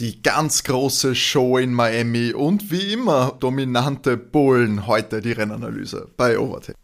die 0.00 0.22
ganz 0.22 0.64
große 0.64 1.14
Show 1.14 1.58
in 1.58 1.74
Miami 1.74 2.32
und 2.32 2.70
wie 2.70 2.94
immer 2.94 3.36
dominante 3.38 4.16
Bullen. 4.16 4.86
Heute 4.86 5.20
die 5.20 5.32
Rennanalyse 5.32 6.08
bei 6.16 6.38
Overtake. 6.38 6.78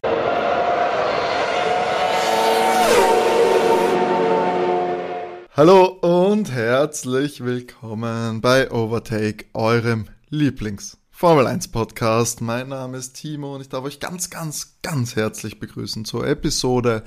Hallo 5.57 5.87
und 6.03 6.53
herzlich 6.53 7.43
willkommen 7.43 8.43
bei 8.43 8.71
Overtake, 8.71 9.47
eurem 9.55 10.09
Lieblings 10.29 10.99
Formel 11.19 11.47
1 11.47 11.69
Podcast. 11.69 12.43
Mein 12.43 12.69
Name 12.69 12.99
ist 12.99 13.15
Timo 13.15 13.55
und 13.55 13.63
ich 13.63 13.71
darf 13.71 13.85
euch 13.85 14.01
ganz, 14.01 14.29
ganz, 14.29 14.76
ganz 14.87 15.17
herzlich 15.17 15.59
begrüßen 15.59 16.05
zur 16.05 16.29
Episode 16.29 17.03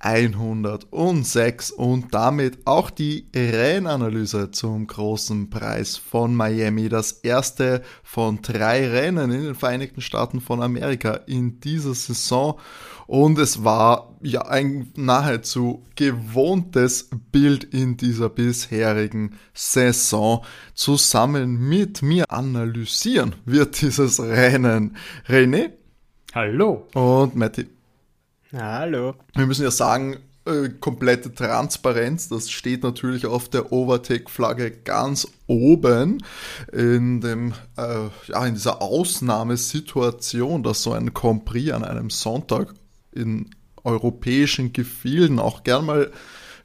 106 0.00 1.70
und 1.70 2.12
damit 2.12 2.66
auch 2.66 2.90
die 2.90 3.26
Rennanalyse 3.34 4.50
zum 4.50 4.86
großen 4.86 5.48
Preis 5.48 5.96
von 5.96 6.34
Miami. 6.34 6.90
Das 6.90 7.12
erste 7.12 7.80
von 8.02 8.42
drei 8.42 8.86
Rennen 8.86 9.32
in 9.32 9.44
den 9.44 9.54
Vereinigten 9.54 10.02
Staaten 10.02 10.42
von 10.42 10.62
Amerika 10.62 11.20
in 11.26 11.58
dieser 11.60 11.94
Saison. 11.94 12.60
Und 13.06 13.38
es 13.38 13.64
war 13.64 14.14
ja 14.20 14.42
ein 14.42 14.92
nahezu 14.94 15.86
gewohntes 15.96 17.08
Bild 17.32 17.64
in 17.64 17.96
dieser 17.96 18.28
bisherigen 18.28 19.38
Saison. 19.54 20.44
Zusammen 20.74 21.66
mit 21.66 22.02
mir 22.02 22.30
analysieren 22.30 23.36
wird 23.46 23.80
dieses 23.80 24.20
Rennen 24.20 24.98
René. 25.26 25.70
Hallo. 26.34 26.86
Und 26.94 27.36
Matti. 27.36 27.66
Hallo. 28.54 29.14
Wir 29.34 29.46
müssen 29.46 29.64
ja 29.64 29.70
sagen, 29.70 30.16
äh, 30.46 30.70
komplette 30.80 31.34
Transparenz, 31.34 32.30
das 32.30 32.50
steht 32.50 32.84
natürlich 32.84 33.26
auf 33.26 33.50
der 33.50 33.70
Overtake-Flagge 33.70 34.70
ganz 34.70 35.28
oben 35.46 36.24
in 36.72 37.20
dem, 37.20 37.52
äh, 37.76 38.08
ja, 38.28 38.46
in 38.46 38.54
dieser 38.54 38.80
Ausnahmesituation, 38.80 40.62
dass 40.62 40.82
so 40.82 40.92
ein 40.94 41.12
Compris 41.12 41.70
an 41.70 41.84
einem 41.84 42.08
Sonntag 42.08 42.72
in 43.12 43.50
europäischen 43.84 44.72
Gefilden 44.72 45.38
auch 45.38 45.64
gern 45.64 45.84
mal 45.84 46.12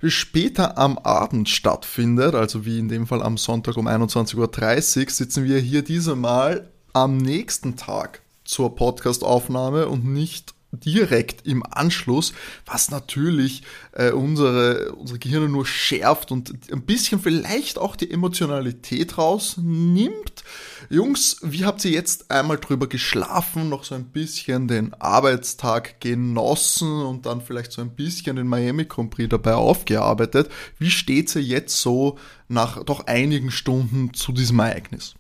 später 0.02 0.78
am 0.78 0.98
Abend 0.98 1.50
stattfindet, 1.50 2.36
also 2.36 2.66
wie 2.66 2.80
in 2.80 2.88
dem 2.88 3.06
Fall 3.06 3.22
am 3.22 3.38
Sonntag 3.38 3.76
um 3.76 3.90
21.30 3.90 4.38
Uhr, 4.38 5.10
sitzen 5.10 5.44
wir 5.44 5.60
hier 5.60 5.82
diesmal 5.82 6.70
am 6.94 7.18
nächsten 7.18 7.76
Tag 7.76 8.22
zur 8.48 8.76
Podcastaufnahme 8.76 9.88
und 9.88 10.06
nicht 10.06 10.56
direkt 10.72 11.48
im 11.48 11.64
Anschluss, 11.66 12.34
was 12.66 12.92
natürlich 12.92 13.64
äh, 13.94 14.12
unsere, 14.12 14.92
unsere 14.94 15.18
Gehirne 15.18 15.48
nur 15.48 15.66
schärft 15.66 16.32
und 16.32 16.54
ein 16.72 16.82
bisschen 16.82 17.22
vielleicht 17.22 17.78
auch 17.78 17.96
die 17.96 18.12
Emotionalität 18.12 19.18
rausnimmt. 19.18 20.44
Jungs, 20.90 21.38
wie 21.42 21.66
habt 21.66 21.84
ihr 21.86 21.92
jetzt 21.92 22.30
einmal 22.32 22.58
drüber 22.58 22.88
geschlafen, 22.88 23.70
noch 23.70 23.86
so 23.86 23.96
ein 23.96 24.06
bisschen 24.06 24.68
den 24.68 24.94
Arbeitstag 24.96 26.02
genossen 26.02 27.02
und 27.02 27.26
dann 27.26 27.42
vielleicht 27.42 27.72
so 27.72 27.82
ein 27.82 27.96
bisschen 27.96 28.36
den 28.36 28.48
Miami 28.48 28.86
Grand 28.86 29.12
Prix 29.12 29.30
dabei 29.30 29.56
aufgearbeitet? 29.56 30.50
Wie 30.80 30.92
steht 30.92 31.34
ihr 31.36 31.42
jetzt 31.42 31.82
so 31.82 32.18
nach 32.50 32.84
doch 32.84 33.08
einigen 33.08 33.52
Stunden 33.52 34.14
zu 34.14 34.32
diesem 34.32 34.60
Ereignis? 34.60 35.16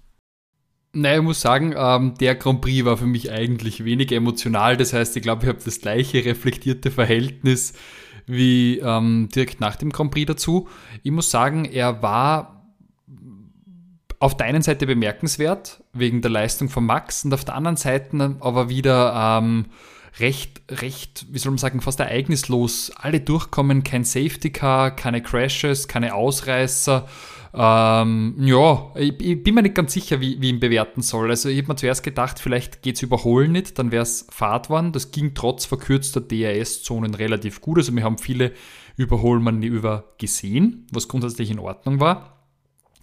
Naja, 0.99 1.17
ich 1.17 1.23
muss 1.23 1.41
sagen, 1.41 1.75
ähm, 1.77 2.15
der 2.19 2.33
Grand 2.33 2.59
Prix 2.61 2.83
war 2.83 2.97
für 2.97 3.05
mich 3.05 3.31
eigentlich 3.31 3.85
wenig 3.85 4.11
emotional. 4.11 4.77
Das 4.77 4.93
heißt, 4.93 5.15
ich 5.15 5.21
glaube, 5.21 5.43
ich 5.43 5.49
habe 5.49 5.59
das 5.63 5.79
gleiche 5.79 6.25
reflektierte 6.25 6.89
Verhältnis 6.89 7.73
wie 8.25 8.79
ähm, 8.79 9.29
direkt 9.33 9.61
nach 9.61 9.75
dem 9.75 9.91
Grand 9.91 10.09
Prix 10.09 10.25
dazu. 10.25 10.67
Ich 11.03 11.11
muss 11.11 11.29
sagen, 11.29 11.65
er 11.65 12.01
war 12.01 12.65
auf 14.17 14.35
der 14.35 14.47
einen 14.47 14.63
Seite 14.63 14.87
bemerkenswert, 14.87 15.83
wegen 15.93 16.23
der 16.23 16.31
Leistung 16.31 16.67
von 16.67 16.85
Max, 16.85 17.23
und 17.23 17.33
auf 17.33 17.45
der 17.45 17.53
anderen 17.53 17.77
Seite 17.77 18.35
aber 18.39 18.69
wieder 18.69 19.39
ähm, 19.39 19.67
recht, 20.19 20.61
recht, 20.71 21.27
wie 21.29 21.37
soll 21.37 21.51
man 21.51 21.59
sagen, 21.59 21.79
fast 21.79 21.99
ereignislos. 21.99 22.91
Alle 22.95 23.19
durchkommen, 23.19 23.83
kein 23.83 24.03
Safety 24.03 24.49
Car, 24.49 24.95
keine 24.95 25.21
Crashes, 25.21 25.87
keine 25.87 26.15
Ausreißer. 26.15 27.07
Ähm, 27.59 28.35
ja, 28.39 28.91
ich, 28.95 29.19
ich, 29.19 29.43
bin 29.43 29.55
mir 29.55 29.63
nicht 29.63 29.73
ganz 29.73 29.91
sicher, 29.91 30.21
wie, 30.21 30.39
wie 30.39 30.47
ich 30.47 30.53
ihn 30.53 30.59
bewerten 30.59 31.01
soll. 31.01 31.31
Also 31.31 31.49
ich 31.49 31.57
habe 31.57 31.69
mir 31.69 31.75
zuerst 31.75 32.03
gedacht, 32.03 32.37
vielleicht 32.37 32.83
geht 32.83 32.97
es 32.97 33.01
überholen 33.01 33.51
nicht, 33.51 33.79
dann 33.79 33.91
wäre 33.91 34.03
es 34.03 34.27
Fahrtwand. 34.29 34.95
Das 34.95 35.11
ging 35.11 35.33
trotz 35.33 35.65
verkürzter 35.65 36.21
DRS-Zonen 36.21 37.15
relativ 37.15 37.59
gut. 37.61 37.79
Also 37.79 37.95
wir 37.95 38.03
haben 38.03 38.19
viele 38.19 38.53
Überholmanöver 38.95 40.13
gesehen, 40.19 40.85
was 40.91 41.07
grundsätzlich 41.07 41.49
in 41.49 41.57
Ordnung 41.57 41.99
war. 41.99 42.36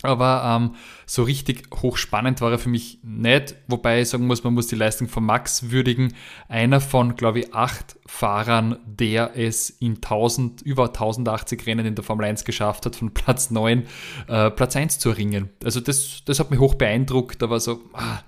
Aber 0.04 0.42
ähm, 0.44 0.74
so 1.06 1.22
richtig 1.22 1.64
hochspannend 1.74 2.40
war 2.42 2.52
er 2.52 2.58
für 2.58 2.68
mich 2.68 2.98
nicht, 3.02 3.56
wobei 3.68 4.02
ich 4.02 4.10
sagen 4.10 4.26
muss, 4.26 4.44
man 4.44 4.52
muss 4.52 4.66
die 4.66 4.76
Leistung 4.76 5.08
von 5.08 5.24
Max 5.24 5.70
würdigen. 5.70 6.12
Einer 6.46 6.80
von, 6.80 7.16
glaube 7.16 7.40
ich, 7.40 7.54
acht 7.54 7.98
Fahrern, 8.06 8.76
der 8.84 9.32
es 9.34 9.70
in 9.70 9.94
1000, 9.94 10.60
über 10.60 10.88
1080 10.88 11.66
Rennen 11.66 11.86
in 11.86 11.94
der 11.94 12.04
Formel 12.04 12.26
1 12.26 12.44
geschafft 12.44 12.84
hat, 12.84 12.96
von 12.96 13.14
Platz 13.14 13.50
9 13.50 13.84
äh, 14.28 14.50
Platz 14.50 14.76
1 14.76 14.98
zu 14.98 15.08
erringen. 15.08 15.48
Also 15.64 15.80
das, 15.80 16.22
das 16.26 16.38
hat 16.38 16.50
mich 16.50 16.60
hoch 16.60 16.74
beeindruckt. 16.74 17.40
War 17.40 17.60
so, 17.60 17.80
ah, 17.94 18.18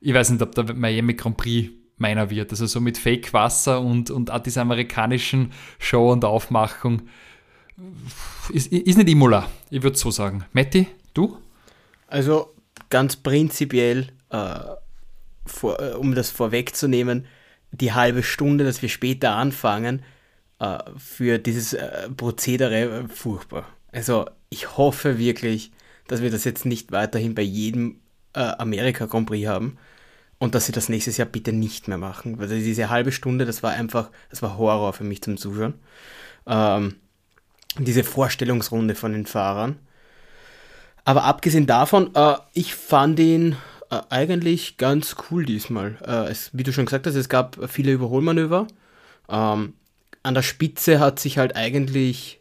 ich 0.00 0.12
weiß 0.12 0.28
nicht, 0.28 0.42
ob 0.42 0.54
der 0.54 0.74
Miami 0.74 1.14
Grand 1.14 1.38
Prix 1.38 1.70
meiner 1.96 2.28
wird. 2.28 2.50
Also 2.50 2.66
so 2.66 2.80
mit 2.80 2.98
Fake 2.98 3.32
Wasser 3.32 3.80
und, 3.80 4.10
und 4.10 4.30
dieser 4.44 4.60
amerikanischen 4.60 5.52
Show 5.78 6.12
und 6.12 6.24
Aufmachung. 6.24 7.02
Ist, 8.50 8.70
ist 8.70 8.98
nicht 8.98 9.08
Imola, 9.08 9.48
ich 9.70 9.82
würde 9.82 9.96
so 9.96 10.10
sagen. 10.10 10.44
Matti? 10.52 10.86
Du? 11.14 11.38
Also 12.08 12.54
ganz 12.90 13.16
prinzipiell, 13.16 14.08
äh, 14.30 14.58
vor, 15.46 15.80
äh, 15.80 15.92
um 15.94 16.14
das 16.14 16.30
vorwegzunehmen, 16.30 17.26
die 17.70 17.92
halbe 17.92 18.22
Stunde, 18.22 18.64
dass 18.64 18.82
wir 18.82 18.88
später 18.88 19.34
anfangen, 19.34 20.02
äh, 20.58 20.78
für 20.96 21.38
dieses 21.38 21.72
äh, 21.72 22.08
Prozedere 22.10 23.04
äh, 23.04 23.08
furchtbar. 23.08 23.66
Also 23.92 24.26
ich 24.50 24.76
hoffe 24.76 25.18
wirklich, 25.18 25.72
dass 26.08 26.22
wir 26.22 26.30
das 26.30 26.44
jetzt 26.44 26.66
nicht 26.66 26.92
weiterhin 26.92 27.34
bei 27.34 27.42
jedem 27.42 28.00
äh, 28.34 28.40
Amerika 28.40 29.06
Grand 29.06 29.26
Prix 29.26 29.48
haben 29.48 29.78
und 30.38 30.54
dass 30.54 30.66
sie 30.66 30.72
das 30.72 30.88
nächstes 30.88 31.16
Jahr 31.16 31.28
bitte 31.28 31.52
nicht 31.52 31.88
mehr 31.88 31.98
machen. 31.98 32.38
Weil 32.38 32.48
diese 32.48 32.90
halbe 32.90 33.12
Stunde, 33.12 33.46
das 33.46 33.62
war 33.62 33.72
einfach, 33.72 34.10
das 34.30 34.42
war 34.42 34.58
Horror 34.58 34.92
für 34.92 35.04
mich 35.04 35.22
zum 35.22 35.36
Zuschauen. 35.36 35.74
Ähm, 36.46 36.96
diese 37.78 38.04
Vorstellungsrunde 38.04 38.94
von 38.94 39.12
den 39.12 39.26
Fahrern 39.26 39.78
aber 41.04 41.24
abgesehen 41.24 41.66
davon, 41.66 42.14
äh, 42.14 42.36
ich 42.54 42.74
fand 42.74 43.18
ihn 43.18 43.56
äh, 43.90 44.00
eigentlich 44.08 44.76
ganz 44.78 45.16
cool 45.30 45.44
diesmal. 45.44 45.98
Äh, 46.06 46.30
es, 46.30 46.50
wie 46.52 46.62
du 46.62 46.72
schon 46.72 46.86
gesagt 46.86 47.06
hast, 47.06 47.14
es 47.14 47.28
gab 47.28 47.58
viele 47.68 47.92
Überholmanöver. 47.92 48.66
Ähm, 49.28 49.74
an 50.22 50.34
der 50.34 50.42
Spitze 50.42 51.00
hat 51.00 51.20
sich 51.20 51.38
halt 51.38 51.56
eigentlich 51.56 52.40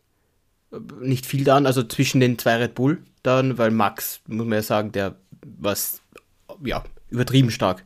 äh, 0.71 0.77
nicht 1.01 1.25
viel 1.25 1.43
dann, 1.43 1.65
also 1.65 1.83
zwischen 1.83 2.21
den 2.21 2.39
zwei 2.39 2.55
Red 2.55 2.75
Bull 2.75 3.03
dann, 3.21 3.57
weil 3.57 3.71
Max, 3.71 4.21
muss 4.27 4.45
man 4.45 4.53
ja 4.53 4.61
sagen, 4.61 4.91
der 4.91 5.15
war 5.41 5.75
ja 6.63 6.83
übertrieben 7.09 7.51
stark. 7.51 7.83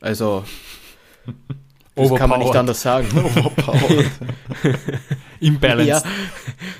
Also 0.00 0.44
das 1.94 2.14
kann 2.14 2.30
man 2.30 2.40
nicht 2.40 2.56
anders 2.56 2.80
sagen. 2.80 3.08
Overpowered. 3.12 4.10
Imbalance. 5.40 5.88
Ja, 5.88 6.02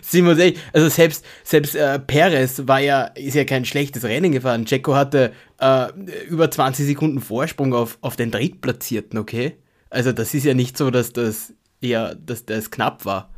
sie 0.01 0.23
muss 0.23 0.39
echt, 0.39 0.59
also 0.73 0.89
selbst, 0.89 1.25
selbst 1.45 1.75
äh, 1.75 1.99
Perez 1.99 2.63
war 2.67 2.81
ja, 2.81 3.05
ist 3.05 3.35
ja 3.35 3.45
kein 3.45 3.65
schlechtes 3.65 4.05
Rennen 4.05 4.33
gefahren. 4.33 4.65
Checo 4.65 4.95
hatte 4.95 5.33
äh, 5.59 5.89
über 6.29 6.51
20 6.51 6.87
Sekunden 6.87 7.21
Vorsprung 7.21 7.75
auf, 7.75 7.99
auf 8.01 8.17
den 8.17 8.31
Drittplatzierten, 8.31 9.19
okay? 9.19 9.57
Also 9.91 10.13
das 10.13 10.35
ist 10.35 10.45
ja 10.45 10.55
nicht 10.55 10.77
so, 10.77 10.91
dass 10.91 11.13
das 11.13 11.55
eher, 11.81 12.15
dass 12.15 12.45
das 12.45 12.71
knapp 12.71 13.05
war. 13.05 13.31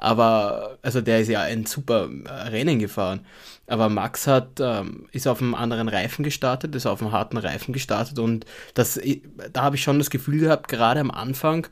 Aber, 0.00 0.78
also 0.80 1.00
der 1.00 1.20
ist 1.20 1.28
ja 1.28 1.42
ein 1.42 1.66
super 1.66 2.08
äh, 2.24 2.30
Rennen 2.30 2.78
gefahren. 2.78 3.26
Aber 3.66 3.88
Max 3.88 4.28
hat, 4.28 4.60
ähm, 4.60 5.08
ist 5.10 5.26
auf 5.26 5.42
einem 5.42 5.56
anderen 5.56 5.88
Reifen 5.88 6.22
gestartet, 6.22 6.74
ist 6.76 6.86
auf 6.86 7.02
einem 7.02 7.12
harten 7.12 7.36
Reifen 7.36 7.72
gestartet 7.72 8.18
und 8.18 8.46
das, 8.74 8.98
da 9.52 9.62
habe 9.62 9.76
ich 9.76 9.82
schon 9.82 9.98
das 9.98 10.08
Gefühl 10.08 10.38
gehabt, 10.38 10.68
gerade 10.68 11.00
am 11.00 11.10
Anfang 11.10 11.66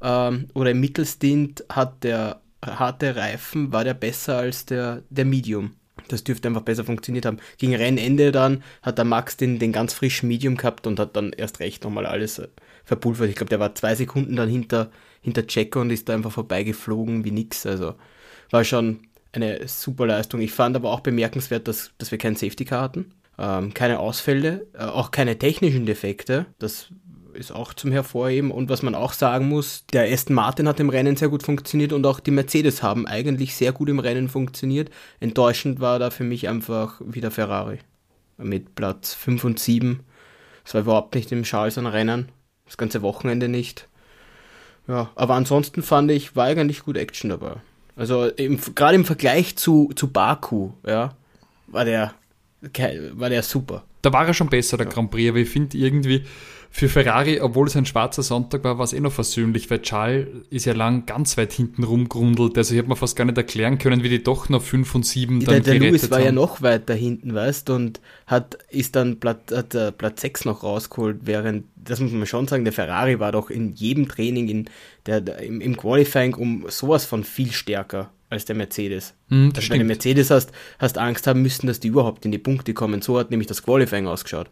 ähm, 0.00 0.48
oder 0.54 0.70
im 0.70 0.80
Mittelstint 0.80 1.64
hat 1.68 2.04
der 2.04 2.40
harte 2.64 3.16
Reifen, 3.16 3.72
war 3.72 3.84
der 3.84 3.94
besser 3.94 4.38
als 4.38 4.66
der, 4.66 5.02
der 5.10 5.24
Medium. 5.24 5.72
Das 6.08 6.24
dürfte 6.24 6.48
einfach 6.48 6.62
besser 6.62 6.84
funktioniert 6.84 7.26
haben. 7.26 7.38
Gegen 7.58 7.74
Rennende 7.74 8.32
dann 8.32 8.62
hat 8.82 8.98
der 8.98 9.04
Max 9.04 9.36
den, 9.36 9.58
den 9.58 9.72
ganz 9.72 9.92
frischen 9.92 10.28
Medium 10.28 10.56
gehabt 10.56 10.86
und 10.86 10.98
hat 10.98 11.16
dann 11.16 11.32
erst 11.32 11.60
recht 11.60 11.84
nochmal 11.84 12.06
alles 12.06 12.38
äh, 12.38 12.48
verpulvert. 12.84 13.28
Ich 13.28 13.36
glaube, 13.36 13.50
der 13.50 13.60
war 13.60 13.74
zwei 13.74 13.94
Sekunden 13.94 14.36
dann 14.36 14.48
hinter, 14.48 14.90
hinter 15.20 15.46
Checo 15.46 15.80
und 15.80 15.90
ist 15.90 16.08
da 16.08 16.14
einfach 16.14 16.32
vorbeigeflogen 16.32 17.24
wie 17.24 17.30
nix. 17.30 17.66
Also 17.66 17.94
war 18.50 18.64
schon 18.64 19.00
eine 19.32 19.66
super 19.68 20.06
Leistung. 20.06 20.40
Ich 20.40 20.52
fand 20.52 20.76
aber 20.76 20.90
auch 20.90 21.00
bemerkenswert, 21.00 21.68
dass, 21.68 21.92
dass 21.98 22.10
wir 22.10 22.18
keinen 22.18 22.36
Safety 22.36 22.64
Car 22.64 22.82
hatten. 22.82 23.12
Ähm, 23.38 23.72
keine 23.74 23.98
Ausfälle, 23.98 24.66
äh, 24.74 24.84
auch 24.84 25.10
keine 25.10 25.38
technischen 25.38 25.86
Defekte. 25.86 26.46
Das 26.58 26.88
ist 27.34 27.52
auch 27.52 27.74
zum 27.74 27.92
Hervorheben. 27.92 28.50
Und 28.50 28.68
was 28.68 28.82
man 28.82 28.94
auch 28.94 29.12
sagen 29.12 29.48
muss, 29.48 29.84
der 29.92 30.12
Aston 30.12 30.34
Martin 30.34 30.68
hat 30.68 30.80
im 30.80 30.88
Rennen 30.88 31.16
sehr 31.16 31.28
gut 31.28 31.42
funktioniert 31.42 31.92
und 31.92 32.06
auch 32.06 32.20
die 32.20 32.30
Mercedes 32.30 32.82
haben 32.82 33.06
eigentlich 33.06 33.54
sehr 33.54 33.72
gut 33.72 33.88
im 33.88 33.98
Rennen 33.98 34.28
funktioniert. 34.28 34.90
Enttäuschend 35.20 35.80
war 35.80 35.98
da 35.98 36.10
für 36.10 36.24
mich 36.24 36.48
einfach 36.48 37.00
wieder 37.04 37.30
Ferrari. 37.30 37.78
mit 38.38 38.74
Platz 38.74 39.14
5 39.14 39.44
und 39.44 39.58
7. 39.58 40.00
Das 40.64 40.74
war 40.74 40.82
überhaupt 40.82 41.14
nicht 41.14 41.30
im 41.32 41.42
Charles 41.42 41.78
ein 41.78 41.86
Rennen. 41.86 42.28
Das 42.66 42.76
ganze 42.76 43.02
Wochenende 43.02 43.48
nicht. 43.48 43.88
Ja, 44.88 45.10
aber 45.14 45.34
ansonsten 45.34 45.82
fand 45.82 46.10
ich, 46.10 46.34
war 46.34 46.46
eigentlich 46.46 46.84
gut 46.84 46.96
Action 46.96 47.30
dabei. 47.30 47.56
Also 47.94 48.30
gerade 48.74 48.94
im 48.94 49.04
Vergleich 49.04 49.56
zu, 49.56 49.90
zu 49.94 50.08
Baku, 50.08 50.70
ja, 50.86 51.14
war 51.66 51.84
der, 51.84 52.14
war 53.12 53.28
der 53.28 53.42
super. 53.42 53.84
Da 54.02 54.12
war 54.12 54.26
er 54.26 54.34
schon 54.34 54.48
besser, 54.48 54.76
der 54.76 54.86
ja. 54.86 54.92
Grand 54.92 55.10
Prix, 55.10 55.30
aber 55.30 55.38
ich 55.38 55.48
finde 55.48 55.78
irgendwie, 55.78 56.24
für 56.74 56.88
Ferrari, 56.88 57.38
obwohl 57.38 57.66
es 57.66 57.76
ein 57.76 57.84
schwarzer 57.84 58.22
Sonntag 58.22 58.64
war, 58.64 58.78
war 58.78 58.84
es 58.84 58.94
eh 58.94 59.00
noch 59.00 59.12
versöhnlich, 59.12 59.70
weil 59.70 59.82
Charles 59.82 60.26
ist 60.48 60.64
ja 60.64 60.72
lang 60.72 61.04
ganz 61.04 61.36
weit 61.36 61.52
hinten 61.52 61.84
rumgrundelt. 61.84 62.56
Also 62.56 62.72
ich 62.72 62.78
habe 62.78 62.88
mir 62.88 62.96
fast 62.96 63.14
gar 63.14 63.26
nicht 63.26 63.36
erklären 63.36 63.76
können, 63.76 64.02
wie 64.02 64.08
die 64.08 64.22
doch 64.22 64.48
noch 64.48 64.62
5 64.62 64.94
und 64.94 65.04
7 65.04 65.40
dann 65.40 65.62
Der, 65.62 65.74
der 65.74 65.74
Lewis 65.74 66.10
war 66.10 66.18
haben. 66.18 66.24
ja 66.24 66.32
noch 66.32 66.62
weiter 66.62 66.94
hinten, 66.94 67.34
weißt 67.34 67.68
und 67.68 68.00
hat, 68.26 68.56
ist 68.70 68.96
dann 68.96 69.20
Platz, 69.20 69.52
hat 69.52 69.74
uh, 69.74 69.92
Platz 69.92 70.22
6 70.22 70.46
noch 70.46 70.62
rausgeholt, 70.62 71.18
während, 71.24 71.66
das 71.76 72.00
muss 72.00 72.10
man 72.10 72.24
schon 72.24 72.48
sagen, 72.48 72.64
der 72.64 72.72
Ferrari 72.72 73.20
war 73.20 73.32
doch 73.32 73.50
in 73.50 73.74
jedem 73.74 74.08
Training, 74.08 74.48
in 74.48 74.70
der, 75.04 75.20
der 75.20 75.40
im, 75.40 75.60
im 75.60 75.76
Qualifying 75.76 76.34
um 76.34 76.64
sowas 76.68 77.04
von 77.04 77.22
viel 77.22 77.52
stärker 77.52 78.10
als 78.32 78.44
der 78.44 78.56
Mercedes. 78.56 79.14
Hm, 79.28 79.52
also 79.54 79.70
wenn 79.70 79.78
du 79.80 79.84
Mercedes 79.84 80.30
hast, 80.30 80.50
hast 80.78 80.98
Angst 80.98 81.26
haben 81.26 81.42
müssen, 81.42 81.66
dass 81.66 81.80
die 81.80 81.88
überhaupt 81.88 82.24
in 82.24 82.32
die 82.32 82.38
Punkte 82.38 82.74
kommen. 82.74 83.02
So 83.02 83.18
hat 83.18 83.30
nämlich 83.30 83.46
das 83.46 83.62
Qualifying 83.62 84.06
ausgeschaut. 84.06 84.50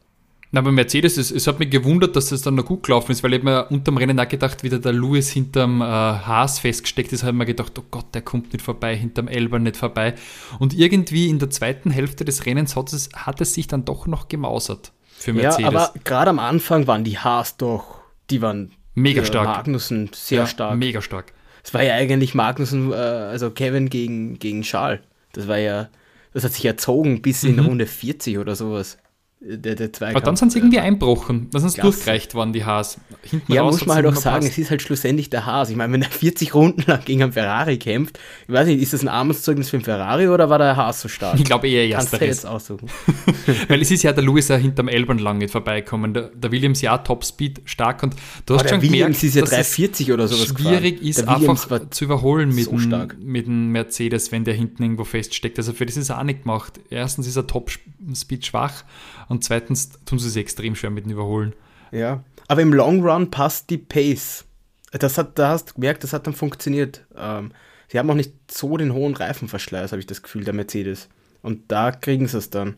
Na, 0.53 0.61
bei 0.62 0.73
Mercedes, 0.73 1.17
es, 1.17 1.31
es 1.31 1.47
hat 1.47 1.61
mich 1.61 1.71
gewundert, 1.71 2.17
dass 2.17 2.32
es 2.32 2.43
dann 2.43 2.56
noch 2.56 2.65
gut 2.65 2.82
gelaufen 2.82 3.12
ist, 3.12 3.23
weil 3.23 3.35
ich 3.35 3.43
mir 3.43 3.71
unterm 3.71 3.97
Rennen 3.97 4.19
auch 4.19 4.27
gedacht, 4.27 4.65
wie 4.65 4.69
der 4.69 4.93
Lewis 4.93 5.31
hinterm 5.31 5.81
äh, 5.81 5.85
Haas 5.85 6.59
festgesteckt 6.59 7.12
ist, 7.12 7.23
habe 7.23 7.32
ich 7.32 7.38
mir 7.38 7.47
gedacht, 7.47 7.79
oh 7.79 7.85
Gott, 7.88 8.06
der 8.15 8.23
kommt 8.23 8.53
nicht 8.53 8.65
vorbei, 8.65 8.97
hinterm 8.97 9.29
Elber 9.29 9.61
nicht 9.61 9.77
vorbei. 9.77 10.15
Und 10.59 10.75
irgendwie 10.75 11.29
in 11.29 11.38
der 11.38 11.50
zweiten 11.50 11.93
Hälfte 11.93 12.25
des 12.25 12.47
Rennens 12.47 12.75
hat 12.75 12.93
es, 12.93 13.11
hat 13.15 13.41
es 13.41 13.55
sich 13.55 13.69
dann 13.69 13.85
doch 13.85 14.09
noch 14.09 14.26
gemausert 14.26 14.91
für 15.06 15.33
Mercedes. 15.33 15.61
Ja, 15.61 15.69
aber 15.69 15.94
gerade 16.03 16.31
am 16.31 16.41
Anfang 16.41 16.88
waren 16.88 17.05
die 17.05 17.19
Haas 17.19 17.56
doch, 17.56 18.00
die 18.29 18.43
waren 18.43 18.73
mega 18.94 19.25
stark. 19.25 19.47
Magnussen 19.47 20.11
sehr 20.12 20.41
ja, 20.41 20.47
stark. 20.47 20.76
Mega 20.76 21.00
stark. 21.00 21.33
Es 21.62 21.75
war 21.75 21.83
ja 21.83 21.95
eigentlich 21.95 22.35
Magnussen, 22.35 22.93
äh, 22.93 22.97
also 22.97 23.51
Kevin 23.51 23.91
gegen, 23.91 24.39
gegen 24.39 24.62
Charles. 24.62 25.01
Das 25.33 25.49
war 25.49 25.59
ja, 25.59 25.89
das 26.33 26.45
hat 26.45 26.53
sich 26.53 26.65
erzogen 26.65 27.23
bis 27.23 27.45
in 27.45 27.57
mhm. 27.57 27.67
Runde 27.67 27.87
40 27.87 28.39
oder 28.39 28.57
sowas 28.57 28.99
der, 29.43 29.75
der. 29.75 29.91
Aber 30.11 30.21
dann 30.21 30.37
sind 30.37 30.53
sie 30.53 30.59
irgendwie 30.59 30.81
einbrochen. 30.81 31.49
Dann 31.51 31.63
sind 31.63 31.71
sie 31.71 31.81
durchgereicht 31.81 32.35
worden, 32.35 32.53
die 32.53 32.67
Haas. 32.67 32.99
Hinten 33.23 33.51
ja, 33.51 33.63
muss 33.63 33.87
man 33.87 33.97
halt 33.97 34.07
auch 34.07 34.15
sagen, 34.15 34.41
passt. 34.41 34.53
es 34.53 34.59
ist 34.59 34.71
halt 34.71 34.83
schlussendlich 34.83 35.31
der 35.31 35.47
Haas. 35.47 35.71
Ich 35.71 35.77
meine, 35.77 35.95
wenn 35.95 36.03
er 36.03 36.11
40 36.11 36.55
Runden 36.55 36.85
lang 36.87 37.03
gegen 37.07 37.23
einen 37.23 37.33
Ferrari 37.33 37.79
kämpft, 37.79 38.19
ich 38.47 38.53
weiß 38.53 38.67
nicht, 38.67 38.83
ist 38.83 38.93
das 38.93 39.01
ein 39.01 39.09
Armutszeugnis 39.09 39.71
für 39.71 39.79
einen 39.79 39.85
Ferrari 39.85 40.29
oder 40.29 40.51
war 40.51 40.59
der 40.59 40.77
Haas 40.77 41.01
so 41.01 41.09
stark? 41.09 41.39
Ich 41.39 41.45
glaube 41.45 41.69
eher 41.69 41.89
Kannst 41.97 42.13
du 42.13 42.23
jetzt 42.23 42.45
aussuchen. 42.45 42.91
Weil 43.69 43.81
es 43.81 43.91
ist 43.91 44.03
ja 44.03 44.13
der 44.13 44.23
Lewis 44.23 44.49
ja 44.49 44.57
hinterm 44.57 44.89
Elbern 44.89 45.19
lang 45.19 45.39
nicht 45.39 45.53
vorbeikommen. 45.53 46.13
Der, 46.13 46.25
der 46.35 46.53
Williams 46.53 46.83
ja 46.83 46.99
Topspeed 46.99 47.63
stark 47.65 48.03
und 48.03 48.17
du 48.45 48.57
hast 48.57 48.69
schon 48.69 48.83
Williams 48.83 49.21
gemerkt, 49.21 49.23
ist 49.23 49.35
ja 49.37 49.43
340 49.43 50.13
oder 50.13 50.29
sowas 50.29 50.49
schwierig 50.49 51.01
gefahren. 51.01 51.43
ist 51.43 51.49
einfach 51.71 51.89
zu 51.89 52.05
überholen 52.05 52.55
mit, 52.55 52.67
so 52.67 52.77
dem, 52.77 53.09
mit 53.23 53.47
dem 53.47 53.73
Mercedes, 53.73 54.33
wenn 54.33 54.45
der 54.45 54.53
hinten 54.53 54.83
irgendwo 54.83 55.05
feststeckt. 55.05 55.57
Also 55.57 55.73
für 55.73 55.87
das 55.87 55.97
ist 55.97 56.11
er 56.11 56.19
auch 56.19 56.25
nicht 56.25 56.43
gemacht. 56.43 56.79
Erstens 56.91 57.27
ist 57.27 57.37
er 57.37 57.47
Topspeed 57.47 58.45
schwach 58.45 58.85
und 59.31 59.44
zweitens 59.44 59.91
tun 60.05 60.19
sie 60.19 60.27
es 60.27 60.35
extrem 60.35 60.75
schwer 60.75 60.91
mit 60.91 61.05
dem 61.05 61.12
Überholen. 61.12 61.55
Ja, 61.93 62.25
aber 62.49 62.62
im 62.62 62.73
Long 62.73 63.00
Run 63.00 63.31
passt 63.31 63.71
die 63.71 63.79
Pace. 63.79 64.44
Das 64.91 65.19
hat, 65.19 65.38
da 65.38 65.50
hast 65.50 65.71
du 65.71 65.75
gemerkt, 65.75 66.03
das 66.03 66.12
hat 66.12 66.27
dann 66.27 66.35
funktioniert. 66.35 67.06
Ähm, 67.17 67.53
sie 67.87 68.00
haben 68.00 68.11
auch 68.11 68.17
nicht 68.17 68.35
so 68.50 68.77
den 68.77 68.93
hohen 68.93 69.15
Reifenverschleiß, 69.15 69.93
habe 69.93 70.00
ich 70.00 70.06
das 70.06 70.23
Gefühl, 70.23 70.43
der 70.43 70.53
Mercedes. 70.53 71.09
Und 71.43 71.71
da 71.71 71.93
kriegen 71.93 72.27
sie 72.27 72.38
es 72.38 72.50
dann. 72.50 72.75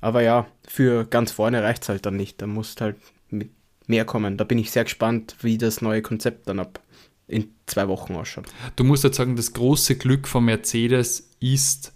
Aber 0.00 0.22
ja, 0.22 0.46
für 0.66 1.04
ganz 1.04 1.32
vorne 1.32 1.62
reicht 1.62 1.82
es 1.82 1.90
halt 1.90 2.06
dann 2.06 2.16
nicht. 2.16 2.40
Da 2.40 2.46
muss 2.46 2.74
halt 2.80 2.96
mit 3.28 3.50
mehr 3.86 4.06
kommen. 4.06 4.38
Da 4.38 4.44
bin 4.44 4.56
ich 4.56 4.70
sehr 4.70 4.84
gespannt, 4.84 5.36
wie 5.42 5.58
das 5.58 5.82
neue 5.82 6.00
Konzept 6.00 6.48
dann 6.48 6.60
ab 6.60 6.80
in 7.28 7.50
zwei 7.66 7.88
Wochen 7.88 8.14
ausschaut. 8.14 8.46
Du 8.76 8.84
musst 8.84 9.04
halt 9.04 9.14
sagen, 9.14 9.36
das 9.36 9.52
große 9.52 9.96
Glück 9.96 10.26
von 10.26 10.46
Mercedes 10.46 11.28
ist, 11.40 11.92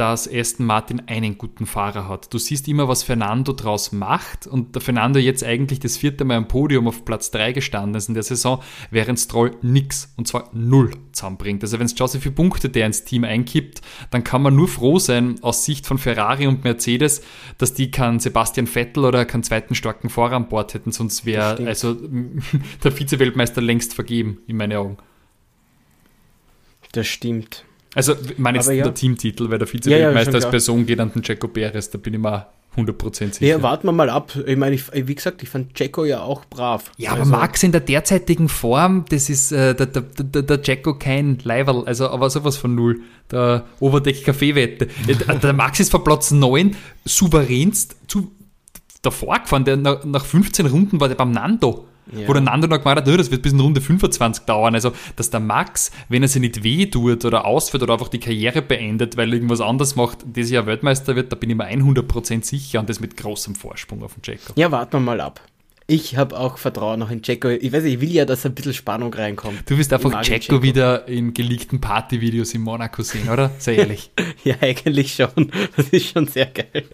dass 0.00 0.26
Aston 0.32 0.64
Martin 0.64 1.02
einen 1.08 1.36
guten 1.36 1.66
Fahrer 1.66 2.08
hat. 2.08 2.32
Du 2.32 2.38
siehst 2.38 2.68
immer, 2.68 2.88
was 2.88 3.02
Fernando 3.02 3.52
draus 3.52 3.92
macht 3.92 4.46
und 4.46 4.74
der 4.74 4.80
Fernando 4.80 5.18
jetzt 5.18 5.44
eigentlich 5.44 5.78
das 5.78 5.98
vierte 5.98 6.24
Mal 6.24 6.38
am 6.38 6.48
Podium 6.48 6.88
auf 6.88 7.04
Platz 7.04 7.30
3 7.32 7.52
gestanden 7.52 7.96
ist 7.96 8.08
in 8.08 8.14
der 8.14 8.22
Saison, 8.22 8.62
während 8.90 9.20
Stroll 9.20 9.50
nix 9.60 10.10
und 10.16 10.26
zwar 10.26 10.48
null 10.54 10.92
zusammenbringt. 11.12 11.62
Also 11.62 11.78
wenn 11.78 11.84
es 11.84 11.94
schau, 11.98 12.06
so 12.06 12.18
viele 12.18 12.34
Punkte 12.34 12.70
der 12.70 12.86
ins 12.86 13.04
Team 13.04 13.24
einkippt, 13.24 13.82
dann 14.10 14.24
kann 14.24 14.40
man 14.40 14.56
nur 14.56 14.68
froh 14.68 14.98
sein 14.98 15.36
aus 15.42 15.66
Sicht 15.66 15.86
von 15.86 15.98
Ferrari 15.98 16.46
und 16.46 16.64
Mercedes, 16.64 17.20
dass 17.58 17.74
die 17.74 17.90
keinen 17.90 18.20
Sebastian 18.20 18.66
Vettel 18.66 19.04
oder 19.04 19.26
keinen 19.26 19.42
zweiten 19.42 19.74
starken 19.74 20.08
Fahrer 20.08 20.36
an 20.36 20.48
Bord 20.48 20.72
hätten, 20.72 20.92
sonst 20.92 21.26
wäre 21.26 21.62
also 21.66 21.92
der 22.84 22.90
Vize-Weltmeister 22.90 23.60
längst 23.60 23.92
vergeben, 23.92 24.38
in 24.46 24.56
meinen 24.56 24.78
Augen. 24.78 24.96
Das 26.92 27.06
stimmt. 27.06 27.66
Also, 27.94 28.14
ich 28.14 28.38
meine 28.38 28.58
jetzt 28.58 28.70
ja. 28.70 28.84
der 28.84 28.94
Teamtitel, 28.94 29.50
weil 29.50 29.58
der 29.58 29.66
Vize-Weltmeister 29.66 30.34
als 30.34 30.50
Person 30.50 30.86
geht 30.86 31.00
an 31.00 31.12
den 31.12 31.22
Checo 31.22 31.48
Perez, 31.48 31.90
da 31.90 31.98
bin 31.98 32.14
ich 32.14 32.20
mal 32.20 32.46
100% 32.76 33.34
sicher. 33.34 33.46
Ja, 33.46 33.62
warten 33.62 33.88
wir 33.88 33.92
mal 33.92 34.10
ab. 34.10 34.32
Ich 34.46 34.56
meine, 34.56 34.76
ich, 34.76 34.84
wie 34.92 35.14
gesagt, 35.14 35.42
ich 35.42 35.48
fand 35.48 35.74
Checo 35.74 36.04
ja 36.04 36.22
auch 36.22 36.44
brav. 36.44 36.92
Ja, 36.96 37.12
also. 37.12 37.22
aber 37.22 37.30
Max 37.38 37.62
in 37.64 37.72
der 37.72 37.80
derzeitigen 37.80 38.48
Form, 38.48 39.04
das 39.08 39.28
ist 39.28 39.50
äh, 39.50 39.74
der, 39.74 39.86
der, 39.86 40.02
der, 40.02 40.42
der 40.42 40.62
Checo 40.62 40.94
kein 40.94 41.38
Leiberl, 41.42 41.84
also 41.86 42.08
aber 42.10 42.30
sowas 42.30 42.56
von 42.56 42.74
null. 42.74 43.00
Der 43.32 43.64
Oberdeck-Kaffee-Wette. 43.80 44.88
Äh, 45.08 45.38
der 45.38 45.52
Max 45.52 45.80
ist 45.80 45.90
vor 45.90 46.04
Platz 46.04 46.30
9 46.30 46.76
souveränst 47.04 47.96
zu, 48.06 48.30
davor 49.02 49.40
gefahren. 49.40 49.64
Der, 49.64 49.76
nach, 49.76 50.04
nach 50.04 50.24
15 50.24 50.66
Runden 50.66 51.00
war 51.00 51.08
der 51.08 51.16
beim 51.16 51.32
Nando. 51.32 51.88
Ja. 52.16 52.28
Wo 52.28 52.32
der 52.32 52.42
Nando 52.42 52.66
noch 52.66 52.78
gemeint 52.78 52.98
hat, 52.98 53.06
das 53.06 53.30
wird 53.30 53.42
bis 53.42 53.52
in 53.52 53.60
Runde 53.60 53.80
25 53.80 54.44
dauern. 54.44 54.74
Also, 54.74 54.92
dass 55.16 55.30
der 55.30 55.40
Max, 55.40 55.90
wenn 56.08 56.22
er 56.22 56.28
sich 56.28 56.40
nicht 56.40 56.62
weh 56.62 56.86
tut 56.86 57.24
oder 57.24 57.44
ausfällt 57.44 57.82
oder 57.82 57.94
einfach 57.94 58.08
die 58.08 58.20
Karriere 58.20 58.62
beendet, 58.62 59.16
weil 59.16 59.28
er 59.28 59.34
irgendwas 59.34 59.60
anderes 59.60 59.96
macht, 59.96 60.18
dieses 60.24 60.50
Jahr 60.50 60.66
Weltmeister 60.66 61.16
wird, 61.16 61.32
da 61.32 61.36
bin 61.36 61.50
ich 61.50 61.56
mir 61.56 61.66
100% 61.66 62.44
sicher 62.44 62.80
und 62.80 62.88
das 62.88 63.00
mit 63.00 63.16
großem 63.16 63.54
Vorsprung 63.54 64.02
auf 64.02 64.14
den 64.14 64.22
Jacko. 64.24 64.52
Ja, 64.56 64.70
warten 64.70 64.94
wir 64.94 65.00
mal 65.00 65.20
ab. 65.20 65.40
Ich 65.92 66.16
habe 66.16 66.38
auch 66.38 66.56
Vertrauen 66.56 67.00
noch 67.00 67.10
in 67.10 67.20
Jacko. 67.24 67.48
Ich 67.48 67.72
weiß, 67.72 67.82
ich 67.82 68.00
will 68.00 68.12
ja, 68.12 68.24
dass 68.24 68.46
ein 68.46 68.54
bisschen 68.54 68.74
Spannung 68.74 69.12
reinkommt. 69.12 69.68
Du 69.68 69.76
wirst 69.76 69.92
einfach 69.92 70.24
Jacko 70.24 70.62
wieder 70.62 71.08
in 71.08 71.34
geleakten 71.34 71.80
Partyvideos 71.80 72.54
in 72.54 72.60
Monaco 72.60 73.02
sehen, 73.02 73.28
oder? 73.28 73.50
Sehr 73.58 73.76
ehrlich. 73.76 74.12
ja, 74.44 74.54
eigentlich 74.60 75.14
schon. 75.14 75.50
Das 75.76 75.88
ist 75.88 76.12
schon 76.12 76.28
sehr 76.28 76.46
geil. 76.46 76.84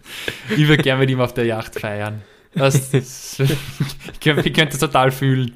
Ich 0.49 0.67
würde 0.67 0.81
gerne 0.81 1.01
mit 1.01 1.11
ihm 1.11 1.21
auf 1.21 1.31
der 1.31 1.45
Yacht 1.45 1.79
feiern. 1.79 2.23
Das, 2.57 2.91
das, 2.91 3.39
ich, 3.39 4.53
könnte, 4.53 4.73
es 4.73 4.79
total 4.79 5.11
fühlen. 5.11 5.55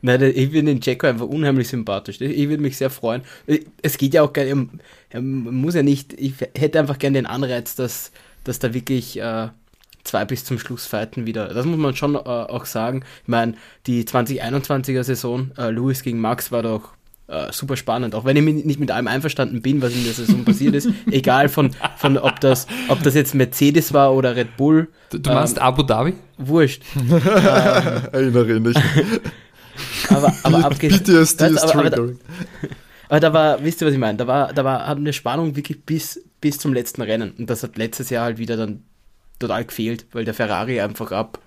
Nein, 0.00 0.22
ich 0.22 0.50
finde 0.50 0.74
den 0.74 0.80
Jacko 0.80 1.06
einfach 1.06 1.26
unheimlich 1.26 1.68
sympathisch. 1.68 2.20
Ich 2.20 2.48
würde 2.48 2.62
mich 2.62 2.76
sehr 2.76 2.90
freuen. 2.90 3.22
Es 3.82 3.98
geht 3.98 4.14
ja 4.14 4.22
auch 4.22 4.32
gar 4.32 4.44
nicht, 4.44 4.56
er 5.10 5.20
muss 5.20 5.74
ja 5.74 5.82
nicht, 5.82 6.14
ich 6.14 6.34
hätte 6.56 6.80
einfach 6.80 6.98
gerne 6.98 7.18
den 7.18 7.26
Anreiz, 7.26 7.76
dass, 7.76 8.10
dass 8.44 8.58
da 8.58 8.74
wirklich 8.74 9.20
äh, 9.20 9.48
zwei 10.04 10.24
bis 10.24 10.44
zum 10.44 10.58
Schluss 10.58 10.86
fighten 10.86 11.26
wieder. 11.26 11.48
Das 11.48 11.66
muss 11.66 11.78
man 11.78 11.94
schon 11.94 12.14
äh, 12.14 12.18
auch 12.18 12.64
sagen. 12.64 13.04
Ich 13.22 13.28
meine, 13.28 13.54
die 13.86 14.04
2021er 14.04 15.04
Saison, 15.04 15.52
äh, 15.56 15.70
Lewis 15.70 16.02
gegen 16.02 16.20
Max 16.20 16.50
war 16.50 16.62
doch 16.62 16.94
äh, 17.32 17.50
super 17.50 17.76
spannend. 17.76 18.14
Auch 18.14 18.24
wenn 18.24 18.36
ich 18.36 18.64
nicht 18.64 18.78
mit 18.78 18.90
allem 18.90 19.08
einverstanden 19.08 19.62
bin, 19.62 19.80
was 19.80 19.94
in 19.94 20.04
der 20.04 20.12
Saison 20.12 20.44
passiert 20.44 20.74
ist. 20.74 20.88
Egal 21.10 21.48
von, 21.48 21.70
von 21.96 22.18
ob, 22.18 22.40
das, 22.40 22.66
ob 22.88 23.02
das 23.02 23.14
jetzt 23.14 23.34
Mercedes 23.34 23.94
war 23.94 24.14
oder 24.14 24.36
Red 24.36 24.56
Bull. 24.58 24.88
Du, 25.10 25.18
du 25.18 25.30
meinst 25.30 25.56
ähm, 25.56 25.62
Abu 25.62 25.82
Dhabi? 25.82 26.14
Wurscht. 26.36 26.82
ähm, 26.96 27.20
Erinnere 28.12 28.60
mich. 28.60 28.76
Aber, 30.10 30.34
aber 30.42 30.66
abgesehen. 30.66 31.02
PTSD 31.02 31.46
ist 31.46 31.64
aber, 31.64 31.86
aber, 31.86 32.12
aber 33.08 33.20
da 33.20 33.32
war, 33.32 33.64
wisst 33.64 33.80
ihr, 33.80 33.86
was 33.86 33.94
ich 33.94 33.98
meine? 33.98 34.18
Da 34.18 34.26
war, 34.26 34.52
da 34.52 34.64
war, 34.64 34.86
hat 34.86 34.98
eine 34.98 35.14
Spannung 35.14 35.56
wirklich 35.56 35.82
bis, 35.86 36.22
bis 36.42 36.58
zum 36.58 36.74
letzten 36.74 37.00
Rennen. 37.00 37.32
Und 37.38 37.48
das 37.48 37.62
hat 37.62 37.78
letztes 37.78 38.10
Jahr 38.10 38.24
halt 38.24 38.36
wieder 38.36 38.58
dann 38.58 38.82
total 39.38 39.64
gefehlt, 39.64 40.04
weil 40.12 40.26
der 40.26 40.34
Ferrari 40.34 40.78
einfach 40.82 41.10
ab, 41.10 41.38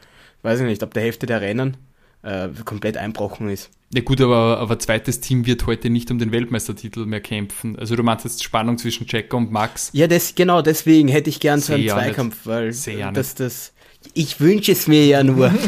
weiß 0.41 0.61
ich 0.61 0.65
nicht, 0.65 0.81
ab 0.81 0.95
der 0.95 1.03
Hälfte 1.03 1.27
der 1.27 1.41
Rennen 1.41 1.77
äh, 2.25 2.49
komplett 2.65 2.97
einbrochen 2.97 3.49
ist. 3.49 3.69
Ja 3.93 4.01
gut, 4.01 4.19
aber, 4.19 4.57
aber 4.59 4.79
zweites 4.79 5.21
Team 5.21 5.45
wird 5.45 5.67
heute 5.67 5.89
nicht 5.89 6.09
um 6.11 6.19
den 6.19 6.31
Weltmeistertitel 6.31 7.05
mehr 7.05 7.21
kämpfen. 7.21 7.77
Also 7.77 7.95
du 7.95 8.03
meinst 8.03 8.25
jetzt 8.25 8.43
Spannung 8.43 8.77
zwischen 8.77 9.07
Checo 9.07 9.37
und 9.37 9.51
Max? 9.51 9.91
Ja, 9.93 10.07
das, 10.07 10.35
genau, 10.35 10.61
deswegen 10.61 11.07
hätte 11.07 11.29
ich 11.29 11.39
gern 11.39 11.61
so 11.61 11.73
einen 11.73 11.87
Zweikampf, 11.87 12.45
weil 12.45 12.73
das, 13.13 13.35
das, 13.35 13.73
ich 14.13 14.39
wünsche 14.39 14.71
es 14.71 14.87
mir 14.87 15.05
ja 15.05 15.23
nur. 15.23 15.51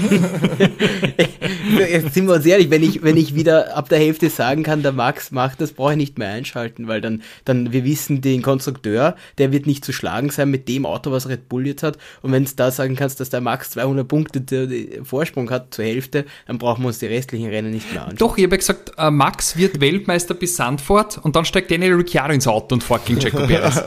Jetzt 1.80 2.14
sind 2.14 2.28
wir 2.28 2.36
uns 2.36 2.46
ehrlich, 2.46 2.70
wenn 2.70 2.84
ich, 2.84 3.04
wenn 3.04 3.18
ich 3.18 3.36
wieder 3.36 3.76
ab 3.76 3.90
der 3.90 4.00
Hälfte 4.00 4.30
sagen 4.30 4.64
kann, 4.64 4.84
der 4.84 4.92
Max 4.92 5.32
macht 5.32 5.62
das, 5.62 5.74
brauche 5.74 5.92
ich 5.92 5.98
nicht 5.98 6.18
mehr 6.18 6.30
einschalten, 6.30 6.88
weil 6.88 7.02
dann, 7.02 7.22
dann, 7.46 7.74
wir 7.74 7.84
wissen, 7.84 8.22
den 8.22 8.42
Konstrukteur, 8.42 9.16
der 9.38 9.52
wird 9.52 9.68
nicht 9.68 9.84
zu 9.84 9.94
schlagen 9.94 10.30
sein 10.30 10.50
mit 10.50 10.68
dem 10.68 10.86
Auto, 10.86 11.12
was 11.12 11.28
Red 11.28 11.50
Bull 11.50 11.68
jetzt 11.68 11.84
hat. 11.84 11.98
Und 12.22 12.32
wenn 12.32 12.46
du 12.46 12.52
da 12.56 12.72
sagen 12.72 12.96
kannst, 12.96 13.20
dass 13.20 13.30
der 13.30 13.42
Max 13.42 13.72
200 13.72 14.08
Punkte 14.08 14.70
Vorsprung 15.04 15.50
hat 15.50 15.74
zur 15.74 15.86
Hälfte, 15.86 16.26
dann 16.48 16.58
brauchen 16.58 16.84
wir 16.84 16.88
uns 16.88 17.00
die 17.00 17.08
restlichen 17.08 17.50
Rennen 17.50 17.72
nicht 17.72 17.92
mehr 17.92 18.04
anschauen. 18.04 18.18
Doch, 18.18 18.38
ich 18.38 18.44
habe 18.44 18.56
ja 18.56 18.60
gesagt, 18.60 18.92
äh, 18.98 19.12
Max 19.12 19.58
wird 19.58 19.80
Weltmeister 19.82 20.34
bis 20.34 20.56
Sandford 20.56 21.20
und 21.24 21.36
dann 21.36 21.46
steigt 21.46 21.72
Daniel 21.72 21.94
Ricciardo 21.94 22.34
ins 22.34 22.48
Auto 22.48 22.76
und 22.76 22.84
fährt 22.84 23.06
gegen 23.06 23.20
Jacob 23.20 23.48
Perez. 23.48 23.82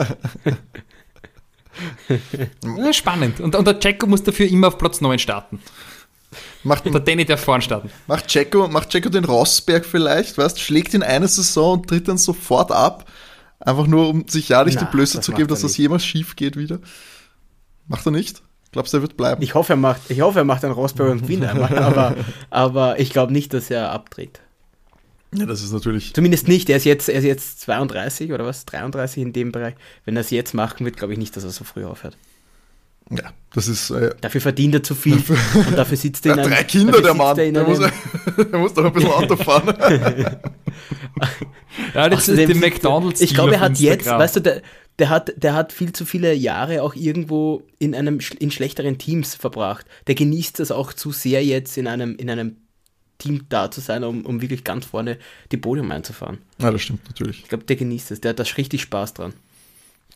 Ja, 2.78 2.92
Spannend. 2.92 3.40
Und, 3.40 3.54
und 3.54 3.66
der 3.66 3.78
Checo 3.78 4.06
muss 4.06 4.22
dafür 4.22 4.48
immer 4.48 4.68
auf 4.68 4.78
Platz 4.78 5.00
9 5.00 5.18
starten. 5.18 5.60
Macht, 6.62 6.86
Und 6.86 6.92
der 6.92 7.00
Danny 7.00 7.24
darf 7.24 7.42
vorn 7.42 7.62
starten. 7.62 7.90
macht, 8.06 8.28
Checo, 8.28 8.68
macht 8.68 8.90
Checo 8.90 9.08
den 9.08 9.24
Rosberg 9.24 9.84
vielleicht, 9.84 10.38
weißt 10.38 10.60
schlägt 10.60 10.94
ihn 10.94 11.02
eine 11.02 11.26
Saison 11.26 11.78
und 11.78 11.88
tritt 11.88 12.06
dann 12.06 12.18
sofort 12.18 12.70
ab. 12.70 13.08
Einfach 13.58 13.86
nur, 13.86 14.08
um 14.08 14.28
sich 14.28 14.48
ja 14.48 14.64
nicht 14.64 14.76
Na, 14.80 14.86
die 14.86 14.90
Blöße 14.90 15.20
zu 15.20 15.32
geben, 15.32 15.48
dass 15.48 15.62
das 15.62 15.72
nicht. 15.72 15.78
jemals 15.78 16.04
schief 16.04 16.36
geht 16.36 16.56
wieder. 16.56 16.78
Macht 17.88 18.06
er 18.06 18.12
nicht? 18.12 18.42
Glaubst 18.72 18.92
du, 18.92 18.98
er 18.98 19.02
wird 19.02 19.16
bleiben? 19.16 19.42
Ich 19.42 19.54
hoffe, 19.54 19.72
er 19.72 19.76
macht, 19.76 20.02
ich 20.08 20.20
hoffe, 20.20 20.38
er 20.38 20.44
macht 20.44 20.64
einen 20.64 20.72
Rosberg 20.72 21.10
und 21.10 21.22
gewinnt 21.22 21.44
einmal, 21.44 21.76
aber, 21.76 22.14
aber 22.50 23.00
ich 23.00 23.10
glaube 23.10 23.32
nicht, 23.32 23.52
dass 23.52 23.70
er 23.70 23.90
abtritt. 23.90 24.40
Ja, 25.34 25.46
das 25.46 25.62
ist 25.62 25.72
natürlich. 25.72 26.12
Zumindest 26.14 26.48
nicht. 26.48 26.68
Er 26.70 26.76
ist 26.76 26.84
jetzt, 26.84 27.08
er 27.08 27.18
ist 27.18 27.24
jetzt 27.24 27.60
32 27.60 28.32
oder 28.32 28.44
was? 28.44 28.64
33 28.66 29.22
in 29.22 29.32
dem 29.32 29.52
Bereich. 29.52 29.74
Wenn 30.04 30.16
er 30.16 30.22
es 30.22 30.30
jetzt 30.30 30.54
machen 30.54 30.84
wird, 30.84 30.96
glaube 30.96 31.12
ich 31.12 31.18
nicht, 31.18 31.36
dass 31.36 31.44
er 31.44 31.50
so 31.50 31.64
früh 31.64 31.84
aufhört. 31.84 32.16
Ja, 33.10 33.32
das 33.54 33.66
ist. 33.68 33.90
Äh, 33.90 34.14
Dafür 34.20 34.40
verdient 34.40 34.74
er 34.74 34.82
zu 34.82 34.94
viel 34.94 35.14
und 35.54 35.76
dafür 35.76 35.96
sitzt 35.96 36.26
er 36.26 36.32
er 36.32 36.34
in 36.34 36.38
hat 36.40 36.46
einem, 36.46 36.50
drei 36.52 36.64
Kinder, 36.64 36.92
dafür 36.92 37.02
der 37.02 37.14
Mann. 37.14 37.38
er 37.38 37.46
in 37.46 37.54
Der 37.54 37.64
muss, 37.64 37.78
der 38.50 38.58
muss 38.58 38.74
doch 38.74 38.84
ein 38.84 38.92
bisschen 38.92 39.10
Auto 39.10 39.36
fahren. 39.36 39.74
Ja, 41.94 42.08
das 42.08 42.28
ist 42.28 42.38
den 42.38 42.48
sitzt 42.48 42.60
McDonalds. 42.60 43.20
Ich 43.20 43.34
glaube, 43.34 43.54
er 43.54 43.60
hat 43.60 43.78
jetzt, 43.78 44.06
weißt 44.06 44.36
du, 44.36 44.40
der, 44.40 44.62
der, 44.98 45.08
hat, 45.08 45.32
der 45.36 45.54
hat 45.54 45.72
viel 45.72 45.92
zu 45.92 46.04
viele 46.04 46.32
Jahre 46.34 46.82
auch 46.82 46.94
irgendwo 46.94 47.62
in 47.78 47.94
einem 47.94 48.20
in 48.38 48.50
schlechteren 48.50 48.98
Teams 48.98 49.34
verbracht. 49.34 49.86
Der 50.06 50.14
genießt 50.14 50.60
das 50.60 50.70
auch 50.70 50.92
zu 50.92 51.10
sehr 51.12 51.44
jetzt 51.44 51.78
in 51.78 51.86
einem, 51.86 52.16
in 52.16 52.30
einem 52.30 52.56
Team 53.20 53.46
da 53.48 53.70
zu 53.70 53.80
sein, 53.80 54.02
um, 54.02 54.26
um 54.26 54.40
wirklich 54.40 54.64
ganz 54.64 54.86
vorne 54.86 55.18
die 55.52 55.56
Podium 55.56 55.90
einzufahren. 55.92 56.38
ja, 56.58 56.72
das 56.72 56.82
stimmt 56.82 57.06
natürlich. 57.06 57.42
Ich 57.42 57.48
glaube, 57.48 57.64
der 57.64 57.76
genießt 57.76 58.10
es. 58.10 58.20
Der 58.20 58.30
hat 58.30 58.40
da 58.40 58.44
richtig 58.56 58.82
Spaß 58.82 59.14
dran. 59.14 59.32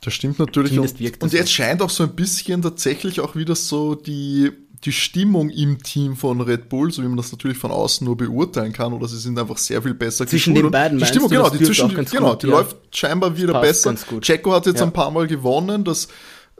Das 0.03 0.13
stimmt 0.13 0.39
natürlich. 0.39 0.79
Und, 0.79 0.99
wirkt 0.99 1.23
und 1.23 1.33
das 1.33 1.39
jetzt 1.39 1.53
scheint 1.53 1.81
auch 1.81 1.91
so 1.91 2.03
ein 2.03 2.15
bisschen 2.15 2.61
tatsächlich 2.63 3.21
auch 3.21 3.37
wieder 3.37 3.55
so 3.55 3.95
die, 3.95 4.51
die 4.85 4.93
Stimmung 4.93 5.49
im 5.51 5.83
Team 5.83 6.17
von 6.17 6.41
Red 6.41 6.69
Bull, 6.69 6.91
so 6.93 7.03
wie 7.03 7.07
man 7.07 7.17
das 7.17 7.33
natürlich 7.33 7.57
von 7.57 7.71
außen 7.71 8.05
nur 8.05 8.17
beurteilen 8.17 8.73
kann, 8.73 8.93
oder 8.93 9.09
sie 9.09 9.19
sind 9.19 9.39
einfach 9.39 9.57
sehr 9.57 9.81
viel 9.81 9.95
besser 9.95 10.27
Zwischen 10.27 10.55
den 10.55 10.71
beiden 10.71 10.99
Die 10.99 11.07
Stimmung, 11.07 11.31
du, 11.31 11.37
genau, 11.37 11.49
das 11.49 11.59
die, 11.59 11.65
zwischen, 11.65 11.95
ganz 11.95 12.11
genau, 12.11 12.33
gut, 12.33 12.43
die 12.43 12.49
ja. 12.49 12.53
läuft 12.53 12.77
scheinbar 12.95 13.37
wieder 13.37 13.61
besser. 13.61 13.95
Checo 14.21 14.53
hat 14.53 14.67
jetzt 14.67 14.81
Ja. 14.81 14.87
ein 14.87 14.93
paar 14.93 15.11
Mal 15.11 15.27
gewonnen, 15.27 15.85
das 15.85 16.09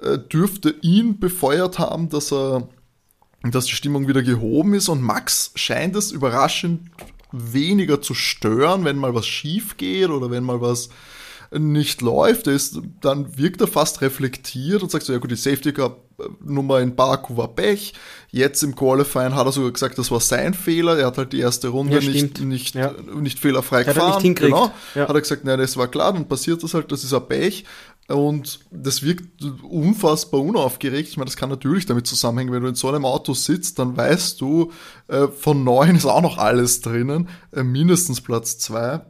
äh, 0.01 0.19
dürfte 0.19 0.75
ihn 0.81 1.19
befeuert 1.19 1.79
haben, 1.79 2.09
dass 2.09 2.33
er 2.33 2.69
dass 3.51 3.67
die 3.67 3.75
Stimmung 3.75 4.09
wieder 4.09 4.23
gehoben 4.23 4.75
ist 4.75 4.89
und 4.89 5.03
Max 5.03 5.51
scheint 5.55 5.97
es 5.97 6.13
überraschend 6.13 6.91
weniger 7.33 8.01
zu 8.01 8.15
stören, 8.15 8.85
wenn 8.85 8.97
mal 8.97 9.15
was 9.15 9.27
schief 9.27 9.77
geht 9.77 10.09
oder 10.11 10.31
wenn 10.31 10.45
mal 10.45 10.61
was 10.61 10.89
nicht 11.57 12.01
läuft, 12.01 12.49
er 12.49 12.55
ist, 12.55 12.81
dann 13.01 13.39
wirkt 13.39 13.61
er 13.61 13.69
fast 13.69 14.01
reflektiert 14.01 14.83
und 14.83 14.91
sagt 14.91 15.05
so, 15.05 15.13
ja 15.13 15.19
gut, 15.21 15.31
die 15.31 15.37
Safety 15.37 15.73
Cup 15.73 16.01
äh, 16.19 16.25
Nummer 16.45 16.81
in 16.81 16.97
Baku 16.97 17.37
war 17.37 17.47
Pech. 17.49 17.95
Jetzt 18.33 18.63
im 18.65 18.75
Qualifying 18.75 19.35
hat 19.37 19.47
er 19.47 19.53
sogar 19.53 19.71
gesagt, 19.71 19.97
das 19.99 20.11
war 20.11 20.19
sein 20.19 20.53
Fehler. 20.55 20.99
Er 20.99 21.07
hat 21.07 21.19
halt 21.19 21.33
die 21.33 21.39
erste 21.39 21.69
Runde 21.69 22.01
Ja, 22.01 22.11
nicht, 22.11 22.41
nicht, 22.41 22.75
Ja. 22.75 22.93
nicht 23.15 23.39
fehlerfrei 23.39 23.81
Hat 23.81 23.89
er 23.89 23.95
gefahren. 23.95 24.13
nicht 24.15 24.23
hinkriegt. 24.23 24.51
Genau. 24.53 24.73
Ja. 24.97 25.07
Hat 25.07 25.15
er 25.15 25.21
gesagt, 25.21 25.45
nein, 25.45 25.59
das 25.59 25.77
war 25.77 25.87
klar, 25.87 26.13
dann 26.13 26.27
passiert 26.27 26.61
das 26.65 26.75
halt, 26.75 26.91
das 26.91 27.05
ist 27.05 27.13
ein 27.15 27.25
Pech. 27.29 27.65
Und 28.09 28.61
das 28.71 29.03
wirkt 29.03 29.43
unfassbar 29.63 30.41
unaufgeregt. 30.41 31.09
Ich 31.09 31.17
meine, 31.17 31.27
das 31.27 31.37
kann 31.37 31.49
natürlich 31.49 31.87
damit 31.87 32.07
zusammenhängen, 32.07 32.53
wenn 32.53 32.63
du 32.63 32.69
in 32.69 32.75
so 32.75 32.89
einem 32.89 33.07
Auto 33.07 33.33
sitzt, 33.33 33.79
dann 33.79 33.97
weißt 33.97 34.41
du, 34.41 34.73
äh, 35.09 35.29
von 35.29 35.65
neun 35.65 35.97
ist 35.97 36.05
auch 36.05 36.21
noch 36.21 36.37
alles 36.37 36.83
drinnen, 36.83 37.29
äh, 37.53 37.63
mindestens 37.63 38.21
Platz 38.21 38.59
zwei. 38.59 39.01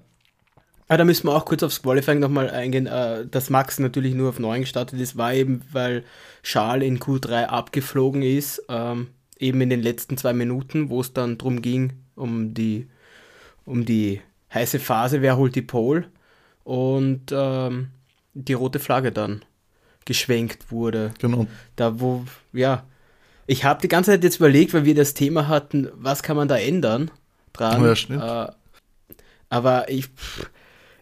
Aber 0.86 0.98
da 0.98 1.04
müssen 1.04 1.26
wir 1.26 1.34
auch 1.34 1.44
kurz 1.44 1.62
aufs 1.64 1.82
Qualifying 1.82 2.20
nochmal 2.20 2.50
eingehen. 2.50 2.86
Äh, 2.86 3.26
dass 3.26 3.50
Max 3.50 3.80
natürlich 3.80 4.14
nur 4.14 4.28
auf 4.28 4.38
9 4.38 4.60
gestartet 4.60 5.00
ist, 5.00 5.16
war 5.16 5.34
eben, 5.34 5.62
weil 5.72 6.04
Charles 6.44 6.86
in 6.86 7.00
Q3 7.00 7.46
abgeflogen 7.46 8.22
ist, 8.22 8.62
ähm, 8.68 9.08
eben 9.38 9.60
in 9.60 9.70
den 9.70 9.82
letzten 9.82 10.16
zwei 10.16 10.34
Minuten, 10.34 10.88
wo 10.88 11.00
es 11.00 11.12
dann 11.12 11.36
drum 11.36 11.62
ging, 11.62 11.94
um 12.14 12.54
die, 12.54 12.88
um 13.64 13.84
die 13.84 14.20
heiße 14.52 14.78
Phase, 14.78 15.20
wer 15.20 15.36
holt 15.36 15.56
die 15.56 15.62
Pole 15.62 16.06
und 16.62 17.32
ähm, 17.32 17.88
die 18.34 18.52
rote 18.52 18.78
Flagge 18.78 19.12
dann 19.12 19.42
geschwenkt 20.04 20.70
wurde. 20.70 21.14
Genau. 21.18 21.46
Da 21.76 21.98
wo, 22.00 22.24
ja, 22.52 22.84
ich 23.46 23.64
habe 23.64 23.80
die 23.80 23.88
ganze 23.88 24.10
Zeit 24.10 24.24
jetzt 24.24 24.36
überlegt, 24.36 24.74
weil 24.74 24.84
wir 24.84 24.94
das 24.94 25.14
Thema 25.14 25.48
hatten, 25.48 25.88
was 25.94 26.22
kann 26.22 26.36
man 26.36 26.48
da 26.48 26.56
ändern 26.56 27.10
dran. 27.52 27.82
Ja, 27.82 27.96
stimmt. 27.96 28.22
Äh, 28.22 28.46
aber 29.48 29.88
ich, 29.90 30.08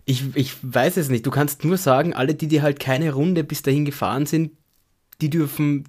ich, 0.05 0.25
ich 0.37 0.53
weiß 0.62 0.97
es 0.99 1.09
nicht. 1.09 1.25
Du 1.25 1.31
kannst 1.31 1.65
nur 1.65 1.77
sagen, 1.79 2.12
alle, 2.15 2.35
die, 2.35 2.49
die 2.49 2.62
halt 2.62 2.79
keine 2.81 3.12
Runde 3.12 3.45
bis 3.45 3.62
dahin 3.62 3.85
gefahren 3.85 4.27
sind, 4.27 4.53
die 5.21 5.31
dürfen. 5.31 5.89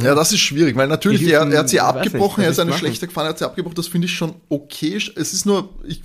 Ja, 0.00 0.14
das 0.14 0.32
ist 0.32 0.40
schwierig, 0.40 0.76
weil 0.76 0.88
natürlich, 0.88 1.20
Die 1.20 1.30
er, 1.32 1.40
dürfen- 1.40 1.52
er 1.52 1.58
hat 1.60 1.68
sie 1.68 1.80
abgebrochen, 1.80 2.40
nicht, 2.40 2.46
er 2.46 2.50
ist 2.52 2.58
eine 2.60 2.72
schlechte 2.72 3.06
gefahren, 3.06 3.26
er 3.26 3.30
hat 3.30 3.38
sie 3.38 3.44
abgebrochen, 3.44 3.74
das 3.76 3.88
finde 3.88 4.06
ich 4.06 4.14
schon 4.14 4.34
okay. 4.48 4.96
Es 4.96 5.32
ist 5.32 5.44
nur, 5.46 5.70
ich 5.84 6.02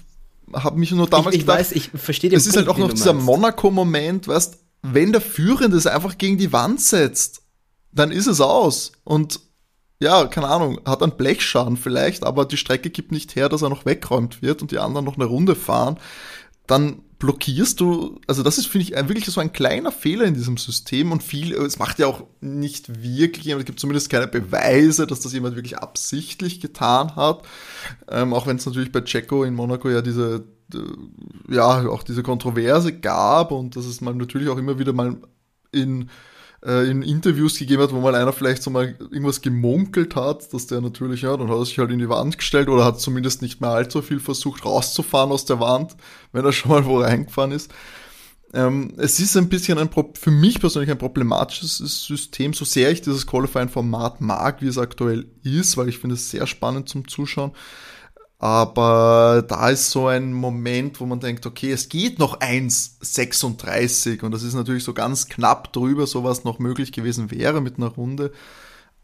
habe 0.54 0.80
mich 0.80 0.92
nur 0.92 1.08
damals 1.08 1.36
ich, 1.36 1.42
ich 1.42 1.46
gedacht, 1.46 1.60
weiß, 1.60 1.72
ich 1.74 1.90
verstehe 1.94 2.30
den 2.30 2.38
es 2.38 2.48
ist 2.48 2.58
halt 2.58 2.68
auch 2.68 2.76
Punkt, 2.76 2.90
noch 2.90 2.96
dieser. 2.96 3.14
Monaco-Moment, 3.14 4.28
weißt, 4.28 4.58
wenn 4.82 5.12
der 5.12 5.22
Führende 5.22 5.78
es 5.78 5.88
einfach 5.88 6.18
gegen 6.18 6.38
die 6.38 6.54
Wand 6.54 6.82
setzt, 6.82 7.42
dann 7.92 8.12
ist 8.12 8.28
es 8.28 8.42
aus. 8.42 8.92
Und 9.04 9.40
ja, 10.02 10.28
keine 10.28 10.48
Ahnung, 10.48 10.80
hat 10.86 11.04
einen 11.04 11.18
Blechschaden 11.18 11.76
vielleicht, 11.76 12.24
aber 12.24 12.46
die 12.46 12.58
Strecke 12.58 12.90
gibt 12.90 13.12
nicht 13.12 13.36
her, 13.36 13.50
dass 13.50 13.62
er 13.62 13.70
noch 13.70 13.86
wegräumt 13.86 14.42
wird 14.42 14.62
und 14.62 14.72
die 14.72 14.80
anderen 14.80 15.06
noch 15.06 15.16
eine 15.16 15.26
Runde 15.26 15.56
fahren. 15.56 15.98
Dann 16.68 17.02
blockierst 17.20 17.82
du, 17.82 18.20
also 18.28 18.44
das 18.44 18.58
ist, 18.58 18.68
finde 18.68 18.84
ich, 18.84 18.92
wirklich 19.10 19.26
so 19.26 19.42
ein 19.42 19.52
kleiner 19.52 19.92
Fehler 19.92 20.24
in 20.24 20.34
diesem 20.34 20.56
System 20.56 21.12
und 21.12 21.22
viel, 21.22 21.54
es 21.54 21.78
macht 21.78 22.00
ja 22.00 22.08
auch 22.08 22.24
nicht 22.40 23.04
wirklich 23.04 23.46
jemand, 23.46 23.64
es 23.64 23.66
gibt 23.66 23.80
zumindest 23.80 24.10
keine 24.10 24.28
Beweise, 24.28 25.06
dass 25.06 25.20
das 25.20 25.34
jemand 25.34 25.56
wirklich 25.56 25.78
absichtlich 25.78 26.62
getan 26.62 27.18
hat. 27.18 27.44
Ähm, 28.10 28.34
auch 28.34 28.48
wenn 28.48 28.56
es 28.56 28.66
natürlich 28.66 28.94
bei 28.94 29.02
Checo 29.02 29.44
in 29.44 29.54
Monaco 29.54 29.90
ja 29.90 30.02
diese, 30.02 30.46
äh, 30.74 31.54
ja, 31.54 31.90
auch 31.90 32.04
diese 32.04 32.24
Kontroverse 32.24 32.98
gab 32.98 33.52
und 33.52 33.76
dass 33.76 33.86
es 33.86 34.00
man 34.00 34.18
natürlich 34.18 34.48
auch 34.48 34.58
immer 34.58 34.80
wieder 34.80 34.94
mal 34.94 35.18
in, 35.74 36.10
äh, 36.66 36.90
in 36.90 37.02
Interviews 37.02 37.58
gegeben 37.58 37.82
hat, 37.82 37.94
wo 37.94 38.00
mal 38.00 38.16
einer 38.16 38.34
vielleicht 38.34 38.64
so 38.64 38.70
mal 38.70 38.96
irgendwas 39.00 39.42
gemunkelt 39.42 40.16
hat, 40.16 40.54
dass 40.54 40.68
der 40.68 40.82
natürlich, 40.82 41.22
ja, 41.22 41.36
dann 41.38 41.50
hat 41.50 41.58
er 41.58 41.66
sich 41.66 41.80
halt 41.80 41.92
in 41.92 42.00
die 42.00 42.10
Wand 42.10 42.38
gestellt 42.38 42.70
oder 42.70 42.86
hat 42.86 43.00
zumindest 43.00 43.42
nicht 43.42 43.62
mehr 43.62 43.72
allzu 43.72 44.02
viel 44.02 44.20
versucht 44.20 44.66
rauszufahren 44.66 45.32
aus 45.32 45.46
der 45.46 45.60
Wand, 45.60 45.96
wenn 46.32 46.46
er 46.46 46.52
schon 46.54 46.72
mal 46.72 46.86
wo 46.86 47.00
reingefahren 47.00 47.52
ist. 47.52 47.72
Ähm, 48.52 48.94
es 48.98 49.20
ist 49.20 49.38
ein 49.38 49.48
bisschen 49.48 49.78
ein, 49.78 49.90
für 50.16 50.32
mich 50.32 50.60
persönlich 50.60 50.90
ein 50.90 50.98
problematisches 50.98 51.78
System, 52.06 52.54
so 52.54 52.66
sehr 52.66 52.90
ich 52.92 53.02
dieses 53.02 53.28
Qualifying-Format 53.28 54.22
mag, 54.22 54.62
wie 54.62 54.68
es 54.68 54.80
aktuell 54.80 55.28
ist, 55.44 55.78
weil 55.78 55.88
ich 55.88 56.00
finde 56.00 56.16
es 56.16 56.32
sehr 56.32 56.48
spannend 56.48 56.90
zum 56.90 57.08
Zuschauen. 57.08 57.52
Aber 58.42 59.44
da 59.46 59.70
ist 59.70 59.92
so 59.92 60.08
ein 60.08 60.32
Moment, 60.32 61.02
wo 61.02 61.06
man 61.06 61.20
denkt, 61.20 61.46
okay, 61.46 61.74
es 61.74 61.90
geht 61.90 62.20
noch 62.20 62.40
1,36 62.40 64.24
und 64.24 64.32
das 64.32 64.44
ist 64.44 64.54
natürlich 64.54 64.86
so 64.86 64.94
ganz 64.94 65.28
knapp 65.28 65.74
drüber, 65.74 66.08
so 66.08 66.24
was 66.24 66.46
noch 66.46 66.58
möglich 66.58 66.94
gewesen 66.94 67.32
wäre 67.32 67.60
mit 67.60 67.78
einer 67.78 67.90
Runde. 67.90 68.32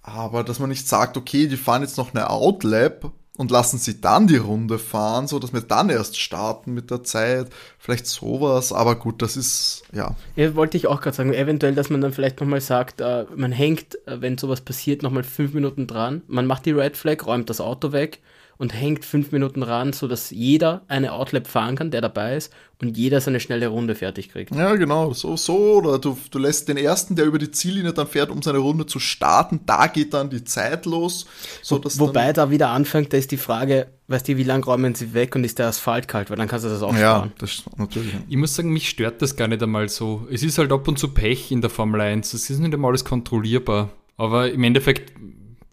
Aber 0.01 0.46
dass 0.46 0.60
man 0.60 0.70
nicht 0.70 0.88
sagt, 0.88 1.18
okay, 1.18 1.48
die 1.48 1.58
fahren 1.58 1.82
jetzt 1.82 1.98
noch 1.98 2.13
eine 2.13 2.30
Outlap 2.30 3.12
und 3.36 3.51
lassen 3.51 3.77
sie 3.77 4.00
dann 4.00 4.27
die 4.27 4.38
Runde 4.38 4.80
fahren, 4.80 5.27
so 5.27 5.38
dass 5.38 5.51
wir 5.51 5.60
dann 5.60 5.89
erst 5.89 6.18
starten 6.18 6.74
mit 6.74 6.89
der 6.89 7.04
Zeit. 7.04 7.50
Vielleicht 7.77 8.08
sowas, 8.08 8.72
aber 8.72 8.96
gut, 8.96 9.22
das 9.22 9.36
ist, 9.36 9.84
ja. 9.92 10.15
Ja, 10.38 10.56
wollte 10.56 10.77
ich 10.77 10.88
auch 10.88 11.01
gerade 11.01 11.18
sagen, 11.18 11.34
eventuell, 11.34 11.75
dass 11.75 11.89
man 11.89 12.00
dann 12.00 12.13
vielleicht 12.13 12.39
nochmal 12.39 12.62
sagt, 12.62 13.01
äh, 13.01 13.25
man 13.36 13.51
hängt, 13.51 13.96
äh, 14.08 14.22
wenn 14.22 14.38
sowas 14.38 14.62
passiert, 14.62 15.04
nochmal 15.04 15.24
fünf 15.24 15.54
Minuten 15.54 15.88
dran, 15.88 16.22
man 16.27 16.48
macht 16.48 16.65
die 16.65 16.72
Red 16.72 16.96
Flag, 16.96 17.25
räumt 17.25 17.50
das 17.50 17.60
Auto 17.60 17.92
weg 17.92 18.22
und 18.58 18.74
hängt 18.74 19.06
fünf 19.06 19.32
Minuten 19.32 19.64
ran, 19.64 19.94
sodass 19.94 20.32
jeder 20.32 20.84
eine 20.88 21.14
Outlap 21.14 21.48
fahren 21.48 21.76
kann, 21.76 21.92
der 21.92 22.02
dabei 22.02 22.38
ist 22.38 22.54
und 22.82 22.98
jeder 22.98 23.22
seine 23.22 23.40
schnelle 23.40 23.68
Runde 23.68 23.96
fertig 23.96 24.30
kriegt. 24.30 24.54
Ja, 24.54 24.76
genau, 24.76 25.14
so, 25.14 25.38
so, 25.38 25.76
oder 25.76 26.00
du, 26.00 26.18
du 26.30 26.40
lässt 26.40 26.68
den 26.68 26.78
ersten, 26.78 27.16
der 27.16 27.26
über 27.26 27.40
die 27.40 27.52
Ziellinie 27.52 27.94
dann 27.94 28.08
fährt, 28.08 28.30
um 28.30 28.42
seine 28.42 28.58
Runde 28.58 28.86
zu 28.86 29.00
starten, 29.00 29.62
da 29.66 29.88
geht 29.88 30.14
dann 30.14 30.30
die 30.30 30.44
Zeit 30.44 30.86
los, 30.86 31.26
so 31.62 31.78
dass 31.78 32.00
Wobei 32.00 32.34
da 32.34 32.50
wieder 32.52 32.70
anfängt, 32.70 33.14
da 33.14 33.18
ist 33.18 33.32
die 33.32 33.38
Frage, 33.38 33.88
weißt 34.08 34.28
du, 34.28 34.38
wie 34.38 34.44
lange 34.44 34.66
räumen 34.66 34.96
sie 34.96 35.14
weg 35.14 35.36
und 35.36 35.44
ist 35.44 35.60
der 35.60 35.68
Asphalt 35.68 36.08
kalt, 36.08 36.30
weil 36.30 36.38
dann 36.38 36.48
kannst 36.48 36.66
du 36.66 36.70
das 36.70 36.82
auch 36.82 36.94
ja, 36.94 37.18
sparen. 37.18 37.34
das 37.40 37.52
ist 37.52 37.78
natürlich. 37.78 38.14
Ich 38.28 38.38
muss 38.38 38.56
sagen, 38.56 38.72
mich 38.72 38.90
stört 38.90 39.22
das 39.22 39.36
gar 39.36 39.48
nicht 39.48 39.64
einmal 39.64 39.90
so. 39.90 40.28
Es 40.32 40.44
ist 40.44 40.58
halt 40.58 40.72
ab 40.72 40.88
und 40.88 41.00
zu 41.00 41.10
Pech 41.10 41.52
in 41.52 41.62
der 41.62 41.70
Formel 41.70 42.02
1. 42.02 42.34
Es 42.34 42.50
ist 42.50 42.60
nicht 42.60 42.74
einmal 42.74 42.90
alles 42.90 43.06
kontrollierbar. 43.06 43.90
Aber 44.18 44.50
im 44.50 44.64
Endeffekt 44.64 45.12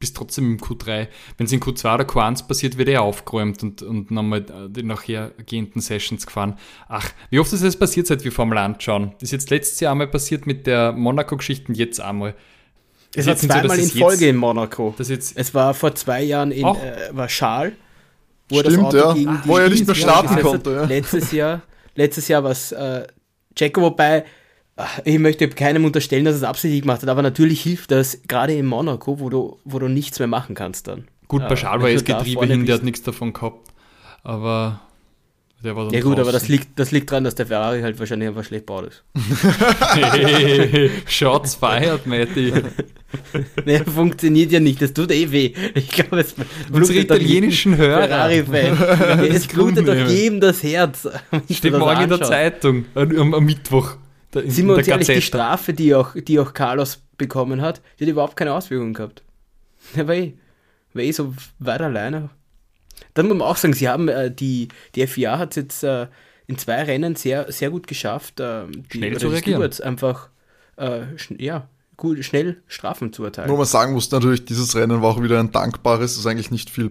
bist 0.03 0.17
trotzdem 0.17 0.53
im 0.53 0.59
Q3. 0.59 1.07
Wenn 1.39 1.47
es 1.47 1.53
in 1.53 1.61
Q2 1.61 1.95
oder 1.95 2.05
Q1 2.05 2.47
passiert, 2.47 2.77
wird 2.77 2.89
er 2.91 3.03
aufgeräumt 3.03 3.63
und, 3.63 3.81
und 3.83 4.11
nochmal 4.11 4.45
die 4.69 4.83
nachhergehenden 4.83 5.81
Sessions 5.81 6.27
gefahren. 6.27 6.59
Ach, 6.89 7.09
wie 7.31 7.39
oft 7.39 7.51
ist 7.53 7.65
das 7.65 7.77
passiert, 7.77 8.07
seit 8.09 8.25
wir 8.25 8.33
Formel 8.33 8.59
1 8.59 8.83
schauen? 8.83 9.13
Das 9.15 9.23
ist 9.29 9.31
jetzt 9.33 9.51
letztes 9.51 9.81
Jahr 9.81 9.93
einmal 9.93 10.09
passiert 10.09 10.47
mit 10.47 10.67
der 10.67 10.93
Monaco-Geschichte 10.93 11.69
und 11.69 11.77
jetzt 11.77 12.01
einmal. 12.01 12.35
Es 13.15 13.27
Ist 13.27 13.27
war 13.29 13.37
so, 13.37 13.47
zweimal 13.47 13.77
dass 13.77 13.93
in 13.95 13.99
Folge 14.01 14.25
jetzt- 14.25 14.31
in 14.31 14.37
Monaco. 14.37 14.95
Das 14.99 15.09
jetzt, 15.09 15.37
Es 15.37 15.55
war 15.55 15.73
vor 15.75 15.95
zwei 15.95 16.23
Jahren 16.23 16.51
in 16.51 16.65
Auch? 16.65 16.83
äh, 16.83 17.09
war 17.13 17.29
Charles, 17.29 17.75
wo 18.49 18.59
er 18.61 18.71
Stimmt, 18.71 18.93
ja. 18.93 19.13
gegen 19.15 19.39
Wo 19.45 19.57
er 19.59 19.69
nicht 19.71 19.87
mehr 19.87 19.95
starten 19.95 20.41
konnte, 20.41 20.73
ja. 20.75 20.85
Letztes 20.85 21.31
Jahr, 21.33 21.63
letztes 21.95 22.29
Jahr 22.29 22.43
war 22.43 22.51
es 22.51 22.73
äh, 22.73 23.07
Checo, 23.55 23.83
wobei 23.83 24.25
ich 25.05 25.19
möchte 25.19 25.49
keinem 25.49 25.85
unterstellen, 25.85 26.25
dass 26.25 26.35
es 26.35 26.43
absichtlich 26.43 26.83
gemacht 26.83 27.03
hat, 27.03 27.09
aber 27.09 27.23
natürlich 27.23 27.63
hilft 27.63 27.91
das 27.91 28.21
gerade 28.27 28.55
in 28.55 28.67
Monaco, 28.67 29.21
wo 29.21 29.29
du, 29.29 29.59
wo 29.65 29.79
du 29.79 29.89
nichts 29.89 30.19
mehr 30.19 30.29
machen 30.29 30.55
kannst 30.55 30.89
dann. 30.89 31.09
Gut, 31.29 31.47
bei 31.49 31.55
Charles 31.55 31.83
war 31.83 31.91
jetzt 31.91 32.05
Getriebe 32.05 32.47
hin, 32.47 32.67
der 32.67 32.77
hat 32.77 32.83
nichts 32.83 33.03
davon 33.03 33.33
gehabt. 33.33 33.71
Aber 34.23 34.81
der 35.63 35.77
war 35.77 35.85
dann 35.85 35.95
Ja 35.95 36.01
gut, 36.01 36.13
draußen. 36.13 36.23
aber 36.23 36.33
das 36.33 36.49
liegt, 36.49 36.79
das 36.79 36.91
liegt 36.91 37.11
daran, 37.11 37.25
dass 37.25 37.35
der 37.35 37.47
Ferrari 37.47 37.83
halt 37.83 37.99
wahrscheinlich 37.99 38.29
einfach 38.29 38.45
schlecht 38.45 38.67
baut 38.67 38.89
ist. 38.89 39.05
hey, 39.95 40.91
Shots 41.07 41.55
fired, 41.55 42.07
Matti. 42.07 42.53
nee, 43.65 43.79
funktioniert 43.79 44.53
ja 44.53 44.61
nicht, 44.61 44.83
das 44.83 44.93
tut 44.93 45.11
eh 45.13 45.31
weh. 45.31 45.53
Ich 45.75 45.89
glaube, 45.89 46.21
es 46.21 46.35
Unsere 46.73 46.99
italienischen 46.99 47.77
Hörer. 47.77 48.09
Ferrari-Fan. 48.09 49.21
es 49.31 49.47
blutet 49.47 49.87
doch 49.87 49.95
jedem 49.95 50.41
das 50.41 50.63
Herz. 50.63 51.09
Steht 51.51 51.79
morgen 51.79 52.03
in 52.03 52.09
der 52.11 52.23
Zeitung, 52.23 52.85
am, 52.95 53.35
am 53.35 53.45
Mittwoch. 53.45 53.97
Da, 54.33 54.41
Sind 54.45 54.67
wir 54.67 54.77
uns 54.77 54.89
ehrlich, 54.89 55.07
die 55.07 55.23
Strafe, 55.23 55.73
die 55.75 55.95
auch, 55.95 56.15
die 56.15 56.39
auch 56.41 56.53
Carlos 56.55 57.03
bekommen 57.19 57.61
hat, 57.61 57.81
die 57.99 58.05
hat 58.05 58.11
überhaupt 58.11 58.37
keine 58.37 58.55
Auswirkungen 58.55 58.95
gehabt. 58.95 59.23
Der 59.95 60.09
war 60.09 60.15
eh, 60.15 60.35
war 60.95 61.03
eh 61.03 61.13
so 61.13 61.35
weit 61.59 61.81
alleine. 61.81 62.31
Dann 63.15 63.29
muss 63.29 63.37
man 63.37 63.47
auch 63.47 63.57
sagen, 63.57 63.75
sie 63.75 63.89
haben 63.89 64.09
äh, 64.09 64.31
die, 64.31 64.69
die 64.95 65.07
FIA 65.07 65.39
hat 65.39 65.51
es 65.51 65.57
jetzt 65.57 65.85
äh, 65.85 66.07
in 66.47 66.57
zwei 66.57 66.83
Rennen 66.83 67.15
sehr, 67.15 67.53
sehr 67.53 67.71
gut 67.71 67.87
geschafft, 67.87 68.41
äh, 68.41 68.67
die, 68.69 68.99
schnell 68.99 69.19
zu 69.19 69.29
reagieren. 69.29 69.61
Stewards 69.61 69.81
einfach 69.81 70.31
äh, 70.77 71.03
ja, 71.37 71.69
gut, 71.97 72.25
schnell 72.25 72.63
Strafen 72.67 73.13
zu 73.13 73.25
erteilen. 73.25 73.51
Wo 73.51 73.57
man 73.57 73.67
sagen 73.67 73.93
muss, 73.93 74.11
natürlich, 74.11 74.45
dieses 74.47 74.75
Rennen 74.75 75.03
war 75.03 75.11
auch 75.11 75.23
wieder 75.23 75.41
ein 75.41 75.53
dankbares, 75.53 76.13
es 76.13 76.19
ist 76.19 76.27
eigentlich 76.27 76.51
nicht 76.51 76.71
viel 76.71 76.91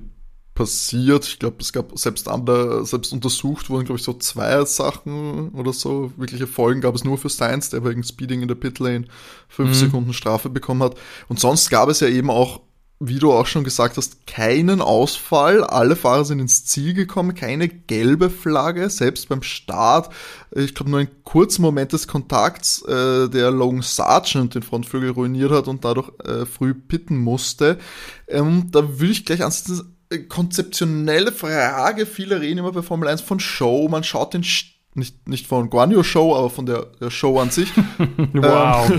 passiert. 0.61 1.25
Ich 1.25 1.39
glaube, 1.39 1.57
es 1.59 1.73
gab 1.73 1.97
selbst 1.97 2.27
andere, 2.27 2.85
selbst 2.85 3.13
untersucht 3.13 3.71
wurden, 3.71 3.85
glaube 3.85 3.97
ich, 3.97 4.05
so 4.05 4.13
zwei 4.13 4.63
Sachen 4.65 5.49
oder 5.49 5.73
so. 5.73 6.11
Wirkliche 6.17 6.45
Folgen 6.45 6.81
gab 6.81 6.93
es 6.93 7.03
nur 7.03 7.17
für 7.17 7.29
Science, 7.29 7.71
der 7.71 7.83
wegen 7.83 8.03
Speeding 8.03 8.43
in 8.43 8.47
der 8.47 8.53
Pitlane 8.53 9.05
fünf 9.47 9.69
mhm. 9.69 9.73
Sekunden 9.73 10.13
Strafe 10.13 10.49
bekommen 10.49 10.83
hat. 10.83 10.95
Und 11.29 11.39
sonst 11.39 11.71
gab 11.71 11.89
es 11.89 11.99
ja 11.99 12.07
eben 12.09 12.29
auch 12.29 12.61
wie 13.03 13.17
du 13.17 13.31
auch 13.33 13.47
schon 13.47 13.63
gesagt 13.63 13.97
hast, 13.97 14.27
keinen 14.27 14.79
Ausfall. 14.79 15.63
Alle 15.63 15.95
Fahrer 15.95 16.23
sind 16.23 16.39
ins 16.39 16.65
Ziel 16.65 16.93
gekommen, 16.93 17.33
keine 17.33 17.67
gelbe 17.67 18.29
Flagge, 18.29 18.91
selbst 18.91 19.27
beim 19.27 19.41
Start. 19.41 20.13
Ich 20.51 20.75
glaube, 20.75 20.91
nur 20.91 20.99
ein 20.99 21.23
kurzer 21.23 21.63
Moment 21.63 21.93
des 21.93 22.07
Kontakts, 22.07 22.83
äh, 22.83 23.27
der 23.27 23.49
Logan 23.49 23.81
Sargent 23.81 24.53
den 24.53 24.61
Frontflügel 24.61 25.09
ruiniert 25.09 25.49
hat 25.49 25.67
und 25.67 25.83
dadurch 25.83 26.11
äh, 26.23 26.45
früh 26.45 26.75
pitten 26.75 27.17
musste. 27.17 27.79
Ähm, 28.27 28.67
da 28.69 28.99
würde 28.99 29.13
ich 29.13 29.25
gleich 29.25 29.43
ansetzen, 29.43 29.97
konzeptionelle 30.19 31.31
Frage. 31.31 32.05
Viele 32.05 32.41
reden 32.41 32.59
immer 32.59 32.71
bei 32.71 32.81
Formel 32.81 33.09
1 33.09 33.21
von 33.21 33.39
Show. 33.39 33.87
Man 33.89 34.03
schaut 34.03 34.33
den 34.33 34.43
St 34.43 34.71
nicht, 34.93 35.27
nicht 35.27 35.47
von 35.47 35.69
Guanyo 35.69 36.03
Show, 36.03 36.35
aber 36.35 36.49
von 36.49 36.65
der, 36.65 36.87
der 36.99 37.09
Show 37.11 37.39
an 37.39 37.49
sich. 37.49 37.71
wow. 38.33 38.91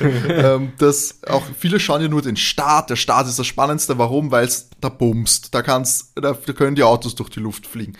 ähm, 0.28 0.72
das 0.78 1.20
auch 1.26 1.42
viele 1.58 1.78
schauen 1.80 2.00
ja 2.00 2.08
nur 2.08 2.22
den 2.22 2.36
Start. 2.36 2.88
Der 2.88 2.96
Start 2.96 3.28
ist 3.28 3.38
das 3.38 3.46
Spannendste. 3.46 3.98
Warum? 3.98 4.30
Weil 4.30 4.46
es 4.46 4.70
da 4.80 4.88
bumst. 4.88 5.54
Da 5.54 5.60
kann's, 5.60 6.12
da, 6.14 6.32
da 6.32 6.52
können 6.54 6.76
die 6.76 6.82
Autos 6.82 7.14
durch 7.14 7.28
die 7.28 7.40
Luft 7.40 7.66
fliegen. 7.66 7.92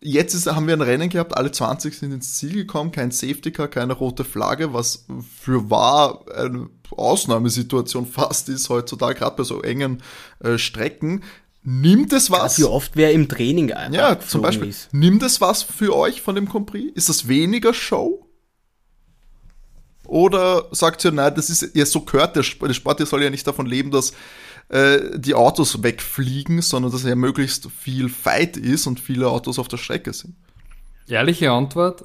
Jetzt 0.00 0.34
ist, 0.34 0.46
haben 0.46 0.66
wir 0.66 0.74
ein 0.74 0.80
Rennen 0.80 1.08
gehabt, 1.08 1.36
alle 1.36 1.52
20 1.52 1.96
sind 1.96 2.10
ins 2.10 2.36
Ziel 2.36 2.54
gekommen, 2.54 2.90
kein 2.90 3.12
Safety 3.12 3.52
Car, 3.52 3.68
keine 3.68 3.92
rote 3.92 4.24
Flagge, 4.24 4.74
was 4.74 5.06
für 5.40 5.70
wahr 5.70 6.24
eine 6.34 6.68
Ausnahmesituation 6.98 8.06
fast 8.06 8.48
ist 8.48 8.68
heutzutage, 8.68 9.18
gerade 9.18 9.36
bei 9.36 9.42
so 9.42 9.62
engen 9.62 10.02
äh, 10.40 10.58
Strecken. 10.58 11.22
Nimmt 11.64 12.12
es 12.12 12.30
was? 12.30 12.58
Wie 12.58 12.64
oft 12.64 12.92
wer 12.94 13.12
im 13.12 13.28
Training 13.28 13.68
Ja, 13.92 14.18
zum 14.18 14.42
Beispiel. 14.42 14.68
Ist. 14.68 14.92
Nimmt 14.92 15.22
es 15.22 15.40
was 15.40 15.62
für 15.62 15.94
euch 15.94 16.20
von 16.20 16.34
dem 16.34 16.48
Compris? 16.48 16.90
Ist 16.94 17.08
das 17.08 17.28
weniger 17.28 17.72
Show? 17.72 18.26
Oder 20.06 20.66
sagt 20.72 21.04
ihr, 21.04 21.12
nein, 21.12 21.34
das 21.34 21.48
ist 21.48 21.74
ja 21.74 21.86
so 21.86 22.00
gehört 22.00 22.34
der 22.36 22.42
Sport, 22.42 22.68
der 22.68 22.74
Sport 22.74 22.98
der 22.98 23.06
soll 23.06 23.22
ja 23.22 23.30
nicht 23.30 23.46
davon 23.46 23.66
leben, 23.66 23.90
dass 23.92 24.12
äh, 24.68 25.18
die 25.18 25.34
Autos 25.34 25.82
wegfliegen, 25.82 26.62
sondern 26.62 26.90
dass 26.90 27.04
ja 27.04 27.14
möglichst 27.14 27.70
viel 27.70 28.08
Fight 28.08 28.56
ist 28.56 28.86
und 28.86 28.98
viele 28.98 29.28
Autos 29.28 29.58
auf 29.58 29.68
der 29.68 29.76
Strecke 29.76 30.12
sind. 30.12 30.34
Ehrliche 31.08 31.50
Antwort, 31.50 32.04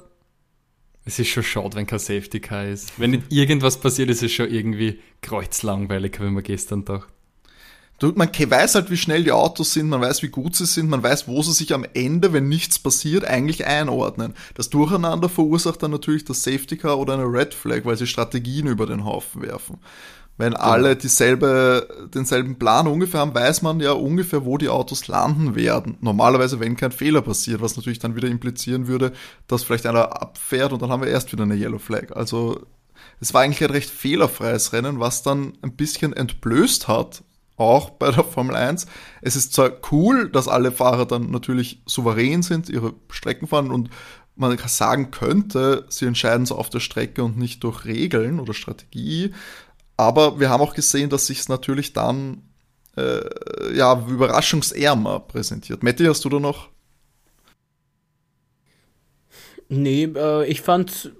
es 1.08 1.18
ist 1.18 1.28
schon 1.28 1.42
schade, 1.42 1.74
wenn 1.74 1.86
kein 1.86 1.98
Safety 1.98 2.38
Car 2.38 2.66
ist. 2.66 2.92
Wenn 2.98 3.12
nicht 3.12 3.32
irgendwas 3.32 3.80
passiert, 3.80 4.10
ist 4.10 4.22
es 4.22 4.30
schon 4.30 4.50
irgendwie 4.50 5.00
kreuzlangweilig, 5.22 6.20
wie 6.20 6.30
man 6.30 6.42
gestern 6.42 6.84
dachte. 6.84 7.06
Man 8.14 8.28
weiß 8.28 8.74
halt, 8.74 8.90
wie 8.90 8.96
schnell 8.96 9.24
die 9.24 9.32
Autos 9.32 9.72
sind, 9.72 9.88
man 9.88 10.02
weiß, 10.02 10.22
wie 10.22 10.28
gut 10.28 10.54
sie 10.54 10.66
sind, 10.66 10.88
man 10.90 11.02
weiß, 11.02 11.26
wo 11.26 11.42
sie 11.42 11.52
sich 11.52 11.72
am 11.72 11.84
Ende, 11.94 12.32
wenn 12.32 12.48
nichts 12.48 12.78
passiert, 12.78 13.24
eigentlich 13.24 13.66
einordnen. 13.66 14.34
Das 14.54 14.68
Durcheinander 14.68 15.30
verursacht 15.30 15.82
dann 15.82 15.90
natürlich 15.90 16.24
das 16.24 16.42
Safety 16.42 16.76
Car 16.76 16.98
oder 16.98 17.14
eine 17.14 17.24
Red 17.24 17.54
Flag, 17.54 17.84
weil 17.84 17.96
sie 17.96 18.06
Strategien 18.06 18.66
über 18.66 18.86
den 18.86 19.04
Haufen 19.04 19.42
werfen. 19.42 19.78
Wenn 20.38 20.52
genau. 20.52 20.64
alle 20.64 20.96
dieselbe, 20.96 22.08
denselben 22.14 22.58
Plan 22.60 22.86
ungefähr 22.86 23.20
haben, 23.20 23.34
weiß 23.34 23.62
man 23.62 23.80
ja 23.80 23.92
ungefähr, 23.92 24.44
wo 24.44 24.56
die 24.56 24.68
Autos 24.68 25.08
landen 25.08 25.56
werden. 25.56 25.98
Normalerweise, 26.00 26.60
wenn 26.60 26.76
kein 26.76 26.92
Fehler 26.92 27.22
passiert, 27.22 27.60
was 27.60 27.76
natürlich 27.76 27.98
dann 27.98 28.14
wieder 28.14 28.28
implizieren 28.28 28.86
würde, 28.86 29.12
dass 29.48 29.64
vielleicht 29.64 29.84
einer 29.84 30.22
abfährt 30.22 30.72
und 30.72 30.80
dann 30.80 30.90
haben 30.90 31.02
wir 31.02 31.10
erst 31.10 31.32
wieder 31.32 31.42
eine 31.42 31.56
Yellow 31.56 31.80
Flag. 31.80 32.16
Also 32.16 32.66
es 33.20 33.34
war 33.34 33.42
eigentlich 33.42 33.62
ein 33.64 33.70
recht 33.70 33.90
fehlerfreies 33.90 34.72
Rennen, 34.72 35.00
was 35.00 35.24
dann 35.24 35.54
ein 35.62 35.74
bisschen 35.74 36.12
entblößt 36.12 36.86
hat, 36.86 37.24
auch 37.56 37.90
bei 37.90 38.12
der 38.12 38.22
Formel 38.22 38.54
1. 38.54 38.86
Es 39.20 39.34
ist 39.34 39.52
zwar 39.52 39.72
cool, 39.90 40.30
dass 40.30 40.46
alle 40.46 40.70
Fahrer 40.70 41.04
dann 41.04 41.32
natürlich 41.32 41.82
souverän 41.84 42.42
sind, 42.42 42.68
ihre 42.68 42.94
Strecken 43.10 43.48
fahren 43.48 43.72
und 43.72 43.90
man 44.36 44.56
sagen 44.68 45.10
könnte, 45.10 45.84
sie 45.88 46.06
entscheiden 46.06 46.46
so 46.46 46.54
auf 46.54 46.70
der 46.70 46.78
Strecke 46.78 47.24
und 47.24 47.36
nicht 47.36 47.64
durch 47.64 47.84
Regeln 47.84 48.38
oder 48.38 48.54
Strategie. 48.54 49.32
Aber 49.98 50.38
wir 50.38 50.48
haben 50.48 50.62
auch 50.62 50.74
gesehen, 50.74 51.10
dass 51.10 51.26
sich 51.26 51.40
es 51.40 51.48
natürlich 51.48 51.92
dann 51.92 52.42
äh, 52.96 53.76
ja 53.76 54.02
überraschungsärmer 54.08 55.20
präsentiert. 55.20 55.82
Matti, 55.82 56.04
hast 56.04 56.24
du 56.24 56.28
da 56.28 56.38
noch? 56.38 56.68
Nee, 59.68 60.04
äh, 60.04 60.46
ich 60.46 60.62
fand 60.62 61.12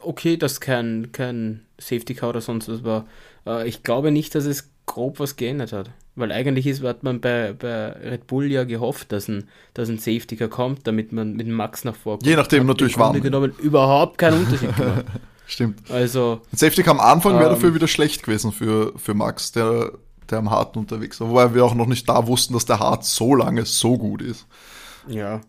okay, 0.00 0.36
dass 0.36 0.60
kein, 0.60 1.12
kein 1.12 1.66
Safety 1.78 2.14
Car 2.14 2.30
oder 2.30 2.40
sonst 2.40 2.68
was 2.68 2.82
war. 2.82 3.06
Äh, 3.46 3.68
ich 3.68 3.82
glaube 3.82 4.10
nicht, 4.10 4.34
dass 4.34 4.46
es 4.46 4.70
grob 4.86 5.20
was 5.20 5.36
geändert 5.36 5.72
hat. 5.72 5.90
Weil 6.14 6.32
eigentlich 6.32 6.66
ist, 6.66 6.82
hat 6.82 7.02
man 7.02 7.20
bei, 7.20 7.52
bei 7.52 7.92
Red 7.92 8.26
Bull 8.26 8.50
ja 8.50 8.64
gehofft, 8.64 9.12
dass 9.12 9.28
ein, 9.28 9.48
dass 9.74 9.88
ein 9.88 9.98
Safety 9.98 10.36
Car 10.36 10.48
kommt, 10.48 10.86
damit 10.86 11.12
man 11.12 11.34
mit 11.34 11.46
Max 11.48 11.84
nach 11.84 11.96
vorne 11.96 12.18
kommt. 12.18 12.26
Je 12.26 12.36
nachdem 12.36 12.66
natürlich 12.66 12.98
wann. 12.98 13.20
genommen 13.20 13.54
überhaupt 13.58 14.16
keinen 14.16 14.44
Unterschied 14.44 14.74
gemacht. 14.74 15.04
Stimmt. 15.46 15.90
Also. 15.90 16.40
Ein 16.52 16.56
Safety 16.56 16.88
am 16.88 17.00
Anfang 17.00 17.34
wäre 17.34 17.46
ähm, 17.46 17.54
dafür 17.54 17.74
wieder 17.74 17.88
schlecht 17.88 18.22
gewesen 18.22 18.52
für, 18.52 18.92
für 18.98 19.14
Max, 19.14 19.52
der, 19.52 19.92
der 20.30 20.38
am 20.38 20.50
Harten 20.50 20.78
unterwegs 20.78 21.20
war. 21.20 21.28
Wobei 21.28 21.54
wir 21.54 21.64
auch 21.64 21.74
noch 21.74 21.86
nicht 21.86 22.08
da 22.08 22.26
wussten, 22.26 22.54
dass 22.54 22.64
der 22.64 22.78
Hart 22.78 23.04
so 23.04 23.34
lange 23.34 23.64
so 23.64 23.98
gut 23.98 24.22
ist. 24.22 24.46
Ja. 25.08 25.40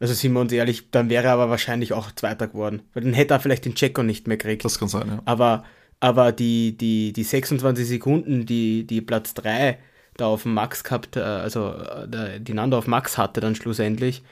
Also 0.00 0.14
sind 0.14 0.32
wir 0.32 0.40
uns 0.40 0.52
ehrlich, 0.52 0.90
dann 0.90 1.08
wäre 1.08 1.28
er 1.28 1.34
aber 1.34 1.50
wahrscheinlich 1.50 1.92
auch 1.92 2.10
Zweiter 2.12 2.48
geworden. 2.48 2.82
Weil 2.92 3.04
dann 3.04 3.12
hätte 3.12 3.34
er 3.34 3.40
vielleicht 3.40 3.64
den 3.64 3.74
Checker 3.74 4.02
nicht 4.02 4.26
mehr 4.26 4.36
gekriegt. 4.36 4.64
Das 4.64 4.78
kann 4.78 4.88
sein, 4.88 5.08
ja. 5.08 5.22
Aber 5.24 5.64
aber 6.02 6.32
die, 6.32 6.76
die, 6.76 7.12
die 7.12 7.22
26 7.22 7.86
Sekunden, 7.86 8.44
die, 8.44 8.84
die 8.84 9.00
Platz 9.00 9.34
3 9.34 9.78
da 10.16 10.26
auf 10.26 10.44
Max 10.44 10.82
gehabt, 10.82 11.16
äh, 11.16 11.20
also 11.20 11.74
äh, 11.74 12.40
die 12.40 12.54
Nando 12.54 12.76
auf 12.76 12.88
Max 12.88 13.16
hatte 13.16 13.40
dann 13.40 13.54
schlussendlich, 13.54 14.24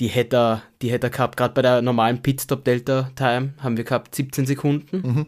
die 0.00 0.08
hätte 0.08 0.36
er, 0.36 0.62
die 0.82 0.90
hätte 0.90 1.06
er 1.06 1.10
gehabt, 1.10 1.36
gerade 1.36 1.54
bei 1.54 1.62
der 1.62 1.82
normalen 1.82 2.22
Pitstop-Delta-Time 2.22 3.54
haben 3.58 3.76
wir 3.76 3.84
gehabt 3.84 4.14
17 4.14 4.46
Sekunden. 4.46 4.96
Mhm. 4.96 5.26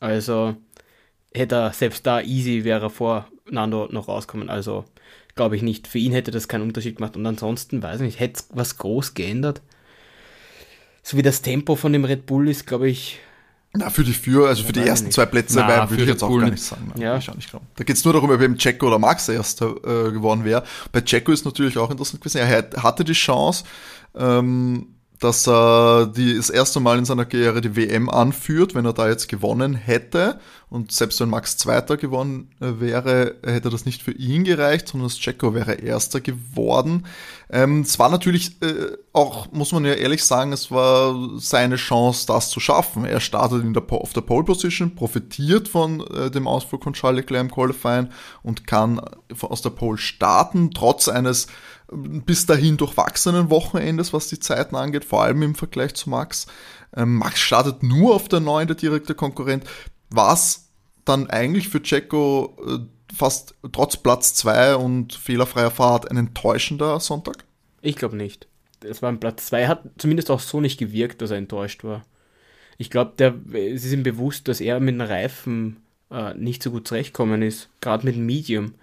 Also 0.00 0.56
hätte 1.32 1.54
er 1.56 1.72
selbst 1.72 2.06
da 2.06 2.20
easy 2.20 2.64
wäre 2.64 2.90
vor 2.90 3.28
Nando 3.50 3.88
noch 3.90 4.08
rauskommen. 4.08 4.50
Also 4.50 4.84
glaube 5.34 5.56
ich 5.56 5.62
nicht. 5.62 5.86
Für 5.86 5.98
ihn 5.98 6.12
hätte 6.12 6.30
das 6.30 6.48
keinen 6.48 6.62
Unterschied 6.62 6.96
gemacht. 6.96 7.16
Und 7.16 7.26
ansonsten, 7.26 7.82
weiß 7.82 8.00
ich 8.00 8.06
nicht, 8.06 8.20
hätte 8.20 8.40
es 8.40 8.48
was 8.52 8.78
groß 8.78 9.14
geändert. 9.14 9.62
So 11.02 11.16
wie 11.16 11.22
das 11.22 11.42
Tempo 11.42 11.76
von 11.76 11.92
dem 11.92 12.04
Red 12.04 12.26
Bull 12.26 12.48
ist, 12.48 12.66
glaube 12.66 12.88
ich, 12.88 13.20
na, 13.76 13.90
für 13.90 14.04
die 14.04 14.12
Führer, 14.12 14.48
also 14.48 14.62
für 14.62 14.72
die 14.72 14.80
ersten 14.80 15.10
zwei 15.10 15.26
Plätze 15.26 15.58
Na, 15.58 15.90
würde 15.90 16.04
ich 16.04 16.08
jetzt 16.08 16.22
auch 16.22 16.38
gar 16.38 16.48
nicht 16.48 16.62
sagen. 16.62 16.92
Nein, 16.94 17.02
ja. 17.02 17.16
ich 17.16 17.28
auch 17.28 17.34
nicht 17.34 17.50
glauben. 17.50 17.66
Da 17.74 17.82
geht 17.82 17.96
es 17.96 18.04
nur 18.04 18.14
darum, 18.14 18.30
ob 18.30 18.40
eben 18.40 18.56
Checo 18.56 18.86
oder 18.86 19.00
Max 19.00 19.28
erster 19.28 19.74
äh, 19.84 20.12
geworden 20.12 20.44
wäre. 20.44 20.62
Bei 20.92 21.00
Checo 21.00 21.32
ist 21.32 21.44
natürlich 21.44 21.76
auch 21.76 21.90
interessant 21.90 22.20
gewesen. 22.22 22.38
Er 22.38 22.82
hatte 22.82 23.02
die 23.02 23.14
Chance, 23.14 23.64
ähm, 24.16 24.94
dass 25.20 25.48
er 25.48 26.06
die, 26.06 26.36
das 26.36 26.50
erste 26.50 26.80
Mal 26.80 26.98
in 26.98 27.04
seiner 27.04 27.24
Karriere 27.24 27.60
die 27.60 27.76
WM 27.76 28.10
anführt, 28.10 28.74
wenn 28.74 28.84
er 28.84 28.92
da 28.92 29.08
jetzt 29.08 29.28
gewonnen 29.28 29.74
hätte. 29.74 30.40
Und 30.70 30.90
selbst 30.90 31.20
wenn 31.20 31.30
Max 31.30 31.56
Zweiter 31.56 31.96
gewonnen 31.96 32.50
äh, 32.60 32.80
wäre, 32.80 33.36
hätte 33.44 33.70
das 33.70 33.86
nicht 33.86 34.02
für 34.02 34.10
ihn 34.10 34.42
gereicht, 34.42 34.88
sondern 34.88 35.08
das 35.08 35.18
Checo 35.18 35.54
wäre 35.54 35.74
Erster 35.74 36.20
geworden. 36.20 37.06
Ähm, 37.48 37.82
es 37.82 37.98
war 38.00 38.08
natürlich 38.08 38.60
äh, 38.60 38.96
auch, 39.12 39.52
muss 39.52 39.70
man 39.70 39.84
ja 39.84 39.92
ehrlich 39.92 40.24
sagen, 40.24 40.52
es 40.52 40.72
war 40.72 41.14
seine 41.38 41.76
Chance, 41.76 42.26
das 42.26 42.50
zu 42.50 42.58
schaffen. 42.58 43.04
Er 43.04 43.20
startet 43.20 43.62
in 43.62 43.72
der, 43.72 43.84
auf 43.88 44.12
der 44.12 44.22
Pole 44.22 44.44
Position, 44.44 44.96
profitiert 44.96 45.68
von 45.68 46.00
äh, 46.08 46.30
dem 46.30 46.48
Ausflug 46.48 46.82
von 46.82 46.94
Charles 46.94 47.20
Leclerc 47.20 47.42
im 47.42 47.50
Qualifying 47.52 48.08
und 48.42 48.66
kann 48.66 49.00
aus 49.42 49.62
der 49.62 49.70
Pole 49.70 49.98
starten, 49.98 50.72
trotz 50.72 51.08
eines 51.08 51.46
bis 51.90 52.46
dahin 52.46 52.76
durchwachsenen 52.76 53.50
Wochenendes, 53.50 54.12
was 54.12 54.28
die 54.28 54.40
Zeiten 54.40 54.76
angeht, 54.76 55.04
vor 55.04 55.22
allem 55.22 55.42
im 55.42 55.54
Vergleich 55.54 55.94
zu 55.94 56.10
Max. 56.10 56.46
Ähm, 56.96 57.16
Max 57.16 57.40
startet 57.40 57.82
nur 57.82 58.14
auf 58.14 58.28
der 58.28 58.40
9, 58.40 58.68
der 58.68 58.76
direkte 58.76 59.14
Konkurrent, 59.14 59.64
was 60.10 60.68
dann 61.04 61.28
eigentlich 61.28 61.68
für 61.68 61.82
Checo 61.82 62.56
äh, 62.66 63.14
fast 63.14 63.54
trotz 63.72 63.96
Platz 63.96 64.34
2 64.34 64.76
und 64.76 65.12
fehlerfreier 65.12 65.70
Fahrt 65.70 66.10
ein 66.10 66.16
enttäuschender 66.16 66.98
Sonntag? 67.00 67.44
Ich 67.82 67.96
glaube 67.96 68.16
nicht 68.16 68.48
es 68.84 69.02
war 69.02 69.10
ein 69.10 69.20
Platz 69.20 69.46
2, 69.46 69.66
hat 69.66 69.84
zumindest 69.98 70.30
auch 70.30 70.40
so 70.40 70.60
nicht 70.60 70.78
gewirkt, 70.78 71.22
dass 71.22 71.30
er 71.30 71.38
enttäuscht 71.38 71.84
war. 71.84 72.04
Ich 72.76 72.90
glaube, 72.90 73.34
sie 73.50 73.76
sind 73.76 74.02
bewusst, 74.02 74.48
dass 74.48 74.60
er 74.60 74.80
mit 74.80 74.94
den 74.94 75.00
Reifen 75.00 75.82
äh, 76.10 76.34
nicht 76.34 76.62
so 76.62 76.70
gut 76.70 76.88
zurechtkommen 76.88 77.42
ist, 77.42 77.68
gerade 77.80 78.04
mit 78.04 78.16
dem 78.16 78.26
Medium. 78.26 78.74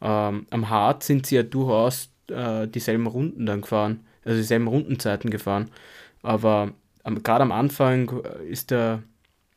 Ähm, 0.00 0.46
am 0.50 0.68
Hard 0.68 1.04
sind 1.04 1.26
sie 1.26 1.36
ja 1.36 1.42
durchaus 1.42 2.10
äh, 2.30 2.66
dieselben 2.66 3.06
Runden 3.06 3.46
dann 3.46 3.62
gefahren, 3.62 4.06
also 4.24 4.38
dieselben 4.38 4.66
Rundenzeiten 4.66 5.30
gefahren. 5.30 5.70
Aber 6.22 6.72
gerade 7.22 7.42
am 7.42 7.52
Anfang 7.52 8.10
ist 8.48 8.70
der, 8.70 9.02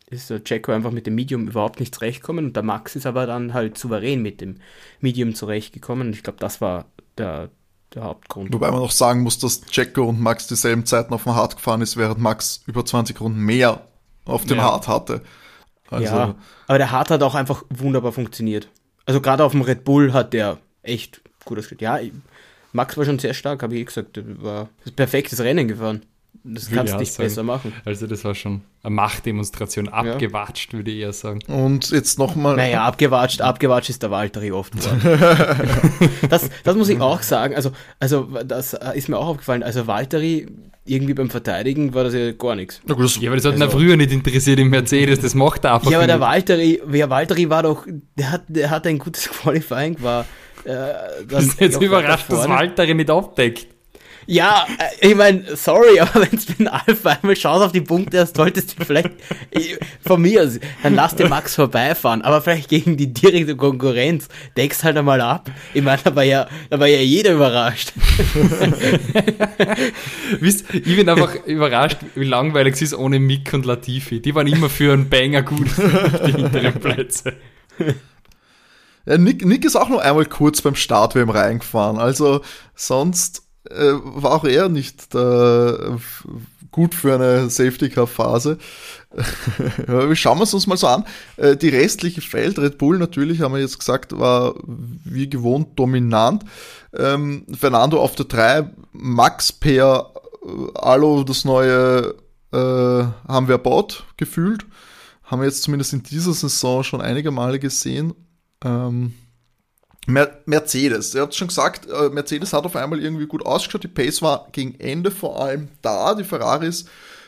ist 0.10 0.29
der 0.29 0.41
Jacko 0.45 0.71
einfach 0.71 0.91
mit 0.91 1.08
dem 1.08 1.15
Medium 1.15 1.47
überhaupt 1.47 1.79
nicht 1.79 1.95
zurechtgekommen 1.95 2.45
und 2.45 2.55
der 2.55 2.63
Max 2.63 2.95
ist 2.95 3.05
aber 3.05 3.25
dann 3.25 3.53
halt 3.53 3.77
souverän 3.77 4.21
mit 4.21 4.41
dem 4.41 4.58
Medium 4.99 5.36
zurechtgekommen. 5.36 6.08
Und 6.08 6.13
ich 6.13 6.23
glaube, 6.23 6.39
das 6.39 6.62
war 6.62 6.86
der, 7.17 7.49
der 7.93 8.03
Hauptgrund. 8.03 8.53
Wobei 8.53 8.71
man 8.71 8.82
noch 8.82 8.91
sagen 8.91 9.21
muss, 9.21 9.39
dass 9.39 9.62
Jacko 9.71 10.03
und 10.03 10.19
Max 10.19 10.47
dieselben 10.47 10.86
Zeiten 10.86 11.13
auf 11.13 11.23
dem 11.23 11.36
Hard 11.36 11.55
gefahren 11.55 11.82
ist, 11.82 11.97
während 11.97 12.19
Max 12.19 12.63
über 12.67 12.86
20 12.86 13.19
Runden 13.19 13.41
mehr 13.41 13.82
auf 14.25 14.45
dem 14.45 14.58
ja. 14.58 14.63
Hard 14.63 14.88
hatte. 14.88 15.21
Also 15.89 16.05
ja, 16.05 16.36
aber 16.67 16.77
der 16.77 16.91
Hard 16.91 17.10
hat 17.10 17.23
auch 17.23 17.34
einfach 17.34 17.63
wunderbar 17.69 18.12
funktioniert. 18.12 18.69
Also 19.05 19.21
gerade 19.21 19.43
auf 19.43 19.53
dem 19.53 19.62
Red 19.62 19.84
Bull 19.84 20.13
hat 20.13 20.34
der 20.34 20.60
echt 20.84 21.21
gut 21.45 21.58
ausgeschaut. 21.58 21.82
Ja, 21.82 21.99
Max 22.71 22.97
war 22.97 23.05
schon 23.05 23.19
sehr 23.19 23.34
stark, 23.34 23.63
habe 23.63 23.75
ich 23.75 23.82
eh 23.82 23.86
gesagt. 23.86 24.19
War 24.41 24.69
ein 24.86 24.95
perfektes 24.95 25.39
Rennen 25.41 25.67
gefahren. 25.67 26.01
Das 26.43 26.69
kannst 26.69 26.93
du 26.93 26.97
nicht 26.97 27.12
sagen. 27.12 27.27
besser 27.27 27.43
machen. 27.43 27.73
Also 27.86 28.08
das 28.08 28.23
war 28.23 28.34
schon 28.34 28.62
eine 28.82 28.95
Machtdemonstration. 28.95 29.89
Abgewatscht, 29.89 30.71
ja. 30.71 30.79
würde 30.79 30.91
ich 30.91 30.99
eher 30.99 31.12
sagen. 31.12 31.41
Und 31.47 31.89
jetzt 31.91 32.17
nochmal... 32.17 32.55
Naja, 32.55 32.86
abgewatscht, 32.86 33.41
abgewatscht 33.41 33.89
ist 33.89 34.03
der 34.03 34.12
Valtteri 34.12 34.51
oft. 34.51 34.73
das, 36.29 36.49
das 36.63 36.75
muss 36.75 36.88
ich 36.88 37.01
auch 37.01 37.21
sagen. 37.23 37.55
Also, 37.55 37.71
also 37.99 38.29
das 38.45 38.73
ist 38.73 39.10
mir 39.10 39.17
auch 39.17 39.27
aufgefallen. 39.27 39.63
Also 39.63 39.86
Valtteri, 39.86 40.47
irgendwie 40.86 41.13
beim 41.13 41.29
Verteidigen 41.29 41.93
war 41.93 42.05
das 42.05 42.13
ja 42.13 42.32
gar 42.32 42.55
nichts. 42.55 42.82
Ja, 42.88 42.93
aber 42.95 43.36
das 43.36 43.45
hat 43.45 43.53
also, 43.53 43.65
ihn 43.65 43.71
früher 43.71 43.97
nicht 43.97 44.12
interessiert 44.12 44.60
im 44.60 44.69
Mercedes. 44.69 45.19
Das 45.19 45.36
macht 45.36 45.65
er 45.65 45.75
einfach 45.75 45.91
Ja, 45.91 45.97
aber 45.97 46.08
der 46.08 46.21
Valtteri, 46.21 46.82
der 46.88 47.10
Valtteri 47.10 47.49
war 47.49 47.63
doch... 47.63 47.86
Der 48.17 48.32
hat, 48.32 48.43
der 48.47 48.69
hat 48.69 48.88
ein 48.88 48.97
gutes 48.97 49.29
Qualifying, 49.29 50.01
war... 50.01 50.25
Äh, 50.69 51.25
das 51.27 51.45
ist 51.45 51.60
jetzt 51.60 51.82
überrascht, 51.82 52.25
dass 52.29 52.47
Valtteri 52.47 52.93
nicht 52.93 53.10
aufdeckt. 53.10 53.65
Ja, 54.27 54.67
äh, 54.77 55.10
ich 55.10 55.15
meine, 55.15 55.55
sorry, 55.55 55.99
aber 55.99 56.21
wenn 56.21 56.29
du 56.29 56.38
mit 56.60 56.71
Alpha 56.71 57.10
einmal 57.10 57.36
schaust 57.36 57.65
auf 57.65 57.71
die 57.71 57.82
Punkte 57.82 58.19
hast, 58.19 58.38
solltest 58.38 58.79
du 58.79 58.86
vielleicht 58.86 59.10
von 60.05 60.21
mir 60.21 60.43
aus, 60.43 60.60
dann 60.84 60.93
lass 60.93 61.15
den 61.15 61.29
Max 61.29 61.55
vorbeifahren, 61.55 62.21
aber 62.21 62.41
vielleicht 62.41 62.69
gegen 62.69 62.95
die 62.95 63.12
direkte 63.12 63.55
Konkurrenz 63.55 64.27
deckst 64.55 64.84
halt 64.84 64.97
einmal 64.97 65.21
ab. 65.21 65.49
Ich 65.73 65.82
meine, 65.82 65.99
da 66.03 66.15
war 66.15 66.23
ja, 66.23 66.47
da 66.69 66.79
war 66.79 66.86
ja 66.86 66.99
jeder 66.99 67.34
überrascht. 67.34 67.91
Wisst, 70.39 70.71
ich 70.71 70.95
bin 70.95 71.10
einfach 71.10 71.34
überrascht, 71.47 71.97
wie 72.13 72.25
langweilig 72.25 72.75
es 72.75 72.84
ist 72.84 72.93
ohne 72.93 73.19
Mick 73.19 73.51
und 73.53 73.65
Latifi. 73.65 74.21
Die 74.21 74.36
waren 74.36 74.45
immer 74.45 74.69
für 74.69 74.93
einen 74.93 75.10
Banger 75.10 75.41
gut, 75.41 75.69
die 76.27 76.34
hinteren 76.34 76.79
Plätze. 76.79 77.34
Ja, 79.10 79.17
Nick, 79.17 79.43
Nick 79.43 79.65
ist 79.65 79.76
auch 79.76 79.89
nur 79.89 80.04
einmal 80.04 80.28
kurz 80.28 80.62
beim 80.62 80.76
Start 80.76 81.15
WM 81.15 81.32
reingefahren, 81.32 81.98
also 81.98 82.41
sonst 82.76 83.41
äh, 83.67 83.93
war 84.04 84.34
auch 84.34 84.45
er 84.45 84.69
nicht 84.69 85.15
äh, 85.15 85.98
gut 86.69 86.93
für 86.93 87.15
eine 87.15 87.50
Safety-Car-Phase. 87.50 88.60
Schauen 90.13 90.38
wir 90.38 90.43
es 90.43 90.54
uns 90.54 90.67
mal 90.67 90.78
so 90.78 90.86
an. 90.86 91.06
Äh, 91.38 91.58
die 91.58 91.69
restliche 91.69 92.22
Feld, 92.22 92.60
Red 92.60 92.78
Bull 92.78 93.00
natürlich, 93.00 93.41
haben 93.41 93.56
wir 93.56 93.62
jetzt 93.62 93.80
gesagt, 93.80 94.15
war 94.15 94.54
wie 94.67 95.28
gewohnt 95.28 95.80
dominant. 95.80 96.45
Ähm, 96.95 97.48
Fernando 97.52 98.00
auf 98.00 98.13
der 98.15 98.28
3, 98.28 98.69
Max 98.91 99.52
per 99.52 100.13
äh, 100.45 100.78
Alo, 100.78 101.24
das 101.24 101.45
neue 101.45 102.13
äh, 102.54 102.58
haben 102.58 103.48
wir 103.48 103.54
erbaut, 103.54 104.06
gefühlt. 104.17 104.67
Haben 105.24 105.41
wir 105.41 105.48
jetzt 105.48 105.63
zumindest 105.63 105.93
in 105.93 106.04
dieser 106.04 106.34
Saison 106.34 106.84
schon 106.84 107.02
einige 107.02 107.32
Male 107.32 107.58
gesehen. 107.58 108.13
Ähm, 108.63 109.13
Mercedes, 110.08 111.13
ihr 111.13 111.22
habt 111.22 111.36
schon 111.36 111.50
gesagt, 111.50 111.88
äh, 111.88 112.10
Mercedes 112.10 112.54
hat 112.54 112.65
auf 112.65 112.76
einmal 112.76 113.00
irgendwie 113.00 113.28
gut 113.28 113.45
ausgeschaut. 113.45 113.84
Die 113.84 113.88
Pace 113.88 114.22
war 114.22 114.48
gegen 114.52 114.80
Ende 114.80 115.12
vor 115.12 115.41
allem 115.41 115.69
da. 115.82 116.15
Die 116.15 116.24
Ferraris 116.24 116.86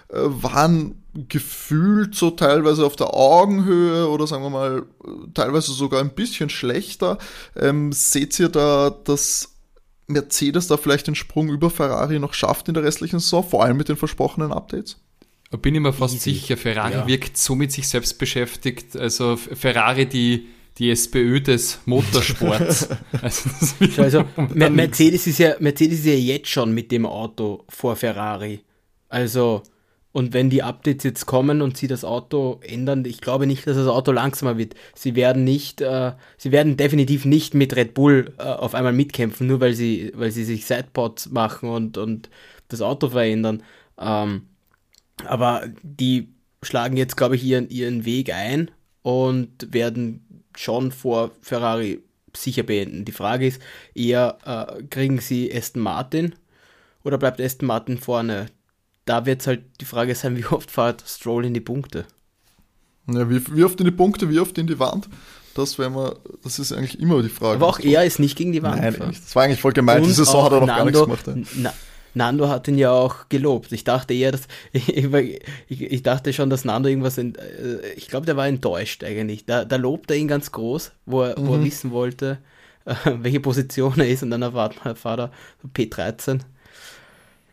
äh, 0.10 0.18
waren 0.18 1.04
gefühlt 1.14 2.16
so 2.16 2.32
teilweise 2.32 2.86
auf 2.86 2.96
der 2.96 3.14
Augenhöhe 3.14 4.10
oder 4.10 4.28
sagen 4.28 4.44
wir 4.44 4.50
mal 4.50 4.84
teilweise 5.34 5.74
sogar 5.74 6.00
ein 6.00 6.16
bisschen 6.16 6.50
schlechter. 6.50 7.18
Ähm, 7.56 7.92
seht 7.92 8.40
ihr 8.40 8.50
da, 8.50 8.90
dass 8.90 9.56
Mercedes 10.08 10.68
da 10.68 10.78
vielleicht 10.78 11.08
den 11.08 11.16
Sprung 11.16 11.50
über 11.50 11.70
Ferrari 11.70 12.20
noch 12.20 12.34
schafft 12.34 12.68
in 12.68 12.74
der 12.74 12.84
restlichen 12.84 13.20
Saison, 13.20 13.48
vor 13.48 13.64
allem 13.64 13.78
mit 13.78 13.90
den 13.90 13.98
versprochenen 13.98 14.52
Updates? 14.52 14.98
Bin 15.62 15.76
ich 15.76 15.82
mir 15.82 15.92
fast 15.92 16.14
Easy. 16.14 16.32
sicher, 16.32 16.56
Ferrari 16.56 16.94
ja. 16.94 17.08
wirkt 17.08 17.38
so 17.38 17.56
mit 17.56 17.74
sich 17.74 17.88
selbst 17.90 18.18
beschäftigt. 18.18 18.96
Also 18.96 19.36
Ferrari, 19.36 20.06
die 20.06 20.48
die 20.78 20.90
SPÖ 20.90 21.42
des 21.42 21.80
Motorsports. 21.86 22.90
also, 23.22 23.50
also 24.02 24.24
Mercedes, 24.56 25.28
ist 25.28 25.40
ja, 25.40 25.56
Mercedes 25.60 26.00
ist 26.00 26.06
ja 26.06 26.14
jetzt 26.14 26.50
schon 26.50 26.74
mit 26.74 26.92
dem 26.92 27.06
Auto 27.06 27.66
vor 27.70 27.96
Ferrari. 27.96 28.62
Also, 29.10 29.64
und 30.14 30.34
wenn 30.34 30.50
die 30.50 30.64
Updates 30.64 31.04
jetzt 31.04 31.26
kommen 31.26 31.62
und 31.62 31.78
sie 31.78 31.88
das 31.88 32.04
Auto 32.04 32.60
ändern, 32.62 33.06
ich 33.06 33.22
glaube 33.22 33.48
nicht, 33.48 33.66
dass 33.68 33.78
das 33.78 33.88
Auto 33.88 34.12
langsamer 34.12 34.58
wird. 34.58 34.76
Sie 34.94 35.16
werden 35.16 35.44
nicht, 35.44 35.82
äh, 35.82 36.14
sie 36.38 36.52
werden 36.52 36.78
definitiv 36.78 37.26
nicht 37.26 37.54
mit 37.54 37.76
Red 37.76 37.94
Bull 37.94 38.34
äh, 38.38 38.44
auf 38.44 38.76
einmal 38.76 38.94
mitkämpfen, 38.94 39.48
nur 39.48 39.62
weil 39.62 39.74
sie, 39.74 40.12
weil 40.16 40.32
sie 40.32 40.44
sich 40.44 40.66
Sidepods 40.66 41.30
machen 41.32 41.70
und, 41.70 41.98
und 41.98 42.30
das 42.68 42.82
Auto 42.82 43.10
verändern. 43.10 43.64
Ähm, 44.00 44.44
aber 45.26 45.64
die 45.84 46.30
schlagen 46.64 46.98
jetzt, 46.98 47.18
glaube 47.18 47.36
ich, 47.36 47.44
ihren, 47.44 47.70
ihren 47.70 48.06
Weg 48.06 48.34
ein 48.34 48.72
und 49.02 49.74
werden 49.74 50.26
schon 50.56 50.92
vor 50.92 51.32
Ferrari 51.42 52.04
sicher 52.36 52.64
beenden. 52.64 53.06
Die 53.06 53.12
Frage 53.12 53.48
ist 53.48 53.62
eher, 53.94 54.38
äh, 54.46 54.84
kriegen 54.84 55.20
sie 55.20 55.54
Aston 55.54 55.82
Martin 55.82 56.36
oder 57.04 57.18
bleibt 57.18 57.42
Aston 57.42 57.68
Martin 57.68 57.98
vorne? 57.98 58.48
Da 59.06 59.26
wird 59.26 59.42
es 59.42 59.48
halt 59.48 59.64
die 59.80 59.86
Frage 59.86 60.16
sein, 60.16 60.38
wie 60.38 60.46
oft 60.46 60.72
fährt 60.72 61.04
Stroll 61.06 61.46
in 61.46 61.54
die 61.54 61.62
Punkte? 61.62 62.06
Ja, 63.08 63.30
wie, 63.30 63.42
wie 63.56 63.64
oft 63.64 63.80
in 63.80 63.86
die 63.86 63.92
Punkte, 63.92 64.30
wie 64.30 64.40
oft 64.40 64.58
in 64.58 64.68
die 64.68 64.80
Wand? 64.80 65.10
Das, 65.54 65.78
wir, 65.78 66.16
das 66.44 66.60
ist 66.60 66.72
eigentlich 66.72 67.00
immer 67.00 67.22
die 67.22 67.30
Frage. 67.30 67.56
Aber 67.56 67.68
auch 67.68 67.80
er 67.80 68.06
ist 68.06 68.20
nicht 68.20 68.38
gegen 68.38 68.54
die 68.54 68.64
Wand 68.64 68.82
Nein. 68.82 68.96
Das 68.98 69.36
war 69.36 69.44
eigentlich 69.44 69.60
voll 69.60 69.74
gemeint. 69.74 70.06
Diese 70.06 70.24
Saison 70.24 70.46
hat 70.46 70.54
er 70.54 70.60
noch 70.62 70.68
Nando, 70.68 71.06
gar 71.06 71.08
nichts 71.08 71.26
gemacht. 71.26 71.48
Na, 71.56 71.74
Nando 72.14 72.50
hat 72.50 72.68
ihn 72.68 72.78
ja 72.78 72.92
auch 72.92 73.30
gelobt. 73.30 73.72
Ich 73.72 73.84
dachte 73.84 74.14
eher, 74.14 74.32
dass 74.32 74.42
ich, 74.72 74.98
ich, 74.98 75.82
ich 75.82 76.04
dachte 76.04 76.34
schon, 76.34 76.50
dass 76.50 76.66
Nando 76.66 76.90
irgendwas, 76.90 77.18
in, 77.18 77.36
äh, 77.36 77.92
ich 77.96 78.08
glaube, 78.08 78.26
der 78.26 78.38
war 78.38 78.48
enttäuscht 78.48 79.04
eigentlich. 79.04 79.46
Da, 79.46 79.66
da 79.66 79.76
lobt 79.76 80.12
er 80.12 80.18
ihn 80.18 80.28
ganz 80.28 80.52
groß, 80.52 80.92
wo 81.06 81.24
er, 81.24 81.40
mhm. 81.40 81.48
wo 81.48 81.54
er 81.54 81.60
mhm. 81.60 81.66
wissen 81.66 81.92
wollte, 81.92 82.40
äh, 82.86 82.96
welche 83.20 83.40
Position 83.40 84.00
er 84.00 84.10
ist 84.10 84.24
und 84.24 84.32
dann 84.32 84.42
erfahrt, 84.42 84.76
erfahrt 84.84 85.20
er 85.20 85.32
P13. 85.74 86.42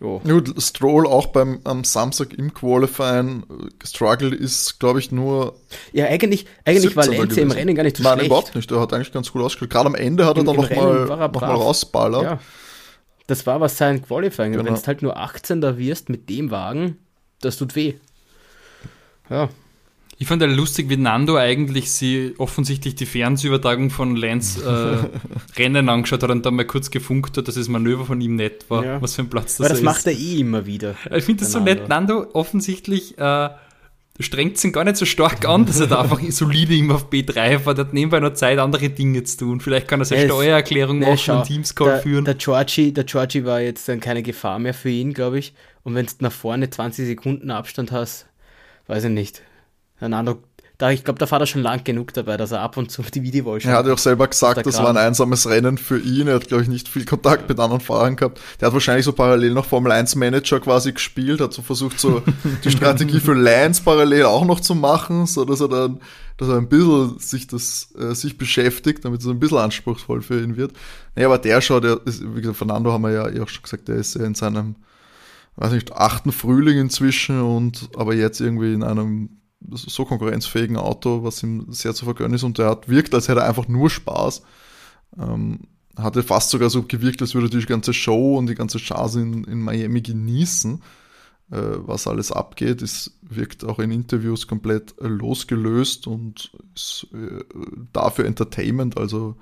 Jo. 0.01 0.21
Gut, 0.21 0.55
Stroll 0.63 1.09
auch 1.09 1.27
beim 1.27 1.59
am 1.65 1.83
Samstag 1.83 2.33
im 2.35 2.55
Qualifying 2.55 3.43
äh, 3.43 3.87
Struggle 3.87 4.33
ist, 4.33 4.79
glaube 4.79 5.01
ich, 5.01 5.11
nur. 5.11 5.57
Ja, 5.93 6.07
eigentlich, 6.07 6.47
eigentlich 6.65 6.95
war 6.95 7.07
Lenze 7.07 7.41
im 7.41 7.51
Rennen 7.51 7.75
gar 7.75 7.83
nicht 7.83 7.97
so 7.97 8.05
Nein, 8.05 8.13
schlecht. 8.13 8.23
Nein, 8.23 8.27
überhaupt 8.27 8.55
nicht. 8.55 8.71
Er 8.71 8.81
hat 8.81 8.93
eigentlich 8.93 9.13
ganz 9.13 9.33
gut 9.33 9.43
ausgespielt. 9.43 9.73
Gerade 9.73 9.87
am 9.87 9.97
Ende 9.97 10.25
hat 10.25 10.37
er 10.37 10.45
dann 10.45 10.55
nochmal 10.55 11.07
noch 11.07 11.19
mal 11.19 11.51
rausballert. 11.51 12.23
Ja. 12.23 12.41
Das 13.29 13.47
war 13.47 13.61
was 13.61 13.77
sein 13.79 14.03
Qualifying. 14.03 14.53
Genau. 14.53 14.65
Wenn 14.65 14.75
du 14.75 14.83
halt 14.87 15.03
nur 15.03 15.17
18 15.17 15.61
da 15.61 15.79
wirst 15.79 16.09
mit 16.09 16.29
dem 16.29 16.51
Wagen, 16.51 16.97
das 17.41 17.57
tut 17.59 17.77
weh. 17.77 17.95
Ja. 19.31 19.49
Ich 20.21 20.27
fand 20.27 20.43
ja 20.43 20.49
lustig, 20.49 20.89
wie 20.89 20.97
Nando 20.97 21.37
eigentlich 21.37 21.93
sie 21.93 22.35
offensichtlich 22.39 22.97
die 22.97 23.07
Fernsehübertragung 23.07 23.91
von 23.91 24.17
Lance 24.17 24.65
äh, 25.57 25.57
Rennen 25.61 25.89
angeschaut 25.89 26.25
hat 26.25 26.31
und 26.31 26.45
dann 26.45 26.55
mal 26.57 26.65
kurz 26.65 26.91
gefunkt 26.91 27.37
hat, 27.37 27.47
dass 27.47 27.55
das 27.55 27.69
Manöver 27.69 28.05
von 28.07 28.21
ihm 28.21 28.35
nett 28.35 28.65
war. 28.69 28.85
Ja. 28.85 29.01
Was 29.03 29.15
für 29.15 29.23
ein 29.23 29.31
Platz 29.31 29.59
das 29.59 29.67
Aber 29.67 29.69
das 29.69 29.79
ist. 29.79 29.85
macht 29.85 30.07
er 30.07 30.15
eh 30.15 30.41
immer 30.41 30.67
wieder. 30.67 30.97
Ich 31.15 31.23
finde 31.25 31.45
das 31.45 31.53
so 31.53 31.59
Nando. 31.59 31.75
nett. 31.75 31.89
Nando 31.89 32.27
offensichtlich 32.33 33.17
äh, 33.19 33.51
strengt 34.21 34.59
sich 34.59 34.73
gar 34.73 34.85
nicht 34.85 34.97
so 34.97 35.05
stark 35.05 35.47
an, 35.49 35.65
dass 35.67 35.81
er 35.81 35.87
da 35.87 36.01
einfach 36.03 36.21
solide 36.31 36.75
immer 36.77 36.97
auf 36.97 37.09
B3 37.11 37.59
fährt. 37.61 37.79
Er 37.79 37.85
hat 37.85 37.93
nebenbei 37.95 38.21
noch 38.21 38.35
Zeit, 38.35 38.59
andere 38.59 38.91
Dinge 38.91 39.23
zu 39.25 39.37
tun. 39.39 39.61
Vielleicht 39.61 39.87
kann 39.89 40.01
er 40.01 40.05
seine 40.05 40.23
Es- 40.23 40.29
Steuererklärung 40.29 40.99
machen 41.01 41.19
schau, 41.19 41.39
und 41.39 41.45
Teams-Call 41.47 41.87
der, 41.89 41.99
führen. 42.01 42.25
Der 42.25 42.35
Georgie, 42.35 42.93
der 42.93 43.05
Georgie 43.05 43.45
war 43.45 43.61
jetzt 43.61 43.89
dann 43.89 44.01
keine 44.01 44.23
Gefahr 44.23 44.59
mehr 44.59 44.75
für 44.75 44.91
ihn, 44.91 45.13
glaube 45.15 45.39
ich. 45.39 45.55
Und 45.85 45.95
wenn 45.95 46.07
du 46.07 46.13
nach 46.21 46.33
vorne 46.33 46.69
20 46.69 47.07
Sekunden 47.07 47.51
Abstand 47.51 47.93
hast, 47.93 48.27
weiß 48.89 49.05
ich 49.05 49.11
nicht. 49.11 49.43
Ein 50.01 50.15
anderer, 50.15 50.39
da, 50.79 50.93
ich 50.93 51.03
glaube, 51.03 51.19
da 51.19 51.27
fährt 51.27 51.43
er 51.43 51.47
schon 51.47 51.63
lang 51.63 51.83
genug 51.83 52.15
dabei, 52.15 52.37
dass 52.37 52.53
er 52.53 52.61
ab 52.61 52.77
und 52.77 52.93
zu 52.93 53.03
die 53.15 53.23
Videowall 53.25 53.59
Er 53.63 53.79
hat 53.79 53.87
ja 53.87 53.93
auch 53.93 53.99
selber 53.99 54.29
gesagt, 54.29 54.65
das 54.65 54.79
war 54.79 54.91
ein 54.91 54.97
einsames 54.97 55.49
Rennen 55.49 55.77
für 55.77 55.99
ihn. 55.99 56.29
Er 56.29 56.37
hat, 56.37 56.47
glaube 56.47 56.63
ich, 56.63 56.69
nicht 56.69 56.89
viel 56.89 57.05
Kontakt 57.05 57.49
mit 57.49 57.59
anderen 57.59 57.81
Fahrern 57.81 58.15
gehabt. 58.15 58.41
Der 58.61 58.69
hat 58.69 58.73
wahrscheinlich 58.73 59.05
so 59.05 59.13
parallel 59.13 59.53
noch 59.55 59.65
Formel 59.65 59.91
1 59.91 60.15
Manager 60.15 60.61
quasi 60.61 60.93
gespielt, 60.93 61.41
hat 61.41 61.53
so 61.53 61.63
versucht, 61.63 61.99
so 61.99 62.23
die 62.65 62.71
Strategie 62.71 63.19
für 63.19 63.35
Lance 63.35 63.83
parallel 63.83 64.27
auch 64.27 64.45
noch 64.45 64.61
zu 64.61 64.77
machen, 64.77 65.27
so 65.27 65.45
dass 65.45 65.61
er 65.61 65.69
dann, 65.69 66.01
dass 66.37 66.49
er 66.49 66.59
ein 66.59 66.69
bisschen 66.69 67.19
sich 67.19 67.49
das, 67.49 67.93
äh, 67.99 68.15
sich 68.15 68.39
beschäftigt, 68.39 69.05
damit 69.05 69.21
es 69.21 69.27
ein 69.27 69.41
bisschen 69.41 69.59
anspruchsvoll 69.59 70.23
für 70.23 70.41
ihn 70.41 70.57
wird. 70.57 70.75
Nee, 71.17 71.25
aber 71.25 71.39
der 71.39 71.61
schaut, 71.61 71.83
der 71.83 72.01
ist, 72.05 72.23
wie 72.23 72.41
gesagt, 72.41 72.59
Fernando 72.59 72.93
haben 72.93 73.03
wir 73.03 73.11
ja 73.11 73.29
eh 73.29 73.41
auch 73.41 73.49
schon 73.49 73.65
gesagt, 73.65 73.89
der 73.89 73.97
ist 73.97 74.15
ja 74.15 74.25
in 74.25 74.37
seinem, 74.37 74.77
weiß 75.57 75.73
nicht, 75.73 75.91
achten 75.91 76.31
Frühling 76.31 76.79
inzwischen 76.79 77.43
und 77.43 77.91
aber 77.97 78.15
jetzt 78.15 78.41
irgendwie 78.41 78.73
in 78.73 78.85
einem 78.85 79.31
so 79.61 80.05
konkurrenzfähigen 80.05 80.77
Auto, 80.77 81.25
was 81.25 81.43
ihm 81.43 81.67
sehr 81.73 81.95
zu 81.95 82.05
vergönnen 82.05 82.35
ist 82.35 82.45
und 82.45 82.59
der 82.59 82.71
hat 82.71 82.89
wirkt, 82.89 83.15
als 83.15 83.29
hätte 83.29 83.41
er 83.41 83.49
einfach 83.49 83.69
nur 83.69 83.91
Spaß. 83.91 84.43
Ähm, 85.19 85.61
hatte 85.97 86.23
fast 86.23 86.51
sogar 86.51 86.71
so 86.71 86.85
gewirkt, 86.85 87.21
als 87.23 87.35
würde 87.35 87.49
er 87.49 87.61
die 87.61 87.67
ganze 87.67 87.93
Show 87.93 88.39
und 88.39 88.47
die 88.47 88.55
ganze 88.55 88.79
Chance 88.79 89.21
in, 89.21 89.45
in 89.45 89.61
Miami 89.61 90.01
genießen. 90.01 90.81
Äh, 91.51 91.57
was 91.79 92.07
alles 92.07 92.31
abgeht, 92.31 92.83
ist, 92.83 93.19
wirkt 93.23 93.65
auch 93.65 93.79
in 93.79 93.91
Interviews 93.91 94.47
komplett 94.47 94.95
äh, 95.01 95.09
losgelöst 95.09 96.07
und 96.07 96.53
ist 96.75 97.07
äh, 97.13 97.43
dafür 97.93 98.27
Entertainment, 98.27 98.97
also 98.97 99.37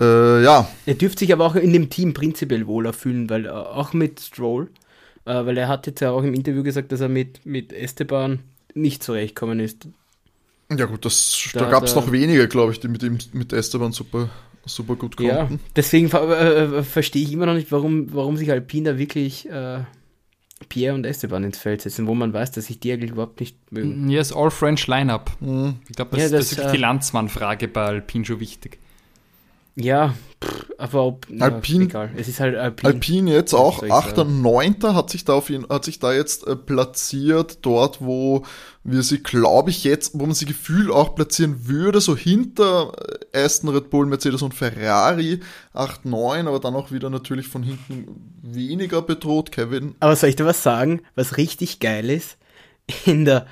äh, 0.00 0.42
ja, 0.42 0.68
Er 0.86 0.94
dürfte 0.94 1.20
sich 1.20 1.32
aber 1.32 1.44
auch 1.44 1.56
in 1.56 1.72
dem 1.72 1.90
Team 1.90 2.14
prinzipiell 2.14 2.66
wohler 2.66 2.92
fühlen, 2.92 3.28
weil 3.28 3.46
äh, 3.46 3.50
auch 3.50 3.92
mit 3.92 4.20
Stroll, 4.20 4.70
äh, 5.28 5.46
weil 5.46 5.56
er 5.58 5.68
hat 5.68 5.86
jetzt 5.86 6.00
ja 6.00 6.10
auch 6.10 6.22
im 6.22 6.34
Interview 6.34 6.62
gesagt, 6.62 6.90
dass 6.92 7.00
er 7.00 7.08
mit, 7.08 7.44
mit 7.46 7.72
Esteban 7.72 8.40
nicht 8.74 9.02
zurechtkommen 9.02 9.60
ist. 9.60 9.86
ja 10.70 10.86
gut, 10.86 11.04
das, 11.04 11.48
da, 11.52 11.60
Da- 11.60 11.70
gab 11.70 11.84
es 11.84 11.94
noch 11.94 12.10
wenige, 12.12 12.48
glaube 12.48 12.72
ich, 12.72 12.80
die 12.80 12.88
mit 12.88 13.02
ihm, 13.02 13.18
mit 13.32 13.52
Esteban 13.52 13.92
super, 13.92 14.28
super 14.66 14.96
gut 14.96 15.20
Ja, 15.20 15.46
konnten. 15.46 15.60
deswegen 15.76 16.08
ver 16.08 16.76
äh, 16.78 16.82
verstehe 16.82 17.22
ich 17.22 17.32
immer 17.32 17.46
noch 17.46 17.54
nicht, 17.54 17.70
warum, 17.72 18.12
warum 18.14 18.36
sich 18.36 18.50
Alpine 18.50 18.92
da 18.92 18.98
wirklich 18.98 19.48
äh, 19.48 19.80
Pierre 20.68 20.94
und 20.94 21.06
Esteban 21.06 21.44
ins 21.44 21.58
Feld 21.58 21.82
setzen, 21.82 22.06
wo 22.06 22.14
man 22.14 22.32
weiß, 22.32 22.50
dass 22.52 22.66
sich 22.66 22.80
die 22.80 22.92
eigentlich 22.92 23.12
überhaupt 23.12 23.38
nicht 23.40 23.56
mögen. 23.72 24.08
Ja, 24.10 24.20
ist 24.20 24.32
All-French 24.32 24.86
Lineup. 24.88 25.30
Mhm. 25.40 25.76
Ich 25.88 25.94
glaube, 25.96 26.16
das, 26.16 26.20
Ja, 26.20 26.28
das, 26.28 26.38
das, 26.38 26.52
ist 26.52 26.58
wirklich 26.58 26.68
äh, 26.70 26.76
die 26.76 26.80
Landsmann-Frage 26.82 27.68
bei 27.68 27.84
Alpine 27.84 28.24
schon 28.24 28.40
wichtig. 28.40 28.78
Ja, 29.76 30.14
pff, 30.44 30.67
aber 30.78 31.04
ob, 31.04 31.28
ja, 31.28 31.46
Alpine- 31.46 31.84
egal. 31.86 32.10
Es 32.16 32.28
ist 32.28 32.38
halt 32.38 32.56
Alpine. 32.56 32.94
Alpine 32.94 33.32
jetzt 33.32 33.52
auch, 33.52 33.80
soll 33.80 33.88
ich 33.88 33.94
8. 33.94 34.16
sagen? 34.16 34.42
9. 34.42 34.76
hat 34.94 35.10
sich 35.10 35.24
da 35.24 35.34
auf 35.34 35.50
ihn, 35.50 35.66
hat 35.68 35.84
sich 35.84 35.98
da 35.98 36.12
jetzt 36.12 36.46
äh, 36.46 36.54
platziert, 36.54 37.58
dort, 37.62 38.00
wo 38.00 38.44
wir 38.84 39.02
sie, 39.02 39.18
glaube 39.18 39.70
ich, 39.70 39.82
jetzt, 39.82 40.12
wo 40.14 40.24
man 40.24 40.36
sie 40.36 40.46
gefühlt 40.46 40.88
auch 40.90 41.16
platzieren 41.16 41.66
würde, 41.66 42.00
so 42.00 42.16
hinter 42.16 42.92
äh, 43.32 43.44
Aston, 43.44 43.70
Red 43.70 43.90
Bull, 43.90 44.06
Mercedes 44.06 44.40
und 44.40 44.54
Ferrari, 44.54 45.40
8, 45.72 46.04
9, 46.04 46.46
aber 46.46 46.60
dann 46.60 46.76
auch 46.76 46.92
wieder 46.92 47.10
natürlich 47.10 47.48
von 47.48 47.64
hinten 47.64 48.36
weniger 48.40 49.02
bedroht, 49.02 49.50
Kevin. 49.50 49.96
Aber 49.98 50.14
soll 50.14 50.30
ich 50.30 50.36
dir 50.36 50.46
was 50.46 50.62
sagen, 50.62 51.02
was 51.16 51.36
richtig 51.36 51.80
geil 51.80 52.08
ist? 52.08 52.38
In 53.04 53.24
der, 53.24 53.46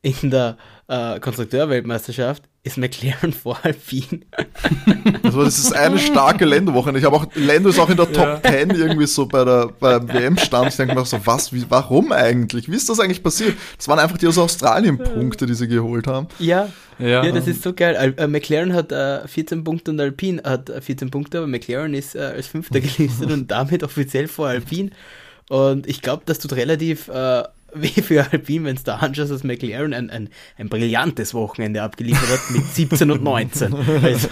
in 0.00 0.30
der 0.30 0.56
äh, 0.88 1.20
Konstrukteurweltmeisterschaft 1.20 2.42
ist 2.64 2.78
McLaren 2.78 3.32
vor 3.32 3.58
Alpine. 3.62 4.20
Also 5.22 5.42
das 5.44 5.58
ist 5.58 5.72
eine 5.72 5.98
starke 5.98 6.44
Länderwoche. 6.44 6.96
Ich 6.96 7.04
habe 7.04 7.16
auch, 7.16 7.26
Lando 7.34 7.70
ist 7.70 7.78
auch 7.80 7.90
in 7.90 7.96
der 7.96 8.12
Top 8.12 8.40
10 8.46 8.70
irgendwie 8.70 9.06
so 9.06 9.26
bei 9.26 9.44
der, 9.44 9.68
beim 9.80 10.08
WM-Stand. 10.08 10.68
Ich 10.68 10.76
denke 10.76 10.94
mir 10.94 11.00
auch 11.00 11.06
so, 11.06 11.18
was, 11.24 11.52
wie, 11.52 11.64
warum 11.68 12.12
eigentlich? 12.12 12.70
Wie 12.70 12.76
ist 12.76 12.88
das 12.88 13.00
eigentlich 13.00 13.22
passiert? 13.22 13.56
Das 13.76 13.88
waren 13.88 13.98
einfach 13.98 14.16
die 14.16 14.28
aus 14.28 14.38
Australien-Punkte, 14.38 15.46
die 15.46 15.54
sie 15.54 15.66
geholt 15.66 16.06
haben. 16.06 16.28
Ja, 16.38 16.68
Ja. 16.98 17.24
ja, 17.24 17.32
das 17.32 17.48
ist 17.48 17.62
so 17.64 17.72
geil. 17.72 17.96
Al 17.96 18.14
äh, 18.16 18.28
McLaren 18.28 18.72
hat 18.74 18.92
äh, 18.92 19.26
14 19.26 19.64
Punkte 19.64 19.90
und 19.90 20.00
Alpine 20.00 20.42
hat 20.44 20.70
äh, 20.70 20.80
14 20.80 21.10
Punkte, 21.10 21.38
aber 21.38 21.48
McLaren 21.48 21.94
ist 21.94 22.14
äh, 22.14 22.20
als 22.20 22.46
Fünfter 22.46 22.80
gelistet 22.80 23.30
und 23.32 23.50
damit 23.50 23.82
offiziell 23.82 24.28
vor 24.28 24.46
Alpine. 24.46 24.90
Und 25.48 25.88
ich 25.88 26.00
glaube, 26.00 26.22
das 26.26 26.38
tut 26.38 26.52
relativ 26.52 27.08
weh 27.74 27.88
für 27.88 28.26
Alpine, 28.30 28.66
wenn 28.66 28.76
es 28.76 28.84
da 28.84 28.96
anschaust, 28.96 29.30
dass 29.30 29.44
McLaren 29.44 29.94
ein, 29.94 30.10
ein, 30.10 30.28
ein 30.58 30.68
brillantes 30.68 31.34
Wochenende 31.34 31.82
abgeliefert 31.82 32.28
hat 32.30 32.50
mit 32.50 32.64
17 32.66 33.10
und 33.10 33.22
19. 33.22 33.74
Also, 34.02 34.28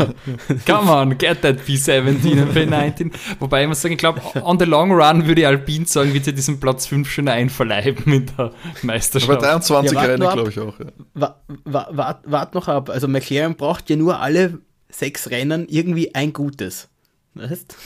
Come 0.66 0.90
on, 0.90 1.18
get 1.18 1.42
that 1.42 1.60
P17 1.66 2.42
und 2.42 2.54
P19. 2.54 3.10
Wobei 3.38 3.62
ich 3.62 3.68
muss 3.68 3.80
sagen, 3.80 3.94
ich 3.94 3.98
glaube, 3.98 4.20
on 4.42 4.58
the 4.58 4.64
long 4.64 4.92
run 4.92 5.26
würde 5.26 5.46
Alpine 5.46 5.86
sagen, 5.86 6.12
wird 6.14 6.24
sie 6.24 6.34
diesen 6.34 6.60
Platz 6.60 6.86
5 6.86 7.10
schon 7.10 7.28
einverleiben 7.28 8.12
in 8.12 8.26
der 8.26 8.38
Aber 8.38 8.54
Meisterschaft. 8.82 9.42
23 9.42 9.92
Ja, 9.92 10.00
Rennen, 10.02 10.18
glaube 10.20 10.50
ich 10.50 10.58
auch. 10.58 10.78
Ja. 10.78 10.86
wa 11.14 11.40
wa 11.64 11.88
wart, 11.90 12.30
wart 12.30 12.54
noch 12.54 12.68
ab. 12.68 12.90
Also 12.90 13.08
McLaren 13.08 13.56
braucht 13.56 13.90
ja 13.90 13.96
nur 13.96 14.20
alle 14.20 14.58
sechs 14.88 15.30
Rennen 15.30 15.66
irgendwie 15.68 16.14
ein 16.14 16.32
gutes. 16.32 16.88
Weißt? 17.34 17.76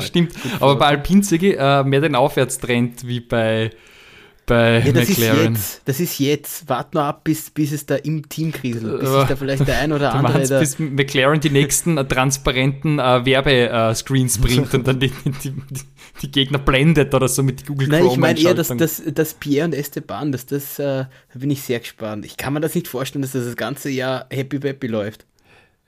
Stimmt, 0.00 0.32
aber 0.60 0.76
bei 0.76 0.86
Alpine 0.86 1.24
sehe 1.24 1.38
ich 1.38 1.58
äh, 1.58 1.82
mehr 1.82 2.00
den 2.00 2.14
Aufwärtstrend 2.14 3.06
wie 3.06 3.18
bei, 3.20 3.70
bei 4.50 4.80
Ja, 4.84 4.92
das 4.92 5.08
ist 5.08 5.18
McLaren. 5.18 5.54
jetzt. 5.54 5.82
Das 5.84 6.00
ist 6.00 6.18
jetzt. 6.18 6.68
Wart 6.68 6.92
nur 6.92 7.04
ab, 7.04 7.22
bis, 7.22 7.50
bis 7.50 7.70
es 7.70 7.86
da 7.86 7.94
im 7.94 8.28
Team 8.28 8.50
kriselt. 8.50 8.98
Bis 8.98 9.08
Aber 9.08 9.20
sich 9.20 9.28
da 9.28 9.36
vielleicht 9.36 9.66
der 9.66 9.78
ein 9.78 9.92
oder 9.92 10.12
andere 10.14 10.46
da. 10.46 10.58
bis 10.58 10.78
McLaren 10.78 11.40
die 11.40 11.50
nächsten 11.50 11.96
äh, 11.96 12.04
transparenten 12.04 12.98
äh, 12.98 13.24
Werbescreens 13.24 14.38
bringt 14.38 14.74
und 14.74 14.88
dann 14.88 14.98
die, 14.98 15.12
die, 15.44 15.54
die 16.20 16.30
Gegner 16.30 16.58
blendet 16.58 17.14
oder 17.14 17.28
so 17.28 17.44
mit 17.44 17.64
Google 17.64 17.88
Nein, 17.88 18.06
ich 18.06 18.16
meine 18.16 18.40
eher, 18.40 18.54
dass, 18.54 18.68
dass, 18.68 19.00
dass 19.06 19.34
Pierre 19.34 19.66
und 19.66 19.74
Esteban, 19.74 20.32
dass 20.32 20.46
das, 20.46 20.78
äh, 20.80 21.04
da 21.04 21.08
bin 21.38 21.50
ich 21.50 21.62
sehr 21.62 21.78
gespannt. 21.78 22.24
Ich 22.26 22.36
kann 22.36 22.52
mir 22.52 22.60
das 22.60 22.74
nicht 22.74 22.88
vorstellen, 22.88 23.22
dass 23.22 23.32
das 23.32 23.44
das 23.44 23.56
ganze 23.56 23.88
Jahr 23.88 24.26
happy 24.30 24.58
peppy 24.58 24.88
läuft. 24.88 25.26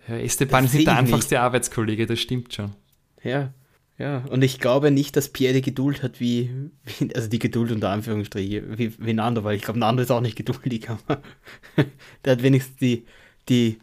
Ja, 0.08 0.16
Esteban 0.16 0.62
das 0.64 0.72
ist 0.72 0.76
nicht 0.76 0.86
der 0.86 0.96
einfachste 0.96 1.40
Arbeitskollege, 1.40 2.06
das 2.06 2.20
stimmt 2.20 2.54
schon. 2.54 2.72
Ja, 3.24 3.52
ja. 3.98 4.24
Und 4.30 4.42
ich 4.42 4.58
glaube 4.58 4.90
nicht, 4.90 5.16
dass 5.16 5.28
Pierre 5.28 5.54
die 5.54 5.62
Geduld 5.62 6.02
hat, 6.02 6.20
wie, 6.20 6.50
wie 6.84 7.14
also 7.14 7.28
die 7.28 7.38
Geduld 7.38 7.70
unter 7.72 7.90
Anführungsstriche, 7.90 8.78
wie, 8.78 8.92
wie 8.98 9.12
Nando, 9.12 9.44
weil 9.44 9.56
ich 9.56 9.62
glaube, 9.62 9.78
Nando 9.78 10.02
ist 10.02 10.10
auch 10.10 10.20
nicht 10.20 10.36
geduldig, 10.36 10.88
aber 11.06 11.22
der 12.24 12.32
hat 12.32 12.42
wenigstens 12.42 12.76
die, 12.76 13.04
die 13.48 13.78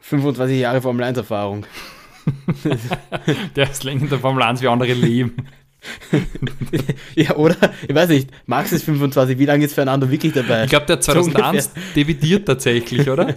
25 0.00 0.58
Jahre 0.58 0.80
Formel 0.80 1.04
1 1.04 1.18
Erfahrung. 1.18 1.66
Der 3.56 3.70
ist 3.70 3.82
länger 3.82 4.02
in 4.02 4.10
der 4.10 4.18
Formel 4.18 4.42
1 4.42 4.60
wie 4.60 4.68
andere 4.68 4.92
leben. 4.92 5.36
ja, 7.14 7.36
oder? 7.36 7.56
Ich 7.88 7.94
weiß 7.94 8.10
nicht, 8.10 8.30
Max 8.46 8.72
ist 8.72 8.84
25, 8.84 9.38
wie 9.38 9.46
lange 9.46 9.64
ist 9.64 9.74
Fernando 9.74 10.10
wirklich 10.10 10.32
dabei? 10.32 10.64
Ich 10.64 10.70
glaube, 10.70 10.86
der 10.86 10.96
hat 10.96 11.04
So 11.04 11.12
2001 11.12 11.70
debütiert 11.96 12.46
tatsächlich, 12.46 13.08
oder? 13.08 13.36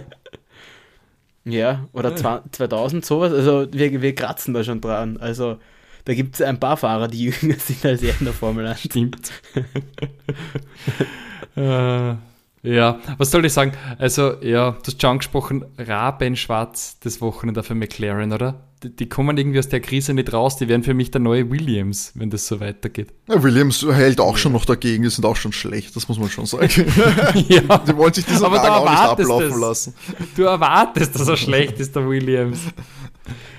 Ja, 1.44 1.88
oder 1.92 2.14
2000 2.16 3.04
sowas. 3.04 3.32
Also 3.32 3.66
wir, 3.72 4.00
wir 4.00 4.14
kratzen 4.14 4.54
da 4.54 4.64
schon 4.64 4.80
dran. 4.80 5.16
Also 5.18 5.58
da 6.04 6.14
gibt 6.14 6.34
es 6.34 6.42
ein 6.42 6.60
paar 6.60 6.76
Fahrer, 6.76 7.08
die 7.08 7.24
jünger 7.24 7.58
sind 7.58 7.84
als 7.84 8.02
er 8.02 8.14
in 8.18 8.24
der 8.24 8.34
Formel 8.34 8.66
1. 8.66 8.80
Stimmt. 8.80 9.32
äh, 11.56 12.14
ja, 12.62 13.00
was 13.18 13.30
soll 13.30 13.44
ich 13.44 13.52
sagen? 13.52 13.72
Also, 13.98 14.42
ja, 14.42 14.70
du 14.70 14.86
hast 14.86 15.00
schon 15.00 15.10
angesprochen, 15.10 15.64
Rabenschwarz 15.76 16.98
das 17.00 17.20
Wochenende 17.20 17.62
für 17.62 17.74
McLaren, 17.74 18.32
oder? 18.32 18.60
Die, 18.82 18.94
die 18.94 19.08
kommen 19.08 19.36
irgendwie 19.38 19.58
aus 19.58 19.68
der 19.68 19.80
Krise 19.80 20.12
nicht 20.14 20.32
raus. 20.32 20.56
Die 20.56 20.68
werden 20.68 20.82
für 20.82 20.94
mich 20.94 21.10
der 21.10 21.20
neue 21.20 21.50
Williams, 21.50 22.12
wenn 22.14 22.28
das 22.30 22.46
so 22.46 22.60
weitergeht. 22.60 23.08
Ja, 23.28 23.42
Williams 23.42 23.82
hält 23.82 24.20
auch 24.20 24.36
schon 24.36 24.52
noch 24.52 24.64
dagegen, 24.64 25.04
die 25.04 25.10
sind 25.10 25.24
auch 25.24 25.36
schon 25.36 25.52
schlecht, 25.52 25.94
das 25.96 26.08
muss 26.08 26.18
man 26.18 26.28
schon 26.28 26.46
sagen. 26.46 26.68
ja, 27.48 27.78
Die 27.78 27.96
wollen 27.96 28.12
sich 28.12 28.24
diesen 28.26 28.44
Aber 28.44 28.56
Tag 28.56 28.70
auch 28.70 28.90
nicht 28.90 28.98
ablaufen 28.98 29.52
es. 29.52 29.60
lassen. 29.60 29.94
du 30.36 30.42
erwartest, 30.42 31.14
dass 31.14 31.28
er 31.28 31.36
schlecht 31.36 31.78
ist, 31.80 31.94
der 31.96 32.08
Williams. 32.08 32.58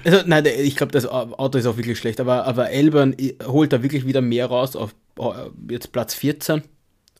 Also 0.04 0.20
nein, 0.28 0.46
ich 0.46 0.76
glaube, 0.76 0.92
das 0.92 1.08
Auto 1.08 1.58
ist 1.58 1.66
auch 1.66 1.78
wirklich 1.78 1.98
schlecht. 1.98 2.20
Aber, 2.20 2.46
aber 2.46 2.70
Elbern 2.70 3.16
i- 3.20 3.36
holt 3.46 3.74
da 3.74 3.82
wirklich 3.82 4.06
wieder 4.06 4.22
mehr 4.22 4.46
raus 4.46 4.76
auf 4.76 4.94
äh, 5.20 5.24
jetzt 5.72 5.92
Platz 5.92 6.14
14. 6.14 6.62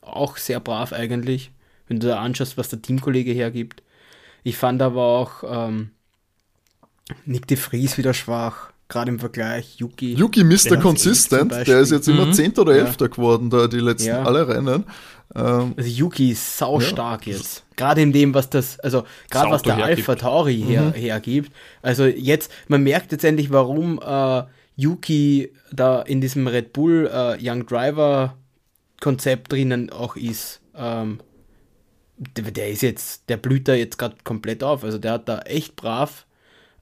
Auch 0.02 0.36
sehr 0.36 0.60
brav 0.60 0.92
eigentlich, 0.92 1.50
wenn 1.88 1.98
du 1.98 2.06
da 2.06 2.20
anschaust, 2.20 2.56
was 2.56 2.68
der 2.68 2.80
Teamkollege 2.80 3.32
hergibt. 3.32 3.82
Ich 4.44 4.56
fand 4.56 4.80
aber 4.80 5.02
auch 5.02 5.42
ähm, 5.44 5.90
Nick 7.24 7.46
de 7.46 7.56
Vries 7.56 7.98
wieder 7.98 8.14
schwach, 8.14 8.70
gerade 8.88 9.10
im 9.10 9.18
Vergleich. 9.18 9.76
Yuki. 9.78 10.14
Yuki 10.14 10.42
Mr. 10.44 10.76
Consistent, 10.76 11.50
Beispiel. 11.50 11.74
der 11.74 11.82
ist 11.82 11.92
jetzt 11.92 12.08
immer 12.08 12.26
Mhm. 12.26 12.32
10. 12.32 12.58
oder 12.58 12.74
Ja. 12.76 12.84
11. 12.84 13.08
geworden, 13.10 13.50
da 13.50 13.66
die 13.68 13.78
letzten 13.78 14.08
Ja. 14.08 14.22
alle 14.24 14.48
Rennen. 14.48 14.84
Ähm, 15.34 15.74
Also 15.76 15.88
Yuki 15.90 16.30
ist 16.32 16.56
sau 16.56 16.80
stark 16.80 17.26
jetzt. 17.26 17.64
Gerade 17.76 18.00
in 18.02 18.12
dem, 18.12 18.32
was 18.34 18.48
das, 18.48 18.78
also 18.80 19.04
gerade 19.30 19.50
was 19.50 19.62
der 19.62 19.76
hergibt. 19.76 20.08
Alpha 20.08 20.14
Tauri 20.20 20.56
her, 20.62 20.92
hergibt. 20.94 21.52
Also 21.82 22.04
jetzt, 22.06 22.50
man 22.68 22.82
merkt 22.82 23.12
jetzt 23.12 23.24
endlich, 23.24 23.50
warum 23.50 24.00
äh, 24.04 24.42
Yuki 24.76 25.52
da 25.72 26.02
in 26.02 26.20
diesem 26.20 26.46
Red 26.46 26.72
Bull 26.72 27.10
äh, 27.12 27.36
Young 27.40 27.66
Driver 27.66 28.36
Konzept 29.00 29.52
drinnen 29.52 29.90
auch 29.90 30.16
ist. 30.16 30.60
ähm, 30.76 31.18
der, 32.18 32.50
der, 32.50 32.70
ist 32.70 32.82
jetzt, 32.82 33.28
der 33.28 33.36
blüht 33.36 33.66
da 33.68 33.74
jetzt 33.74 33.98
gerade 33.98 34.16
komplett 34.24 34.62
auf. 34.64 34.84
Also 34.84 34.96
der 34.98 35.12
hat 35.12 35.28
da 35.28 35.40
echt 35.40 35.74
brav 35.76 36.24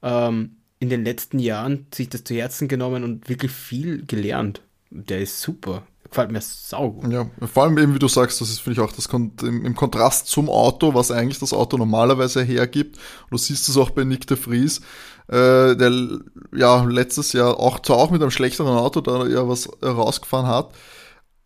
ähm, 0.05 0.57
in 0.79 0.89
den 0.89 1.03
letzten 1.03 1.39
Jahren 1.39 1.87
sich 1.93 2.09
das 2.09 2.23
zu 2.23 2.35
Herzen 2.35 2.67
genommen 2.67 3.03
und 3.03 3.27
wirklich 3.27 3.51
viel 3.51 4.05
gelernt. 4.05 4.61
Der 4.91 5.19
ist 5.19 5.41
super. 5.41 5.83
Gefällt 6.09 6.31
mir 6.31 6.41
saugut. 6.41 7.11
Ja, 7.11 7.29
vor 7.51 7.63
allem 7.63 7.77
eben, 7.79 7.95
wie 7.95 7.99
du 7.99 8.07
sagst, 8.07 8.39
das 8.39 8.49
ist, 8.49 8.59
finde 8.59 8.79
ich, 8.79 8.87
auch 8.87 8.93
das 8.93 9.07
im, 9.07 9.75
Kontrast 9.75 10.27
zum 10.27 10.49
Auto, 10.49 10.93
was 10.93 11.11
eigentlich 11.11 11.39
das 11.39 11.51
Auto 11.51 11.77
normalerweise 11.77 12.43
hergibt. 12.43 12.99
Du 13.31 13.37
siehst 13.37 13.67
es 13.67 13.75
auch 13.75 13.89
bei 13.89 14.03
Nick 14.03 14.27
de 14.27 14.37
Vries, 14.37 14.79
äh, 15.27 15.75
der 15.75 16.19
ja 16.53 16.83
letztes 16.83 17.33
Jahr 17.33 17.59
auch 17.59 17.79
zwar 17.79 17.97
auch 17.97 18.11
mit 18.11 18.21
einem 18.21 18.31
schlechteren 18.31 18.77
Auto 18.77 19.01
da 19.01 19.25
ja 19.25 19.49
was 19.49 19.67
rausgefahren 19.83 20.47
hat, 20.47 20.69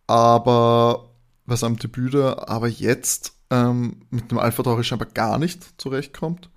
aber 0.06 1.10
bei 1.46 1.56
seinem 1.56 1.78
Debüt 1.78 2.14
da, 2.14 2.44
aber 2.46 2.68
jetzt 2.68 3.32
ähm, 3.50 4.02
mit 4.10 4.30
dem 4.30 4.38
Alpha 4.38 4.62
Tauri 4.62 4.84
scheinbar 4.84 5.08
gar 5.08 5.38
nicht 5.38 5.80
zurechtkommt 5.80 6.50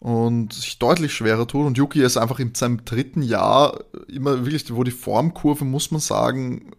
und 0.00 0.52
sich 0.52 0.78
deutlich 0.78 1.12
schwerer 1.12 1.46
tut. 1.46 1.66
Und 1.66 1.76
Yuki 1.76 2.02
ist 2.02 2.16
einfach 2.16 2.38
in 2.38 2.54
seinem 2.54 2.84
dritten 2.84 3.22
Jahr 3.22 3.84
immer 4.06 4.44
wirklich, 4.44 4.74
wo 4.74 4.84
die 4.84 4.92
Formkurve, 4.92 5.64
muss 5.64 5.90
man 5.90 6.00
sagen, 6.00 6.70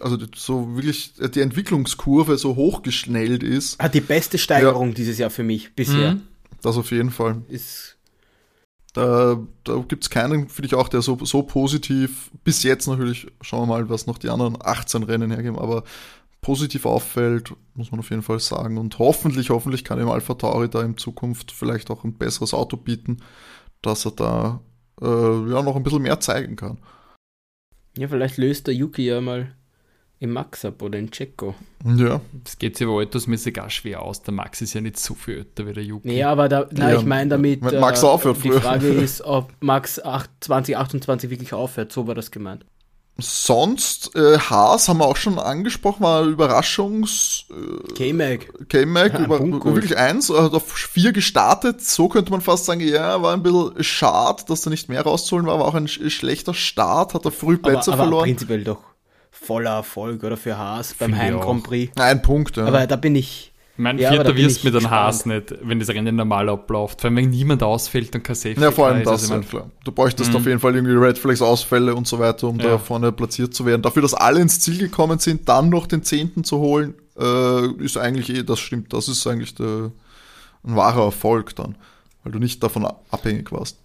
also 0.00 0.18
so 0.36 0.76
wirklich 0.76 1.14
die 1.14 1.40
Entwicklungskurve 1.40 2.38
so 2.38 2.56
hochgeschnellt 2.56 3.42
ist. 3.42 3.78
Hat 3.80 3.94
die 3.94 4.00
beste 4.00 4.38
Steigerung 4.38 4.88
ja. 4.88 4.94
dieses 4.94 5.18
Jahr 5.18 5.30
für 5.30 5.42
mich 5.42 5.74
bisher. 5.74 6.14
Mhm. 6.14 6.22
Das 6.62 6.76
auf 6.76 6.90
jeden 6.92 7.10
Fall. 7.10 7.42
Ist 7.48 7.94
da, 8.94 9.36
da 9.64 9.84
gibt 9.88 10.04
es 10.04 10.10
keinen, 10.10 10.48
finde 10.48 10.66
ich 10.66 10.74
auch, 10.76 10.88
der 10.88 11.02
so, 11.02 11.18
so 11.24 11.42
positiv, 11.42 12.30
bis 12.44 12.62
jetzt 12.62 12.86
natürlich, 12.86 13.26
schauen 13.40 13.62
wir 13.62 13.74
mal, 13.74 13.90
was 13.90 14.06
noch 14.06 14.18
die 14.18 14.30
anderen 14.30 14.56
18 14.60 15.02
Rennen 15.02 15.32
hergeben, 15.32 15.58
aber 15.58 15.82
positiv 16.44 16.84
auffällt, 16.84 17.54
muss 17.74 17.90
man 17.90 18.00
auf 18.00 18.10
jeden 18.10 18.22
Fall 18.22 18.38
sagen. 18.38 18.76
Und 18.76 18.98
hoffentlich, 18.98 19.48
hoffentlich 19.48 19.82
kann 19.82 19.98
ihm 19.98 20.10
Alpha 20.10 20.34
Tauri 20.34 20.68
da 20.68 20.82
in 20.82 20.98
Zukunft 20.98 21.50
vielleicht 21.50 21.90
auch 21.90 22.04
ein 22.04 22.12
besseres 22.12 22.52
Auto 22.52 22.76
bieten, 22.76 23.22
dass 23.80 24.04
er 24.04 24.10
da 24.10 24.60
äh, 25.00 25.06
ja 25.06 25.62
noch 25.62 25.74
ein 25.74 25.82
bisschen 25.82 26.02
mehr 26.02 26.20
zeigen 26.20 26.54
kann. 26.56 26.76
Ja, 27.96 28.08
vielleicht 28.08 28.36
löst 28.36 28.66
der 28.66 28.74
Yuki 28.74 29.06
ja 29.06 29.22
mal 29.22 29.54
im 30.20 30.32
Max 30.32 30.66
ab 30.66 30.82
oder 30.82 30.98
in 30.98 31.10
Checo. 31.10 31.54
Ja. 31.82 32.20
Das 32.44 32.58
geht 32.58 32.76
sich 32.76 32.86
aber 32.86 32.98
altersmäßig 32.98 33.58
auch 33.62 33.70
schwer 33.70 34.02
aus. 34.02 34.22
Der 34.22 34.34
Max 34.34 34.60
ist 34.60 34.74
ja 34.74 34.82
nicht 34.82 34.98
so 34.98 35.14
viel 35.14 35.38
älter 35.38 35.66
wie 35.66 35.72
der 35.72 35.84
Yuki. 35.84 36.08
Nee, 36.08 36.24
aber 36.24 36.50
da, 36.50 36.68
na, 36.72 36.92
ja, 36.92 36.98
ich 36.98 37.06
meine 37.06 37.30
damit, 37.30 37.62
wenn 37.62 37.80
Max 37.80 38.02
äh, 38.02 38.06
aufhört 38.06 38.44
die 38.44 38.50
Frage 38.50 38.88
ist, 38.88 39.22
ob 39.22 39.50
Max 39.60 39.98
8, 39.98 40.28
2028 40.40 41.30
wirklich 41.30 41.54
aufhört. 41.54 41.90
So 41.90 42.06
war 42.06 42.14
das 42.14 42.30
gemeint. 42.30 42.66
Sonst, 43.16 44.16
äh, 44.16 44.38
Haas 44.38 44.88
haben 44.88 44.98
wir 44.98 45.06
auch 45.06 45.16
schon 45.16 45.38
angesprochen, 45.38 46.02
war 46.02 46.24
Überraschungs... 46.24 47.44
Äh, 47.48 47.92
K-Mag. 47.92 48.68
K-Mag, 48.68 49.14
ja, 49.14 49.24
über, 49.24 49.40
wirklich 49.40 49.96
eins, 49.96 50.30
hat 50.30 50.52
auf 50.52 50.72
vier 50.72 51.12
gestartet. 51.12 51.80
So 51.80 52.08
könnte 52.08 52.32
man 52.32 52.40
fast 52.40 52.64
sagen, 52.64 52.80
ja, 52.80 53.22
war 53.22 53.32
ein 53.32 53.44
bisschen 53.44 53.84
schade, 53.84 54.42
dass 54.48 54.62
da 54.62 54.70
nicht 54.70 54.88
mehr 54.88 55.02
rauszuholen 55.02 55.46
war, 55.46 55.60
war 55.60 55.66
auch 55.66 55.74
ein 55.74 55.86
schlechter 55.86 56.54
Start, 56.54 57.14
hat 57.14 57.24
er 57.24 57.30
früh 57.30 57.56
Plätze 57.56 57.92
aber, 57.92 58.02
aber 58.02 58.02
verloren. 58.02 58.24
prinzipiell 58.24 58.64
doch 58.64 58.82
voller 59.30 59.74
Erfolg 59.74 60.24
oder 60.24 60.36
für 60.36 60.56
Haas 60.56 60.94
beim 60.94 61.16
Heim 61.16 61.38
Grand 61.40 61.62
Prix. 61.64 61.92
Ein 62.00 62.22
Punkt, 62.22 62.56
ja. 62.56 62.64
Aber 62.66 62.86
da 62.86 62.96
bin 62.96 63.14
ich 63.14 63.52
mein 63.76 63.98
ja, 63.98 64.10
Vierter 64.10 64.36
wirst 64.36 64.62
mit 64.62 64.74
einem 64.76 64.88
Haas 64.88 65.26
nicht, 65.26 65.52
wenn 65.62 65.80
das 65.80 65.88
Rennen 65.88 66.14
normal 66.14 66.48
abläuft. 66.48 67.00
Vor 67.00 67.08
allem, 67.08 67.16
wenn 67.16 67.30
niemand 67.30 67.62
ausfällt 67.62 68.14
und 68.14 68.22
kein 68.22 68.36
Safety 68.36 68.60
Ja, 68.60 68.70
vor 68.70 68.86
allem 68.86 68.98
ist, 68.98 69.06
das, 69.06 69.22
also 69.22 69.34
ja, 69.34 69.40
klar. 69.40 69.70
Du 69.82 69.90
bräuchtest 69.90 70.30
mhm. 70.30 70.36
auf 70.36 70.46
jeden 70.46 70.60
Fall 70.60 70.76
irgendwie 70.76 70.94
Red 70.94 71.18
Flags 71.18 71.42
Ausfälle 71.42 71.94
und 71.94 72.06
so 72.06 72.18
weiter, 72.20 72.46
um 72.46 72.58
ja. 72.60 72.66
da 72.66 72.78
vorne 72.78 73.10
platziert 73.10 73.52
zu 73.52 73.66
werden. 73.66 73.82
Dafür, 73.82 74.02
dass 74.02 74.14
alle 74.14 74.40
ins 74.40 74.60
Ziel 74.60 74.78
gekommen 74.78 75.18
sind, 75.18 75.48
dann 75.48 75.70
noch 75.70 75.88
den 75.88 76.04
Zehnten 76.04 76.44
zu 76.44 76.58
holen, 76.58 76.94
äh, 77.18 77.66
ist 77.82 77.96
eigentlich 77.96 78.30
eh, 78.30 78.44
das 78.44 78.60
stimmt, 78.60 78.92
das 78.92 79.08
ist 79.08 79.26
eigentlich 79.26 79.56
der, 79.56 79.90
ein 80.64 80.76
wahrer 80.76 81.06
Erfolg 81.06 81.56
dann, 81.56 81.74
weil 82.22 82.32
du 82.32 82.38
nicht 82.38 82.62
davon 82.62 82.86
abhängig 83.10 83.50
warst. 83.50 83.78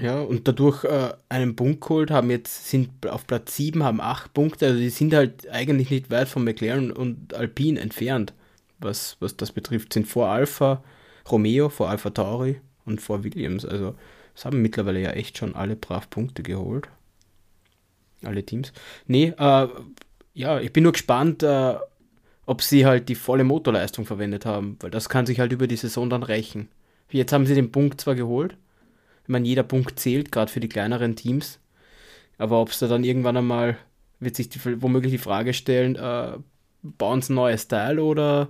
Ja, 0.00 0.22
und 0.22 0.48
dadurch 0.48 0.84
äh, 0.84 1.12
einen 1.28 1.54
Punkt 1.54 1.82
geholt, 1.82 2.10
haben 2.10 2.30
jetzt, 2.30 2.68
sind 2.68 2.90
auf 3.08 3.26
Platz 3.28 3.54
7, 3.56 3.84
haben 3.84 4.00
8 4.00 4.32
Punkte, 4.32 4.66
also 4.66 4.78
die 4.78 4.88
sind 4.88 5.14
halt 5.14 5.48
eigentlich 5.50 5.90
nicht 5.90 6.10
weit 6.10 6.28
von 6.28 6.42
McLaren 6.42 6.90
und 6.90 7.34
Alpine 7.34 7.78
entfernt 7.78 8.32
was, 8.84 9.16
was 9.20 9.36
das 9.36 9.52
betrifft, 9.52 9.92
sind 9.92 10.06
vor 10.06 10.28
Alpha 10.28 10.82
Romeo, 11.30 11.68
vor 11.68 11.88
Alpha 11.88 12.10
Tauri 12.10 12.60
und 12.84 13.00
vor 13.00 13.24
Williams. 13.24 13.64
Also 13.64 13.94
es 14.34 14.44
haben 14.44 14.62
mittlerweile 14.62 15.00
ja 15.00 15.10
echt 15.10 15.38
schon 15.38 15.54
alle 15.54 15.76
brav 15.76 16.10
Punkte 16.10 16.42
geholt. 16.42 16.88
Alle 18.24 18.44
Teams. 18.44 18.72
Nee, 19.06 19.34
äh, 19.36 19.68
ja, 20.34 20.60
ich 20.60 20.72
bin 20.72 20.84
nur 20.84 20.92
gespannt, 20.92 21.42
äh, 21.42 21.74
ob 22.46 22.62
sie 22.62 22.86
halt 22.86 23.08
die 23.08 23.14
volle 23.14 23.44
Motorleistung 23.44 24.04
verwendet 24.04 24.46
haben, 24.46 24.76
weil 24.80 24.90
das 24.90 25.08
kann 25.08 25.26
sich 25.26 25.40
halt 25.40 25.52
über 25.52 25.66
die 25.66 25.76
Saison 25.76 26.08
dann 26.10 26.22
rächen. 26.22 26.68
Jetzt 27.10 27.32
haben 27.32 27.46
sie 27.46 27.54
den 27.54 27.72
Punkt 27.72 28.00
zwar 28.00 28.14
geholt, 28.14 28.56
ich 29.22 29.28
meine, 29.28 29.46
jeder 29.46 29.62
Punkt 29.62 30.00
zählt, 30.00 30.32
gerade 30.32 30.50
für 30.50 30.60
die 30.60 30.68
kleineren 30.68 31.14
Teams, 31.14 31.60
aber 32.38 32.60
ob 32.60 32.70
es 32.70 32.78
da 32.78 32.88
dann 32.88 33.04
irgendwann 33.04 33.36
einmal, 33.36 33.76
wird 34.18 34.36
sich 34.36 34.48
die, 34.48 34.60
womöglich 34.80 35.12
die 35.12 35.18
Frage 35.18 35.52
stellen, 35.52 35.96
äh, 35.96 36.38
bauen 36.82 37.22
sie 37.22 37.32
ein 37.32 37.36
neues 37.36 37.68
Teil 37.68 37.98
oder 37.98 38.48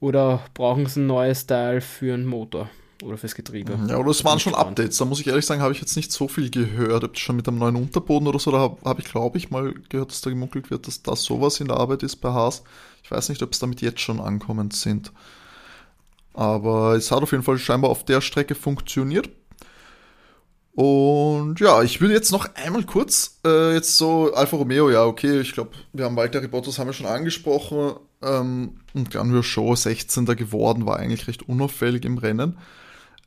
oder 0.00 0.42
brauchen 0.54 0.86
sie 0.86 1.00
ein 1.00 1.06
neues 1.06 1.46
Teil 1.46 1.80
für 1.80 2.14
einen 2.14 2.26
Motor 2.26 2.68
oder 3.02 3.16
fürs 3.16 3.34
Getriebe? 3.34 3.78
Ja, 3.88 3.98
oder 3.98 4.10
es 4.10 4.24
waren 4.24 4.40
schon 4.40 4.52
gespannt. 4.52 4.78
Updates. 4.78 4.98
Da 4.98 5.04
muss 5.04 5.20
ich 5.20 5.26
ehrlich 5.26 5.46
sagen, 5.46 5.62
habe 5.62 5.72
ich 5.72 5.80
jetzt 5.80 5.96
nicht 5.96 6.10
so 6.10 6.26
viel 6.26 6.50
gehört. 6.50 7.04
Ob 7.04 7.12
das 7.12 7.20
schon 7.20 7.36
mit 7.36 7.46
einem 7.46 7.58
neuen 7.58 7.76
Unterboden 7.76 8.26
oder 8.26 8.38
so, 8.38 8.50
da 8.50 8.58
habe 8.58 8.78
hab 8.84 8.98
ich, 8.98 9.04
glaube 9.04 9.38
ich, 9.38 9.50
mal 9.50 9.74
gehört, 9.88 10.10
dass 10.10 10.20
da 10.20 10.30
gemunkelt 10.30 10.70
wird, 10.70 10.86
dass 10.86 11.02
da 11.02 11.14
sowas 11.16 11.60
in 11.60 11.68
der 11.68 11.76
Arbeit 11.76 12.02
ist 12.02 12.16
bei 12.16 12.30
Haas. 12.30 12.62
Ich 13.02 13.10
weiß 13.10 13.28
nicht, 13.28 13.42
ob 13.42 13.52
es 13.52 13.58
damit 13.58 13.80
jetzt 13.80 14.00
schon 14.00 14.20
ankommend 14.20 14.74
sind. 14.74 15.12
Aber 16.32 16.94
es 16.94 17.10
hat 17.10 17.22
auf 17.22 17.32
jeden 17.32 17.42
Fall 17.42 17.58
scheinbar 17.58 17.90
auf 17.90 18.04
der 18.04 18.20
Strecke 18.20 18.54
funktioniert. 18.54 19.28
Und 20.80 21.60
ja, 21.60 21.82
ich 21.82 22.00
würde 22.00 22.14
jetzt 22.14 22.32
noch 22.32 22.54
einmal 22.54 22.84
kurz, 22.84 23.38
äh, 23.44 23.74
jetzt 23.74 23.98
so 23.98 24.32
Alfa 24.32 24.56
Romeo, 24.56 24.88
ja, 24.88 25.04
okay, 25.04 25.40
ich 25.40 25.52
glaube, 25.52 25.72
wir 25.92 26.06
haben 26.06 26.16
Walter 26.16 26.40
Bottas 26.48 26.78
haben 26.78 26.86
wir 26.86 26.94
schon 26.94 27.04
angesprochen. 27.04 27.96
Ähm, 28.22 28.80
und 28.94 29.10
Granvio 29.10 29.42
Show 29.42 29.74
16. 29.74 30.24
geworden, 30.24 30.86
war 30.86 30.96
eigentlich 30.96 31.28
recht 31.28 31.46
unauffällig 31.46 32.06
im 32.06 32.16
Rennen. 32.16 32.56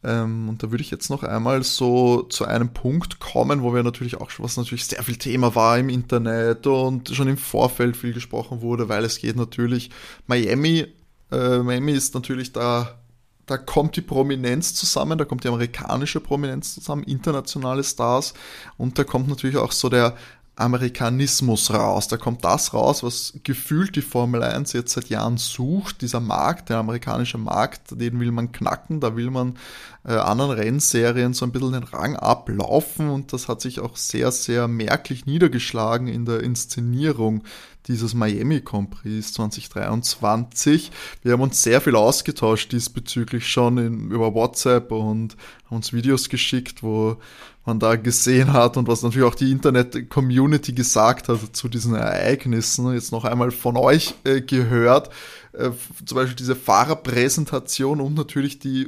Ähm, 0.04 0.50
und 0.50 0.64
da 0.64 0.72
würde 0.72 0.82
ich 0.82 0.90
jetzt 0.90 1.12
noch 1.12 1.22
einmal 1.22 1.62
so 1.62 2.24
zu 2.24 2.46
einem 2.46 2.74
Punkt 2.74 3.20
kommen, 3.20 3.62
wo 3.62 3.76
wir 3.76 3.84
natürlich 3.84 4.20
auch 4.20 4.32
schon, 4.32 4.46
was 4.46 4.58
natürlich 4.58 4.88
sehr 4.88 5.04
viel 5.04 5.18
Thema 5.18 5.54
war 5.54 5.78
im 5.78 5.90
Internet 5.90 6.66
und 6.66 7.10
schon 7.10 7.28
im 7.28 7.38
Vorfeld 7.38 7.96
viel 7.96 8.14
gesprochen 8.14 8.62
wurde, 8.62 8.90
weil 8.90 9.06
es 9.06 9.20
geht 9.20 9.36
natürlich 9.36 9.92
Miami. 10.26 10.88
Äh, 11.32 11.60
Miami 11.60 11.92
ist 11.92 12.16
natürlich 12.16 12.52
da, 12.52 12.98
da 13.46 13.58
kommt 13.58 13.96
die 13.96 14.02
Prominenz 14.02 14.74
zusammen, 14.74 15.18
da 15.18 15.26
kommt 15.26 15.44
die 15.44 15.50
amerikanische 15.50 16.20
Prominenz 16.20 16.76
zusammen, 16.76 17.04
internationale 17.04 17.84
Stars 17.84 18.34
und 18.78 18.98
da 18.98 19.04
kommt 19.04 19.28
natürlich 19.28 19.58
auch 19.58 19.72
so 19.72 19.90
der 19.90 20.16
Amerikanismus 20.56 21.74
raus. 21.74 22.08
Da 22.08 22.18
kommt 22.18 22.46
das 22.46 22.74
raus, 22.74 23.02
was 23.02 23.34
gefühlt 23.44 23.96
die 23.96 24.02
Formel 24.02 24.44
1 24.44 24.74
jetzt 24.74 24.94
seit 24.94 25.10
Jahren 25.10 25.38
sucht. 25.38 26.02
Dieser 26.02 26.20
Markt, 26.20 26.70
der 26.70 26.78
amerikanische 26.78 27.40
Markt, 27.40 28.00
den 28.00 28.20
will 28.20 28.32
man 28.32 28.52
knacken. 28.52 29.00
Da 29.00 29.16
will 29.16 29.32
man 29.32 29.58
äh, 30.06 30.14
anderen 30.14 30.52
Rennserien 30.52 31.34
so 31.34 31.46
ein 31.46 31.52
bisschen 31.52 31.74
den 31.74 31.84
Rang 31.84 32.16
ablaufen. 32.16 33.10
Und 33.10 33.34
das 33.34 33.48
hat 33.48 33.62
sich 33.62 33.80
auch 33.80 33.98
sehr, 33.98 34.32
sehr 34.32 34.68
merklich 34.68 35.26
niedergeschlagen 35.26 36.08
in 36.08 36.26
der 36.26 36.42
Inszenierung 36.42 37.44
dieses 37.88 38.14
Miami 38.14 38.62
Grand 38.62 38.92
Prix 38.92 39.34
2023. 39.34 40.92
Wir 41.22 41.34
haben 41.34 41.42
uns 41.42 41.64
sehr 41.64 41.82
viel 41.82 41.96
ausgetauscht 41.96 42.72
diesbezüglich 42.72 43.48
schon 43.48 43.78
in, 43.78 44.12
über 44.12 44.34
WhatsApp 44.34 44.92
und 44.92 45.36
haben 45.66 45.78
uns 45.78 45.94
Videos 45.94 46.30
geschickt, 46.30 46.84
wo 46.84 47.18
man 47.66 47.80
da 47.80 47.96
gesehen 47.96 48.52
hat 48.52 48.76
und 48.76 48.88
was 48.88 49.04
natürlich 49.04 49.28
auch 49.28 49.36
die 49.36 49.52
Internet-Community 49.52 50.74
gesagt 50.74 51.30
hat 51.30 51.40
zu 51.56 51.70
diesen 51.70 51.96
Ereignissen. 51.96 52.94
Jetzt 52.94 53.12
noch 53.12 53.24
einmal 53.24 53.52
von 53.52 53.78
euch 53.78 54.16
äh, 54.26 54.42
gehört. 54.42 55.10
Äh, 55.54 55.70
zum 56.06 56.16
Beispiel 56.16 56.36
diese 56.36 56.56
Fahrerpräsentation 56.56 58.02
und 58.02 58.16
natürlich 58.16 58.60
die 58.60 58.88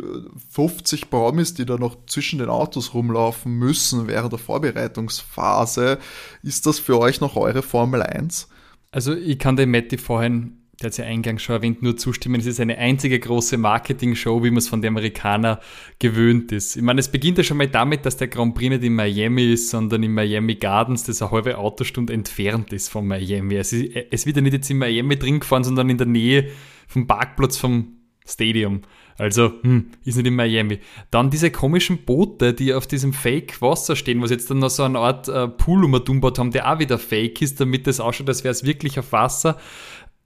50 0.52 1.04
äh, 1.04 1.06
Promis, 1.06 1.54
die 1.54 1.66
da 1.66 1.78
noch 1.78 2.06
zwischen 2.08 2.40
den 2.40 2.50
Autos 2.50 2.94
rumlaufen 2.94 3.54
müssen 3.54 4.08
während 4.08 4.34
der 4.34 4.40
Vorbereitungsphase. 4.40 6.00
Ist 6.44 6.66
das 6.66 6.80
für 6.80 7.00
euch 7.00 7.22
noch 7.22 7.36
eure 7.38 7.62
Formel 7.62 8.02
1? 8.02 8.50
Also 8.92 9.14
ich 9.14 9.40
kann 9.40 9.56
dem 9.56 9.72
Matti 9.72 9.98
vorhin 9.98 10.65
der 10.82 10.88
hat 10.88 10.92
es 10.92 10.98
ja 10.98 11.06
eingangs 11.06 11.42
schon 11.42 11.56
erwähnt, 11.56 11.82
nur 11.82 11.96
zustimmen. 11.96 12.40
Es 12.40 12.46
ist 12.46 12.60
eine 12.60 12.78
einzige 12.78 13.20
große 13.20 13.58
Marketing-Show, 13.58 14.44
wie 14.44 14.50
man 14.50 14.58
es 14.58 14.68
von 14.68 14.82
den 14.82 14.90
Amerikanern 14.90 15.58
gewöhnt 16.00 16.52
ist. 16.52 16.76
Ich 16.76 16.82
meine, 16.82 17.00
es 17.00 17.10
beginnt 17.10 17.38
ja 17.38 17.44
schon 17.44 17.58
mal 17.58 17.68
damit, 17.68 18.06
dass 18.06 18.18
der 18.18 18.28
Grand 18.28 18.56
Prix 18.56 18.70
nicht 18.70 18.84
in 18.84 18.96
Miami 18.96 19.54
ist, 19.54 19.70
sondern 19.70 20.04
in 20.04 20.14
Miami 20.14 20.56
Gardens, 20.56 21.04
das 21.04 21.22
eine 21.22 21.32
halbe 21.32 21.58
Autostunde 21.58 22.14
entfernt 22.14 22.74
ist 22.74 22.90
von 22.90 23.08
Miami. 23.08 23.56
Es, 23.56 23.72
ist, 23.72 23.96
es 24.12 24.26
wird 24.26 24.36
ja 24.36 24.42
nicht 24.42 24.54
jetzt 24.54 24.70
in 24.70 24.78
Miami 24.78 25.18
drin 25.18 25.40
gefahren, 25.40 25.64
sondern 25.64 25.90
in 25.90 25.98
der 25.98 26.08
Nähe 26.08 26.50
vom 26.88 27.08
Parkplatz 27.08 27.58
vom 27.58 27.96
Stadium. 28.28 28.82
Also, 29.18 29.54
hm, 29.62 29.92
ist 30.04 30.18
nicht 30.18 30.28
in 30.28 30.36
Miami. 30.36 30.80
Dann 31.10 31.30
diese 31.30 31.50
komischen 31.50 32.00
Boote, 32.00 32.54
die 32.54 32.74
auf 32.74 32.86
diesem 32.86 33.14
Fake-Wasser 33.14 33.96
stehen, 33.96 34.22
was 34.22 34.30
jetzt 34.30 34.50
dann 34.50 34.60
noch 34.60 34.70
so 34.70 34.84
eine 34.84 35.00
Art 35.00 35.30
äh, 35.30 35.48
Pool 35.48 35.86
umgebaut 35.86 36.38
haben, 36.38 36.52
der 36.52 36.70
auch 36.70 36.80
wieder 36.80 36.98
fake 36.98 37.42
ist, 37.42 37.62
damit 37.62 37.88
es 37.88 38.02
ausschaut, 38.02 38.28
als 38.28 38.44
wäre 38.44 38.52
es 38.52 38.66
wirklich 38.66 39.00
auf 39.00 39.14
Wasser. 39.14 39.58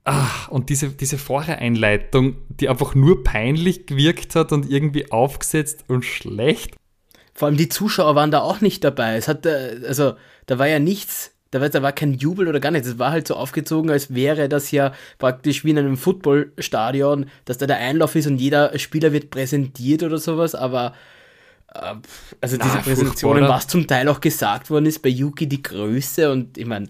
Ach, 0.04 0.48
und 0.48 0.70
diese, 0.70 0.88
diese 0.88 1.18
Fahrereinleitung, 1.18 2.36
die 2.48 2.68
einfach 2.68 2.94
nur 2.94 3.22
peinlich 3.22 3.86
gewirkt 3.86 4.34
hat 4.34 4.52
und 4.52 4.70
irgendwie 4.70 5.10
aufgesetzt 5.12 5.84
und 5.88 6.04
schlecht. 6.04 6.74
Vor 7.34 7.48
allem 7.48 7.56
die 7.56 7.68
Zuschauer 7.68 8.14
waren 8.14 8.30
da 8.30 8.40
auch 8.40 8.60
nicht 8.60 8.82
dabei. 8.82 9.16
Es 9.16 9.28
hat, 9.28 9.46
äh, 9.46 9.80
also, 9.86 10.14
da 10.46 10.58
war 10.58 10.68
ja 10.68 10.78
nichts, 10.78 11.32
da 11.50 11.60
war, 11.60 11.68
da 11.68 11.82
war 11.82 11.92
kein 11.92 12.14
Jubel 12.14 12.48
oder 12.48 12.60
gar 12.60 12.70
nichts. 12.70 12.88
Es 12.88 12.98
war 12.98 13.12
halt 13.12 13.28
so 13.28 13.34
aufgezogen, 13.34 13.90
als 13.90 14.14
wäre 14.14 14.48
das 14.48 14.70
ja 14.70 14.92
praktisch 15.18 15.64
wie 15.64 15.70
in 15.70 15.78
einem 15.78 15.96
Footballstadion, 15.96 17.26
dass 17.44 17.58
da 17.58 17.66
der 17.66 17.78
Einlauf 17.78 18.14
ist 18.14 18.26
und 18.26 18.38
jeder 18.38 18.78
Spieler 18.78 19.12
wird 19.12 19.30
präsentiert 19.30 20.02
oder 20.02 20.18
sowas, 20.18 20.54
aber 20.54 20.94
äh, 21.74 21.94
also 22.40 22.56
diese 22.56 22.76
Na, 22.76 22.82
Präsentationen, 22.82 23.48
was 23.48 23.66
zum 23.66 23.86
Teil 23.86 24.08
auch 24.08 24.20
gesagt 24.20 24.70
worden 24.70 24.86
ist, 24.86 25.02
bei 25.02 25.08
Yuki 25.08 25.46
die 25.46 25.62
Größe 25.62 26.30
und 26.30 26.56
ich 26.56 26.66
meine, 26.66 26.86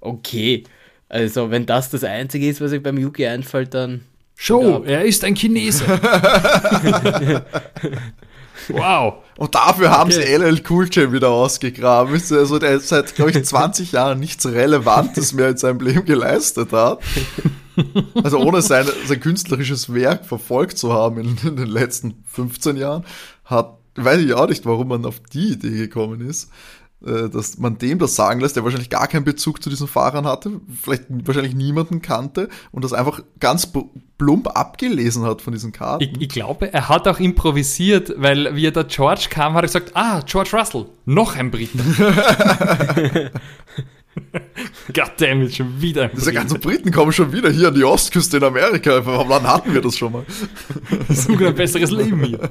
okay, 0.00 0.64
also 1.10 1.50
wenn 1.50 1.66
das 1.66 1.90
das 1.90 2.04
Einzige 2.04 2.48
ist, 2.48 2.60
was 2.60 2.72
euch 2.72 2.82
beim 2.82 2.96
Yuki 2.96 3.26
einfällt, 3.26 3.74
dann... 3.74 4.02
Show, 4.36 4.84
er 4.86 5.04
ist 5.04 5.22
ein 5.22 5.34
Chinese. 5.34 5.84
wow. 8.68 9.16
Und 9.36 9.54
dafür 9.54 9.90
haben 9.90 10.10
okay. 10.10 10.22
sie 10.22 10.34
LL 10.34 10.62
Cool 10.66 10.88
J 10.88 11.12
wieder 11.12 11.28
ausgegraben. 11.28 12.14
Also 12.14 12.58
der 12.58 12.80
seit, 12.80 13.14
glaube 13.14 13.32
ich, 13.32 13.44
20 13.44 13.92
Jahren 13.92 14.18
nichts 14.18 14.46
Relevantes 14.46 15.34
mehr 15.34 15.50
in 15.50 15.58
seinem 15.58 15.80
Leben 15.80 16.06
geleistet 16.06 16.72
hat. 16.72 17.00
Also 18.22 18.38
ohne 18.38 18.62
sein, 18.62 18.86
sein 19.06 19.20
künstlerisches 19.20 19.92
Werk 19.92 20.24
verfolgt 20.24 20.78
zu 20.78 20.92
haben 20.92 21.18
in, 21.18 21.36
in 21.46 21.56
den 21.56 21.68
letzten 21.68 22.24
15 22.28 22.76
Jahren, 22.76 23.04
hat, 23.44 23.76
weiß 23.96 24.20
ich 24.20 24.32
auch 24.32 24.48
nicht, 24.48 24.64
warum 24.64 24.88
man 24.88 25.04
auf 25.04 25.20
die 25.20 25.52
Idee 25.52 25.76
gekommen 25.76 26.26
ist. 26.26 26.50
Äh, 27.04 27.30
dass 27.30 27.56
man 27.58 27.78
dem 27.78 27.98
das 27.98 28.14
sagen 28.14 28.40
lässt, 28.40 28.56
der 28.56 28.64
wahrscheinlich 28.64 28.90
gar 28.90 29.06
keinen 29.06 29.24
Bezug 29.24 29.62
zu 29.62 29.70
diesen 29.70 29.88
Fahrern 29.88 30.26
hatte, 30.26 30.60
vielleicht 30.82 31.04
wahrscheinlich 31.08 31.54
niemanden 31.54 32.02
kannte 32.02 32.50
und 32.72 32.84
das 32.84 32.92
einfach 32.92 33.22
ganz 33.38 33.72
plump 34.18 34.48
abgelesen 34.48 35.24
hat 35.24 35.40
von 35.40 35.54
diesen 35.54 35.72
Karten. 35.72 36.04
Ich, 36.04 36.20
ich 36.20 36.28
glaube, 36.28 36.70
er 36.72 36.90
hat 36.90 37.08
auch 37.08 37.18
improvisiert, 37.18 38.12
weil 38.18 38.54
wie 38.54 38.66
er 38.66 38.72
da 38.72 38.82
George 38.82 39.28
kam, 39.30 39.54
hat 39.54 39.64
er 39.64 39.68
gesagt, 39.68 39.92
ah, 39.94 40.20
George 40.26 40.50
Russell, 40.52 40.86
noch 41.06 41.36
ein 41.36 41.50
Brite. 41.50 41.78
Goddammit, 44.94 45.54
schon 45.54 45.80
wieder 45.80 46.04
ein 46.04 46.10
Diese 46.14 46.32
ganzen 46.32 46.60
Briten 46.60 46.90
kommen 46.92 47.12
schon 47.12 47.32
wieder 47.32 47.50
hier 47.50 47.68
an 47.68 47.74
die 47.74 47.84
Ostküste 47.84 48.38
in 48.38 48.44
Amerika. 48.44 49.04
Wann 49.04 49.44
hatten 49.44 49.72
wir 49.72 49.80
das 49.80 49.96
schon 49.96 50.12
mal? 50.12 50.24
Suchen 51.08 51.46
ein 51.46 51.54
besseres 51.54 51.90
Leben 51.90 52.22
hier. 52.24 52.50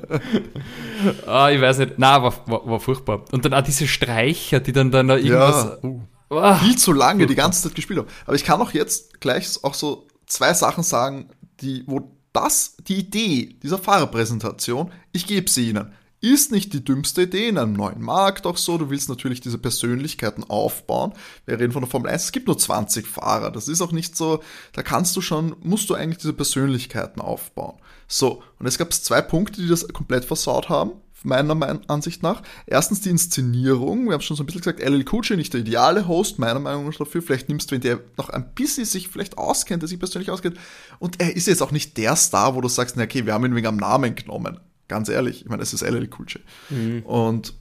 Ah, 1.26 1.50
ich 1.50 1.62
weiß 1.62 1.80
nicht. 1.80 1.94
Na, 1.98 2.22
war, 2.22 2.34
war, 2.48 2.68
war, 2.68 2.80
furchtbar. 2.80 3.26
Und 3.32 3.46
dann 3.46 3.54
auch 3.54 3.62
diese 3.62 3.88
Streicher, 3.88 4.60
die 4.60 4.72
dann, 4.72 4.92
dann 4.92 5.08
da 5.08 5.18
irgendwas. 5.18 5.78
Ja, 5.84 5.90
uh, 5.90 6.02
oh, 6.30 6.56
viel 6.56 6.78
zu 6.78 6.94
lange 6.94 7.20
furchtbar. 7.20 7.28
die 7.28 7.36
ganze 7.36 7.64
Zeit 7.64 7.76
gespielt 7.76 8.00
haben. 8.00 8.08
Aber 8.26 8.36
ich 8.36 8.44
kann 8.44 8.62
auch 8.62 8.72
jetzt 8.72 9.20
gleich 9.22 9.48
auch 9.64 9.74
so 9.74 10.08
zwei 10.26 10.54
Sachen 10.54 10.84
sagen, 10.84 11.30
die, 11.62 11.84
wo 11.88 12.12
das, 12.34 12.78
die 12.88 13.00
Idee 13.00 13.58
dieser 13.64 13.78
Fahrerpräsentation, 13.78 14.92
ich 15.12 15.26
gebe 15.26 15.50
sie 15.50 15.70
Ihnen 15.70 15.92
ist 16.22 16.52
nicht 16.52 16.74
die 16.74 16.84
dümmste 16.84 17.24
Idee 17.24 17.48
in 17.48 17.58
einem 17.58 17.74
neuen 17.74 18.02
Markt 18.02 18.46
auch 18.46 18.58
so. 18.58 18.78
Du 18.78 18.90
willst 18.90 19.10
natürlich 19.10 19.42
diese 19.42 19.58
Persönlichkeiten 19.58 20.44
aufbauen. 20.44 21.14
Wir 21.46 21.60
reden 21.60 21.72
von 21.72 21.82
der 21.82 21.90
Formel 21.90 22.12
1. 22.12 22.26
Es 22.26 22.32
gibt 22.32 22.48
nur 22.48 22.58
20 22.58 23.08
Fahrer. 23.08 23.52
Das 23.52 23.68
ist 23.68 23.82
auch 23.82 23.92
nicht 23.92 24.18
so, 24.18 24.42
da 24.74 24.84
kannst 24.84 25.16
du 25.16 25.22
schon, 25.22 25.56
musst 25.62 25.90
du 25.90 25.96
eigentlich 25.96 26.18
diese 26.18 26.34
Persönlichkeiten 26.34 27.22
aufbauen. 27.22 27.78
So. 28.08 28.44
Und 28.60 28.66
es 28.66 28.78
gab 28.78 28.92
zwei 28.92 29.22
Punkte, 29.22 29.62
die 29.62 29.68
das 29.68 29.88
komplett 29.88 30.26
versaut 30.26 30.70
haben. 30.70 30.92
Meiner 31.22 31.82
Ansicht 31.88 32.24
nach. 32.24 32.44
Erstens 32.66 33.02
die 33.02 33.10
Inszenierung. 33.10 34.06
Wir 34.06 34.14
haben 34.14 34.22
schon 34.22 34.38
so 34.38 34.44
ein 34.44 34.46
bisschen 34.46 34.62
gesagt, 34.62 34.80
LL 34.80 35.04
Cool 35.12 35.36
nicht 35.36 35.54
der 35.54 35.60
ideale 35.60 36.08
Host, 36.08 36.40
meiner 36.40 36.62
Meinung 36.62 36.86
nach 36.86 36.96
dafür. 36.96 37.22
Vielleicht 37.22 37.50
nimmst 37.50 37.70
du, 37.70 37.76
wenn 37.76 37.82
der 37.82 38.00
noch 38.18 38.30
ein 38.30 38.54
bisschen 38.56 38.86
sich 38.86 39.10
vielleicht 39.10 39.38
auskennt, 39.38 39.84
der 39.84 39.90
sich 39.90 40.00
persönlich 40.00 40.32
auskennt. 40.32 40.58
Und 40.98 41.20
er 41.20 41.36
ist 41.36 41.48
jetzt 41.48 41.62
auch 41.62 41.72
nicht 41.72 41.98
der 41.98 42.16
Star, 42.16 42.56
wo 42.56 42.62
du 42.62 42.70
sagst, 42.70 42.96
na 42.96 43.04
okay, 43.04 43.26
wir 43.26 43.34
haben 43.34 43.44
ihn 43.44 43.56
wegen 43.56 43.68
am 43.68 43.76
Namen 43.76 44.16
genommen. 44.16 44.62
Ganz 44.90 45.08
ehrlich, 45.08 45.44
ich 45.44 45.50
meine, 45.50 45.64
es 45.64 45.72
ist 45.72 45.82
LL 45.82 46.10
Cool 46.18 46.26
J. 46.28 46.42
Mhm. 46.70 47.04
Und 47.04 47.54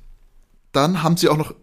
dann 0.72 1.04
haben 1.04 1.16
sie 1.16 1.28
auch 1.28 1.36
noch 1.36 1.54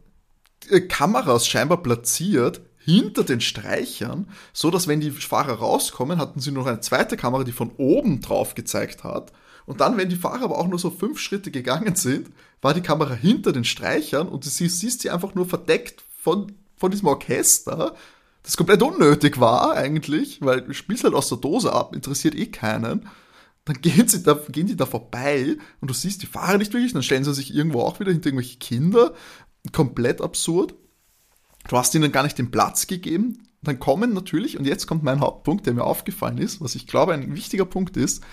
äh, 0.69 0.79
Kameras 0.79 1.47
scheinbar 1.47 1.83
platziert 1.83 2.61
hinter 2.77 3.23
den 3.23 3.41
Streichern, 3.41 4.27
so 4.53 4.71
dass 4.71 4.87
wenn 4.87 5.01
die 5.01 5.11
Fahrer 5.11 5.55
rauskommen, 5.55 6.19
hatten 6.19 6.39
sie 6.39 6.51
noch 6.51 6.67
eine 6.67 6.79
zweite 6.79 7.17
Kamera, 7.17 7.43
die 7.43 7.51
von 7.51 7.71
oben 7.77 8.21
drauf 8.21 8.55
gezeigt 8.55 9.03
hat. 9.03 9.33
Und 9.65 9.81
dann, 9.81 9.97
wenn 9.97 10.09
die 10.09 10.15
Fahrer 10.15 10.43
aber 10.43 10.59
auch 10.59 10.67
nur 10.67 10.77
so 10.77 10.91
fünf 10.91 11.19
Schritte 11.19 11.49
gegangen 11.49 11.95
sind, 11.95 12.29
war 12.61 12.75
die 12.75 12.81
Kamera 12.81 13.15
hinter 13.15 13.51
den 13.51 13.63
Streichern 13.63 14.27
und 14.27 14.45
du 14.45 14.49
siehst, 14.49 14.79
siehst 14.79 15.01
sie 15.01 15.09
einfach 15.09 15.33
nur 15.33 15.47
verdeckt 15.47 16.03
von, 16.21 16.51
von 16.77 16.91
diesem 16.91 17.07
Orchester, 17.07 17.95
das 18.43 18.57
komplett 18.57 18.83
unnötig 18.83 19.39
war 19.39 19.73
eigentlich, 19.73 20.39
weil 20.41 20.61
du 20.61 20.73
spielst 20.73 21.03
halt 21.03 21.15
aus 21.15 21.29
der 21.29 21.39
Dose 21.39 21.73
ab, 21.73 21.95
interessiert 21.95 22.35
eh 22.35 22.45
keinen 22.45 23.09
dann 23.65 23.75
gehen, 23.81 24.07
sie 24.07 24.23
da, 24.23 24.39
gehen 24.49 24.67
die 24.67 24.75
da 24.75 24.85
vorbei 24.85 25.57
und 25.81 25.89
du 25.89 25.93
siehst 25.93 26.21
die 26.21 26.27
Fahrer 26.27 26.57
nicht 26.57 26.73
wirklich, 26.73 26.93
dann 26.93 27.03
stellen 27.03 27.23
sie 27.23 27.33
sich 27.33 27.53
irgendwo 27.53 27.81
auch 27.81 27.99
wieder 27.99 28.11
hinter 28.11 28.27
irgendwelche 28.27 28.57
Kinder. 28.57 29.13
Komplett 29.71 30.21
absurd. 30.21 30.75
Du 31.67 31.77
hast 31.77 31.95
ihnen 31.95 32.11
gar 32.11 32.23
nicht 32.23 32.37
den 32.37 32.51
Platz 32.51 32.87
gegeben. 32.87 33.47
Dann 33.63 33.79
kommen 33.79 34.13
natürlich, 34.13 34.59
und 34.59 34.65
jetzt 34.65 34.85
kommt 34.85 35.01
mein 35.03 35.19
Hauptpunkt, 35.19 35.65
der 35.65 35.73
mir 35.73 35.83
aufgefallen 35.83 36.37
ist, 36.37 36.61
was 36.61 36.75
ich 36.75 36.85
glaube 36.85 37.13
ein 37.13 37.35
wichtiger 37.35 37.65
Punkt 37.65 37.97
ist, 37.97 38.23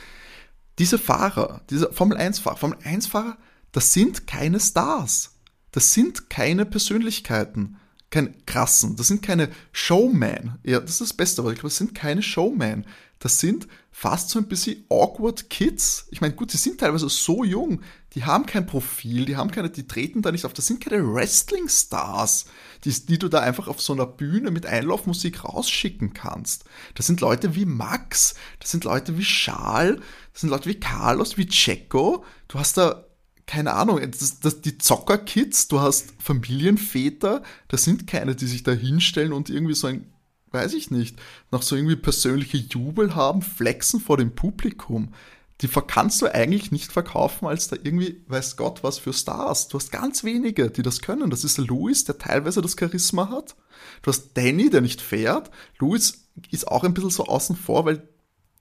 diese 0.78 0.98
Fahrer, 0.98 1.62
diese 1.70 1.90
Formel 1.92 2.18
1-Fahrer, 2.18 2.56
Formel 2.56 2.78
1-Fahrer, 2.78 3.38
das 3.72 3.94
sind 3.94 4.26
keine 4.26 4.60
Stars. 4.60 5.38
Das 5.70 5.94
sind 5.94 6.28
keine 6.28 6.66
Persönlichkeiten 6.66 7.78
keine 8.12 8.32
krassen, 8.46 8.94
das 8.94 9.08
sind 9.08 9.22
keine 9.22 9.48
Showman. 9.72 10.58
Ja, 10.64 10.78
das 10.78 10.92
ist 10.92 11.00
das 11.00 11.12
Beste, 11.14 11.42
aber 11.42 11.50
ich 11.50 11.56
glaube, 11.56 11.70
das 11.70 11.78
sind 11.78 11.94
keine 11.94 12.22
Showman. 12.22 12.86
Das 13.22 13.38
sind 13.38 13.68
fast 13.92 14.30
so 14.30 14.40
ein 14.40 14.48
bisschen 14.48 14.84
awkward 14.88 15.48
Kids. 15.48 16.08
Ich 16.10 16.20
meine, 16.20 16.34
gut, 16.34 16.52
die 16.52 16.56
sind 16.56 16.80
teilweise 16.80 17.08
so 17.08 17.44
jung, 17.44 17.82
die 18.14 18.24
haben 18.24 18.46
kein 18.46 18.66
Profil, 18.66 19.26
die 19.26 19.36
haben 19.36 19.52
keine, 19.52 19.70
die 19.70 19.86
treten 19.86 20.22
da 20.22 20.32
nicht 20.32 20.44
auf. 20.44 20.52
Das 20.52 20.66
sind 20.66 20.80
keine 20.80 21.06
Wrestling-Stars, 21.06 22.46
die, 22.82 22.90
die 22.90 23.20
du 23.20 23.28
da 23.28 23.38
einfach 23.38 23.68
auf 23.68 23.80
so 23.80 23.92
einer 23.92 24.06
Bühne 24.06 24.50
mit 24.50 24.66
Einlaufmusik 24.66 25.44
rausschicken 25.44 26.14
kannst. 26.14 26.64
Das 26.96 27.06
sind 27.06 27.20
Leute 27.20 27.54
wie 27.54 27.64
Max, 27.64 28.34
das 28.58 28.72
sind 28.72 28.82
Leute 28.82 29.16
wie 29.16 29.22
Charles, 29.22 30.00
das 30.32 30.40
sind 30.40 30.50
Leute 30.50 30.68
wie 30.68 30.80
Carlos, 30.80 31.36
wie 31.36 31.46
Checo. 31.46 32.24
Du 32.48 32.58
hast 32.58 32.76
da 32.76 33.06
keine 33.46 33.74
Ahnung, 33.74 34.00
das, 34.10 34.40
das, 34.40 34.62
die 34.62 34.78
Zockerkids, 34.78 35.68
du 35.68 35.80
hast 35.80 36.14
Familienväter, 36.18 37.44
das 37.68 37.84
sind 37.84 38.08
keine, 38.08 38.34
die 38.34 38.46
sich 38.46 38.64
da 38.64 38.72
hinstellen 38.72 39.32
und 39.32 39.48
irgendwie 39.48 39.74
so 39.74 39.86
ein, 39.86 40.11
weiß 40.52 40.74
ich 40.74 40.90
nicht, 40.90 41.20
noch 41.50 41.62
so 41.62 41.76
irgendwie 41.76 41.96
persönliche 41.96 42.58
Jubel 42.58 43.14
haben, 43.14 43.42
flexen 43.42 44.00
vor 44.00 44.16
dem 44.16 44.34
Publikum. 44.34 45.12
Die 45.60 45.68
kannst 45.68 46.20
du 46.20 46.26
eigentlich 46.26 46.72
nicht 46.72 46.90
verkaufen 46.90 47.46
als 47.46 47.68
da 47.68 47.76
irgendwie, 47.76 48.22
weiß 48.26 48.56
Gott, 48.56 48.82
was 48.82 48.98
für 48.98 49.12
Stars. 49.12 49.68
Du 49.68 49.78
hast 49.78 49.92
ganz 49.92 50.24
wenige, 50.24 50.70
die 50.70 50.82
das 50.82 51.02
können. 51.02 51.30
Das 51.30 51.44
ist 51.44 51.58
Louis, 51.58 52.04
der 52.04 52.18
teilweise 52.18 52.60
das 52.62 52.76
Charisma 52.78 53.30
hat. 53.30 53.54
Du 54.02 54.10
hast 54.10 54.30
Danny, 54.34 54.70
der 54.70 54.80
nicht 54.80 55.00
fährt. 55.00 55.50
Louis 55.78 56.26
ist 56.50 56.66
auch 56.66 56.82
ein 56.82 56.94
bisschen 56.94 57.10
so 57.10 57.26
außen 57.26 57.54
vor, 57.54 57.84
weil 57.84 58.08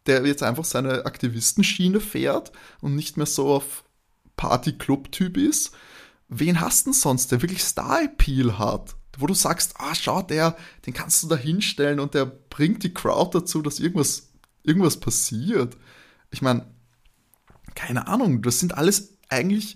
der 0.06 0.26
jetzt 0.26 0.44
einfach 0.44 0.66
seine 0.66 1.06
Aktivistenschiene 1.06 2.00
fährt 2.00 2.52
und 2.82 2.96
nicht 2.96 3.18
mehr 3.18 3.26
so 3.26 3.48
auf 3.48 3.84
Party-Club-Typ 4.38 5.38
ist, 5.38 5.72
wen 6.28 6.62
hast 6.62 6.86
du 6.86 6.92
denn 6.92 7.00
sonst, 7.00 7.32
der 7.32 7.42
wirklich 7.42 7.64
Star-Appeal 7.64 8.58
hat? 8.58 8.96
Wo 9.18 9.28
du 9.28 9.34
sagst, 9.34 9.74
ah, 9.78 9.93
schau, 9.93 10.22
der, 10.22 10.55
den 10.86 10.93
kannst 10.93 11.22
du 11.24 11.28
da 11.28 11.36
hinstellen 11.36 11.99
und 11.99 12.14
der 12.14 12.26
bringt 12.26 12.84
die 12.84 12.93
Crowd 12.93 13.38
dazu, 13.38 13.62
dass 13.62 13.80
irgendwas, 13.80 14.32
irgendwas 14.64 14.99
passiert. 14.99 15.78
Ich 16.32 16.41
meine, 16.41 16.66
keine 17.76 18.07
Ahnung, 18.07 18.41
das 18.41 18.59
sind 18.59 18.78
alles 18.78 19.18
eigentlich 19.30 19.76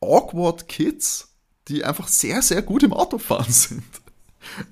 awkward 0.00 0.68
Kids, 0.68 1.36
die 1.68 1.84
einfach 1.84 2.08
sehr, 2.08 2.42
sehr 2.42 2.62
gut 2.62 2.82
im 2.82 2.92
Autofahren 2.92 3.52
sind. 3.52 3.84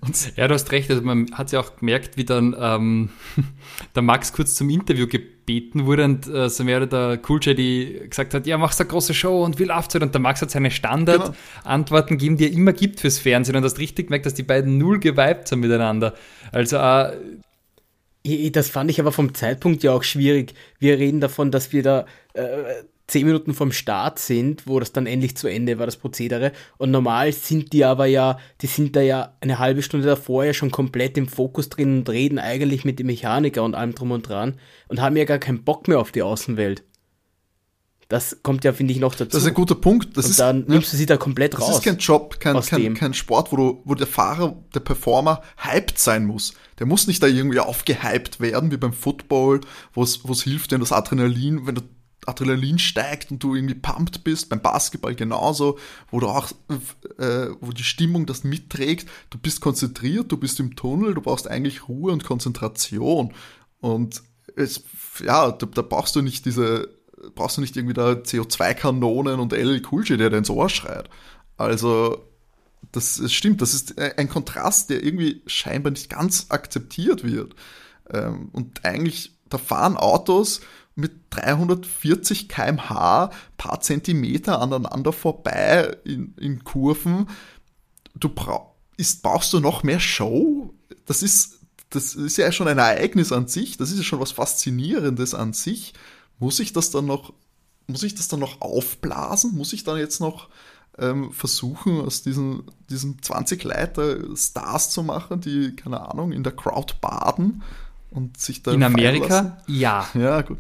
Und 0.01 0.37
ja, 0.37 0.49
du 0.49 0.55
hast 0.55 0.71
recht. 0.73 0.91
Also 0.91 1.03
man 1.03 1.31
hat 1.33 1.53
ja 1.53 1.61
auch 1.61 1.77
gemerkt, 1.77 2.17
wie 2.17 2.25
dann 2.25 2.55
ähm, 2.59 3.11
der 3.95 4.03
Max 4.03 4.33
kurz 4.33 4.55
zum 4.55 4.71
Interview 4.71 5.07
gebeten 5.07 5.87
wurde 5.87 6.05
und 6.05 6.27
äh, 6.27 6.49
so 6.49 6.65
mehr 6.65 6.85
der 6.87 7.21
Cool 7.29 7.41
Jedi 7.43 8.03
gesagt 8.09 8.35
hat, 8.35 8.47
ja, 8.47 8.59
machst 8.59 8.81
eine 8.81 8.89
große 8.89 9.15
Show 9.15 9.45
und 9.45 9.59
wie 9.59 9.65
läuft's 9.65 9.95
halt? 9.95 10.03
Und 10.03 10.15
der 10.15 10.21
Max 10.21 10.43
hat 10.43 10.51
seine 10.51 10.71
Standardantworten 10.71 12.19
gegeben, 12.19 12.37
die 12.37 12.47
er 12.47 12.53
immer 12.53 12.73
gibt 12.73 13.01
fürs 13.01 13.19
Fernsehen. 13.19 13.57
Und 13.57 13.63
du 13.63 13.67
hast 13.67 13.79
richtig 13.79 14.09
gemerkt, 14.09 14.27
dass 14.27 14.35
die 14.35 14.43
beiden 14.43 14.79
null 14.79 14.99
geweibt 14.99 15.49
sind 15.49 15.61
miteinander. 15.61 16.15
Also 16.53 16.77
äh, 16.77 17.17
das 18.51 18.69
fand 18.69 18.91
ich 18.91 19.01
aber 19.01 19.13
vom 19.13 19.35
Zeitpunkt 19.35 19.83
ja 19.83 19.93
auch 19.93 20.03
schwierig. 20.03 20.55
Wir 20.79 20.99
reden 20.99 21.21
davon, 21.21 21.51
dass 21.51 21.73
wir 21.73 21.83
da 21.83 22.07
äh, 22.35 22.83
zehn 23.11 23.27
Minuten 23.27 23.55
vom 23.55 23.73
Start 23.73 24.19
sind, 24.19 24.67
wo 24.67 24.79
das 24.79 24.93
dann 24.93 25.07
endlich 25.07 25.37
zu 25.37 25.49
Ende 25.49 25.79
war, 25.79 25.87
das 25.87 25.97
Prozedere. 25.97 26.53
Und 26.79 26.91
normal 26.91 27.33
sind 27.33 27.73
die 27.73 27.85
aber 27.85 28.07
ja, 28.07 28.39
die 28.61 28.67
sind 28.67 28.95
da 28.97 29.01
ja 29.01 29.37
eine 29.41 29.59
halbe 29.59 29.83
Stunde 29.83 30.07
davor 30.07 30.45
ja 30.45 30.55
schon 30.55 30.71
komplett 30.71 31.19
im 31.19 31.29
Fokus 31.29 31.69
drin 31.69 31.99
und 31.99 32.09
reden 32.09 32.39
eigentlich 32.39 32.85
mit 32.85 32.99
dem 32.99 33.09
Mechaniker 33.09 33.63
und 33.65 33.75
allem 33.75 33.95
drum 33.95 34.13
und 34.13 34.29
dran 34.29 34.55
und 34.89 35.01
haben 35.01 35.17
ja 35.17 35.25
gar 35.25 35.39
keinen 35.39 35.65
Bock 35.65 35.89
mehr 35.89 35.99
auf 35.99 36.13
die 36.13 36.23
Außenwelt. 36.23 36.85
Das 38.09 38.39
kommt 38.43 38.65
ja, 38.65 38.73
finde 38.73 38.93
ich, 38.93 38.99
noch 38.99 39.15
dazu. 39.15 39.31
Das 39.31 39.43
ist 39.43 39.49
ein 39.49 39.55
guter 39.55 39.77
Punkt. 39.77 40.17
Das 40.17 40.25
und 40.25 40.31
ist, 40.33 40.41
dann 40.41 40.65
nimmst 40.67 40.93
du 40.93 40.97
sie 40.97 41.07
da 41.07 41.17
komplett 41.17 41.55
das 41.55 41.61
raus. 41.61 41.77
ist 41.77 41.85
kein 41.85 41.99
Job, 41.99 42.41
kein, 42.41 42.61
kein, 42.61 42.95
kein 42.95 43.15
Sport, 43.15 43.53
wo, 43.53 43.57
du, 43.57 43.83
wo 43.85 43.95
der 43.95 44.09
Fahrer, 44.09 44.57
der 44.75 44.81
Performer 44.81 45.43
hyped 45.59 45.97
sein 45.97 46.27
muss. 46.27 46.55
Der 46.81 46.87
muss 46.87 47.07
nicht 47.07 47.23
da 47.23 47.29
irgendwie 47.29 47.61
aufgehypt 47.61 48.41
werden, 48.41 48.73
wie 48.73 48.79
beim 48.79 48.93
Football, 48.93 49.61
wo 49.95 50.03
es 50.03 50.43
hilft, 50.43 50.73
wenn 50.73 50.81
das 50.81 50.91
Adrenalin, 50.91 51.69
wenn 51.69 51.77
der 51.77 51.85
Adrenalin 52.27 52.79
steigt 52.79 53.31
und 53.31 53.43
du 53.43 53.55
irgendwie 53.55 53.75
pumped 53.75 54.25
bist. 54.25 54.49
Beim 54.49 54.61
Basketball 54.61 55.15
genauso, 55.15 55.79
wo 56.11 56.21
du 56.21 56.29
auch, 56.29 56.51
äh, 57.19 57.49
wo 57.61 57.73
die 57.73 57.85
Stimmung 57.85 58.27
das 58.27 58.45
mitträgt. 58.45 59.09
Du 59.31 59.39
bist 59.39 59.61
konzentriert, 59.61 60.31
du 60.31 60.37
bist 60.37 60.61
im 60.61 60.77
Tunnel, 60.77 61.15
du 61.15 61.23
brauchst 61.23 61.49
eigentlich 61.49 61.89
Ruhe 61.89 62.13
und 62.13 62.25
Konzentration. 62.25 63.33
Und 63.81 64.23
es, 64.57 64.85
ja, 65.25 65.51
da, 65.53 65.67
da 65.67 65.83
brauchst 65.83 66.15
du 66.17 66.23
nicht 66.23 66.45
diese, 66.45 66.89
brauchst 67.35 67.57
du 67.57 67.61
nicht 67.61 67.77
irgendwie 67.77 67.95
da 67.95 68.13
CO2-Kanonen 68.13 69.41
und 69.41 69.53
LL 69.53 69.83
Cool 69.91 70.05
der 70.05 70.31
dir 70.31 70.37
ins 70.37 70.51
Ohr 70.51 70.69
schreit. 70.69 71.09
Also, 71.57 72.27
das, 72.93 73.19
das 73.21 73.33
stimmt, 73.33 73.63
das 73.63 73.75
ist 73.75 73.99
ein 73.99 74.29
Kontrast, 74.29 74.91
der 74.91 75.05
irgendwie 75.05 75.43
scheinbar 75.47 75.93
nicht 75.93 76.11
ganz 76.11 76.47
akzeptiert 76.49 77.25
wird. 77.25 77.55
Ähm, 78.11 78.49
und 78.53 78.85
eigentlich, 78.85 79.33
da 79.49 79.59
fahren 79.59 79.97
Autos 79.97 80.61
mit 81.01 81.13
340 81.31 82.49
km/h 82.49 83.31
paar 83.57 83.81
Zentimeter 83.81 84.61
aneinander 84.61 85.13
vorbei 85.13 85.97
in, 86.05 86.35
in 86.39 86.65
Kurven. 86.65 87.29
Du 88.15 88.29
brauch, 88.29 88.75
ist, 88.97 89.23
brauchst 89.23 89.53
du 89.53 89.61
noch 89.61 89.83
mehr 89.83 90.01
Show? 90.01 90.75
Das 91.07 91.23
ist, 91.23 91.61
das 91.91 92.15
ist 92.15 92.37
ja 92.37 92.53
schon 92.53 92.69
ein 92.69 92.79
Ereignis 92.79 93.33
an 93.33 93.49
sich. 93.49 93.77
Das 93.77 93.91
ist 93.91 93.99
ja 93.99 94.05
schon 94.05 94.21
was 94.21 94.33
Faszinierendes 94.33 95.35
an 95.35 95.53
sich. 95.53 95.95
Muss 96.39 96.61
ich 96.61 96.73
das 96.73 96.91
dann 96.91 97.07
noch, 97.07 97.33
muss 97.87 98.03
ich 98.03 98.15
das 98.15 98.29
dann 98.29 98.41
noch 98.41 98.61
aufblasen? 98.61 99.57
Muss 99.57 99.73
ich 99.73 99.85
dann 99.85 99.99
jetzt 99.99 100.21
noch 100.21 100.49
ähm, 100.99 101.33
versuchen, 101.33 102.01
aus 102.01 102.23
diesen, 102.23 102.65
diesen 102.89 103.23
20 103.23 103.65
Leiter 103.65 104.37
Stars 104.37 104.91
zu 104.91 105.03
machen, 105.03 105.41
die, 105.41 105.75
keine 105.75 106.09
Ahnung, 106.11 106.33
in 106.33 106.43
der 106.43 106.53
Crowd 106.53 106.95
baden 107.01 107.63
und 108.11 108.39
sich 108.39 108.63
da 108.63 108.73
In 108.73 108.83
Amerika? 108.83 109.63
Ja. 109.67 110.09
Ja, 110.15 110.43
gut. 110.43 110.59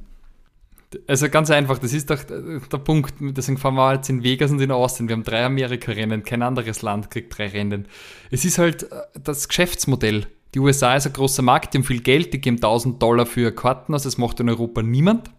Also 1.06 1.28
ganz 1.28 1.50
einfach, 1.50 1.78
das 1.78 1.92
ist 1.92 2.10
doch 2.10 2.22
der 2.24 2.60
der 2.60 2.78
Punkt. 2.78 3.14
Deswegen 3.20 3.58
fahren 3.58 3.74
wir 3.74 3.94
jetzt 3.94 4.08
in 4.10 4.24
Vegas 4.24 4.50
und 4.50 4.60
in 4.60 4.70
Austin. 4.70 5.08
Wir 5.08 5.14
haben 5.14 5.22
drei 5.22 5.44
Amerika-Rennen, 5.44 6.24
kein 6.24 6.42
anderes 6.42 6.82
Land 6.82 7.10
kriegt 7.10 7.36
drei 7.36 7.48
Rennen. 7.48 7.86
Es 8.30 8.44
ist 8.44 8.58
halt 8.58 8.90
äh, 8.90 9.02
das 9.22 9.48
Geschäftsmodell. 9.48 10.26
Die 10.54 10.58
USA 10.58 10.96
ist 10.96 11.06
ein 11.06 11.12
großer 11.12 11.42
Markt, 11.42 11.74
die 11.74 11.78
haben 11.78 11.84
viel 11.84 12.00
Geld, 12.00 12.32
die 12.32 12.40
geben 12.40 12.56
1000 12.56 13.00
Dollar 13.00 13.24
für 13.24 13.52
Karten 13.52 13.94
aus, 13.94 14.02
das 14.02 14.18
macht 14.18 14.40
in 14.40 14.48
Europa 14.48 14.82
niemand. 14.82 15.30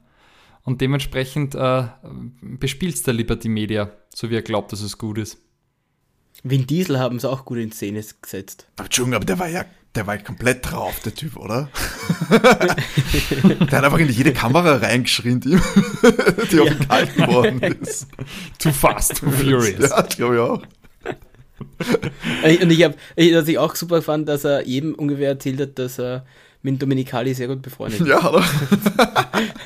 Und 0.63 0.79
dementsprechend 0.79 1.55
äh, 1.55 1.83
bespielt 2.41 3.05
der 3.05 3.13
Liberty 3.13 3.49
Media, 3.49 3.91
so 4.13 4.29
wie 4.29 4.35
er 4.35 4.41
glaubt, 4.41 4.71
dass 4.71 4.81
es 4.81 4.97
gut 4.97 5.17
ist. 5.17 5.37
Vin 6.43 6.65
Diesel 6.65 6.99
haben 6.99 7.19
sie 7.19 7.29
auch 7.29 7.45
gut 7.45 7.57
in 7.57 7.71
Szene 7.71 8.03
gesetzt. 8.21 8.67
Aber 8.77 8.85
Entschuldigung, 8.85 9.15
aber 9.15 9.25
der 9.25 9.39
war 9.39 9.47
ja, 9.47 9.65
der 9.95 10.07
war 10.07 10.15
ja 10.15 10.21
komplett 10.21 10.71
drauf, 10.71 10.99
der 11.03 11.13
Typ, 11.13 11.35
oder? 11.35 11.69
der 12.29 13.71
hat 13.71 13.83
einfach 13.83 13.99
in 13.99 14.09
jede 14.09 14.31
Kamera 14.33 14.77
reingeschrien, 14.77 15.39
die, 15.41 15.49
die 16.51 16.59
auf 16.59 16.69
ihn 16.71 16.87
kalt 16.87 17.15
geworden 17.15 17.61
ist. 17.81 18.07
Too 18.57 18.71
fast, 18.71 19.17
too 19.17 19.29
furious. 19.31 19.89
Ja, 19.89 20.01
glaube 20.03 20.35
ich 20.35 20.41
auch. 20.41 20.61
Und 22.61 22.71
ich 22.71 22.83
habe, 22.83 22.95
was 23.15 23.47
ich 23.47 23.57
auch 23.57 23.75
super 23.75 24.01
fand, 24.01 24.27
dass 24.29 24.45
er 24.45 24.65
jedem 24.65 24.95
ungefähr 24.95 25.29
erzählt 25.29 25.59
hat, 25.59 25.77
dass 25.77 25.99
er 25.99 26.25
mit 26.63 26.81
Dominikali 26.81 27.33
sehr 27.33 27.47
gut 27.47 27.61
befreundet 27.61 28.01
ist. 28.01 28.07
Ja, 28.07 28.29
oder? 28.29 28.43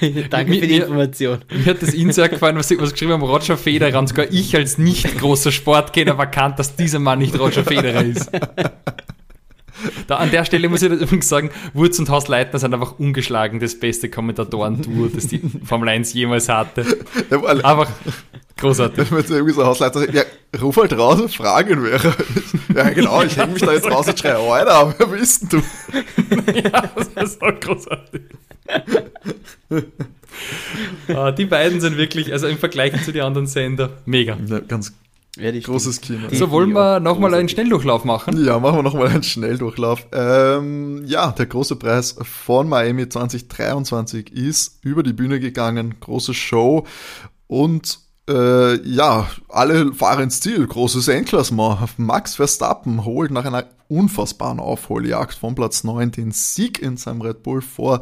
Danke 0.29 0.49
Mir- 0.51 0.61
für 0.61 0.67
die 0.67 0.75
Information. 0.77 1.39
Mir 1.51 1.65
hat 1.65 1.81
das 1.81 1.93
Ihnen 1.93 2.13
sehr 2.13 2.29
gefallen, 2.29 2.55
was 2.55 2.69
Sie 2.69 2.79
was 2.79 2.93
geschrieben 2.93 3.11
haben, 3.13 3.23
Roger 3.23 3.57
Federer. 3.57 3.99
Und 3.99 4.07
sogar 4.07 4.27
ich 4.31 4.55
als 4.55 4.77
nicht 4.77 5.17
großer 5.19 5.51
Sportkenner 5.51 6.17
war 6.17 6.25
erkannt, 6.25 6.57
dass 6.57 6.75
dieser 6.75 6.99
Mann 6.99 7.19
nicht 7.19 7.37
Roger 7.37 7.63
Federer 7.65 8.03
ist. 8.03 8.31
Da, 10.07 10.17
an 10.17 10.31
der 10.31 10.45
Stelle 10.45 10.69
muss 10.69 10.81
ich 10.81 10.91
übrigens 10.91 11.27
sagen, 11.27 11.49
Wurz 11.73 11.97
und 11.99 12.09
Haus 12.09 12.27
Leitner 12.27 12.59
sind 12.59 12.73
einfach 12.73 12.99
ungeschlagen 12.99 13.59
das 13.59 13.79
beste 13.79 14.09
Kommentatoren-Duo, 14.09 15.07
das 15.07 15.27
die 15.27 15.41
Formel 15.63 15.89
1 15.89 16.13
jemals 16.13 16.49
hatte. 16.49 16.85
Einfach 17.31 17.89
großartig. 18.57 19.11
wenn 19.11 19.23
irgendwie 19.25 19.53
so 19.53 19.65
Hausleiter 19.65 19.99
sagt, 19.99 20.13
ja, 20.13 20.23
ruf 20.61 20.77
halt 20.77 20.97
raus 20.97 21.19
und 21.21 21.33
frag 21.33 21.69
ihn, 21.69 21.83
wer 21.83 21.93
er 21.93 22.05
ist. 22.05 22.15
Ja, 22.75 22.89
genau, 22.89 23.23
ich 23.23 23.37
hänge 23.37 23.53
mich 23.53 23.61
da 23.61 23.73
jetzt 23.73 23.89
raus 23.89 24.07
und 24.07 24.19
schreie, 24.19 24.37
Alter, 24.37 24.93
wer 24.97 25.07
bist 25.07 25.41
denn 25.41 25.49
du? 25.49 26.51
Ja, 26.53 26.91
das 26.95 27.31
ist 27.31 27.41
auch 27.41 27.59
großartig. 27.59 28.21
Ah, 31.07 31.31
die 31.31 31.45
beiden 31.45 31.79
sind 31.79 31.97
wirklich, 31.97 32.31
also 32.33 32.47
im 32.47 32.57
Vergleich 32.57 33.03
zu 33.03 33.11
den 33.11 33.23
anderen 33.23 33.47
Sender, 33.47 33.91
mega. 34.05 34.37
Ja, 34.47 34.59
ganz 34.59 34.93
Werde 35.37 35.57
ich 35.57 35.65
großes 35.65 36.01
Kino. 36.01 36.29
So, 36.31 36.49
wollen 36.49 36.71
wir 36.71 36.99
nochmal 36.99 37.33
einen 37.33 37.49
Schnelldurchlauf 37.49 38.05
machen? 38.05 38.43
Ja, 38.45 38.59
machen 38.59 38.77
wir 38.77 38.83
nochmal 38.83 39.07
einen 39.09 39.23
Schnelldurchlauf. 39.23 40.07
Ähm, 40.13 41.03
ja, 41.05 41.31
der 41.31 41.45
große 41.45 41.75
Preis 41.75 42.15
von 42.21 42.69
Miami 42.69 43.09
2023 43.09 44.31
ist 44.31 44.79
über 44.81 45.03
die 45.03 45.13
Bühne 45.13 45.39
gegangen. 45.39 45.95
Große 45.99 46.33
Show. 46.33 46.85
Und 47.47 47.99
äh, 48.29 48.81
ja, 48.87 49.27
alle 49.49 49.93
fahren 49.93 50.23
ins 50.23 50.39
Ziel. 50.39 50.65
Großes 50.65 51.09
Endklassement. 51.09 51.97
Max 51.97 52.35
Verstappen 52.35 53.03
holt 53.03 53.31
nach 53.31 53.45
einer 53.45 53.65
unfassbaren 53.87 54.59
Aufholjagd 54.59 55.37
von 55.37 55.53
Platz 55.53 55.83
9 55.83 56.11
den 56.11 56.31
Sieg 56.31 56.81
in 56.81 56.97
seinem 56.97 57.21
Red 57.21 57.43
Bull 57.43 57.61
vor 57.61 58.01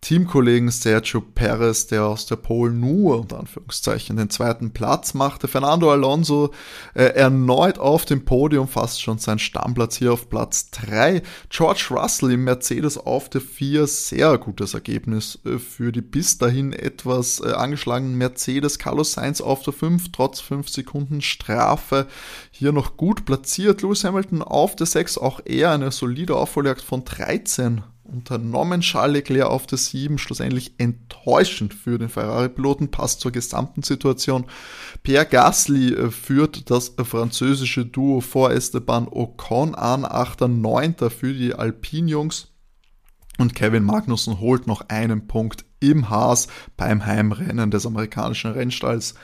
Teamkollegen 0.00 0.70
Sergio 0.70 1.20
Perez, 1.20 1.88
der 1.88 2.06
aus 2.06 2.24
der 2.26 2.36
Pole 2.36 2.72
nur 2.72 3.18
unter 3.18 3.40
Anführungszeichen 3.40 4.16
den 4.16 4.30
zweiten 4.30 4.70
Platz 4.70 5.12
machte. 5.12 5.48
Fernando 5.48 5.90
Alonso 5.90 6.52
äh, 6.94 7.02
erneut 7.02 7.80
auf 7.80 8.04
dem 8.04 8.24
Podium, 8.24 8.68
fast 8.68 9.02
schon 9.02 9.18
sein 9.18 9.40
Stammplatz 9.40 9.96
hier 9.96 10.12
auf 10.12 10.30
Platz 10.30 10.70
3. 10.70 11.22
George 11.50 11.88
Russell 11.90 12.30
im 12.30 12.44
Mercedes 12.44 12.96
auf 12.96 13.28
der 13.28 13.40
4, 13.40 13.88
sehr 13.88 14.38
gutes 14.38 14.72
Ergebnis 14.72 15.40
äh, 15.44 15.58
für 15.58 15.90
die 15.90 16.00
bis 16.00 16.38
dahin 16.38 16.72
etwas 16.72 17.40
äh, 17.40 17.50
angeschlagenen 17.50 18.16
Mercedes. 18.16 18.78
Carlos 18.78 19.12
Sainz 19.12 19.40
auf 19.40 19.62
der 19.62 19.72
5, 19.72 20.12
trotz 20.12 20.38
5 20.40 20.68
Sekunden 20.68 21.20
Strafe 21.22 22.06
hier 22.52 22.70
noch 22.70 22.96
gut 22.96 23.24
platziert. 23.24 23.82
Lewis 23.82 24.04
Hamilton 24.04 24.42
auf 24.42 24.76
der 24.76 24.86
6, 24.86 25.18
auch 25.18 25.40
er 25.44 25.72
eine 25.72 25.90
solide 25.90 26.36
Aufholjagd 26.36 26.82
von 26.82 27.04
13 27.04 27.82
unternommen. 28.08 28.80
Charles 28.80 29.14
Leclerc 29.14 29.48
auf 29.48 29.66
der 29.66 29.78
7, 29.78 30.18
schlussendlich 30.18 30.74
enttäuschend 30.78 31.74
für 31.74 31.98
den 31.98 32.08
Ferrari-Piloten, 32.08 32.90
passt 32.90 33.20
zur 33.20 33.32
gesamten 33.32 33.82
Situation. 33.82 34.46
Pierre 35.02 35.26
Gasly 35.26 35.92
äh, 35.94 36.10
führt 36.10 36.70
das 36.70 36.98
äh, 36.98 37.04
französische 37.04 37.86
Duo 37.86 38.20
vor 38.20 38.50
Esteban 38.50 39.06
Ocon 39.08 39.74
an, 39.74 40.04
8. 40.04 40.42
9. 40.42 40.96
für 41.10 41.32
die 41.34 41.54
Alpine-Jungs. 41.54 42.48
Und 43.38 43.54
Kevin 43.54 43.84
Magnussen 43.84 44.40
holt 44.40 44.66
noch 44.66 44.88
einen 44.88 45.28
Punkt 45.28 45.64
im 45.78 46.10
Haas 46.10 46.48
beim 46.76 47.06
Heimrennen 47.06 47.70
des 47.70 47.86
amerikanischen 47.86 48.50
Rennstalls. 48.50 49.14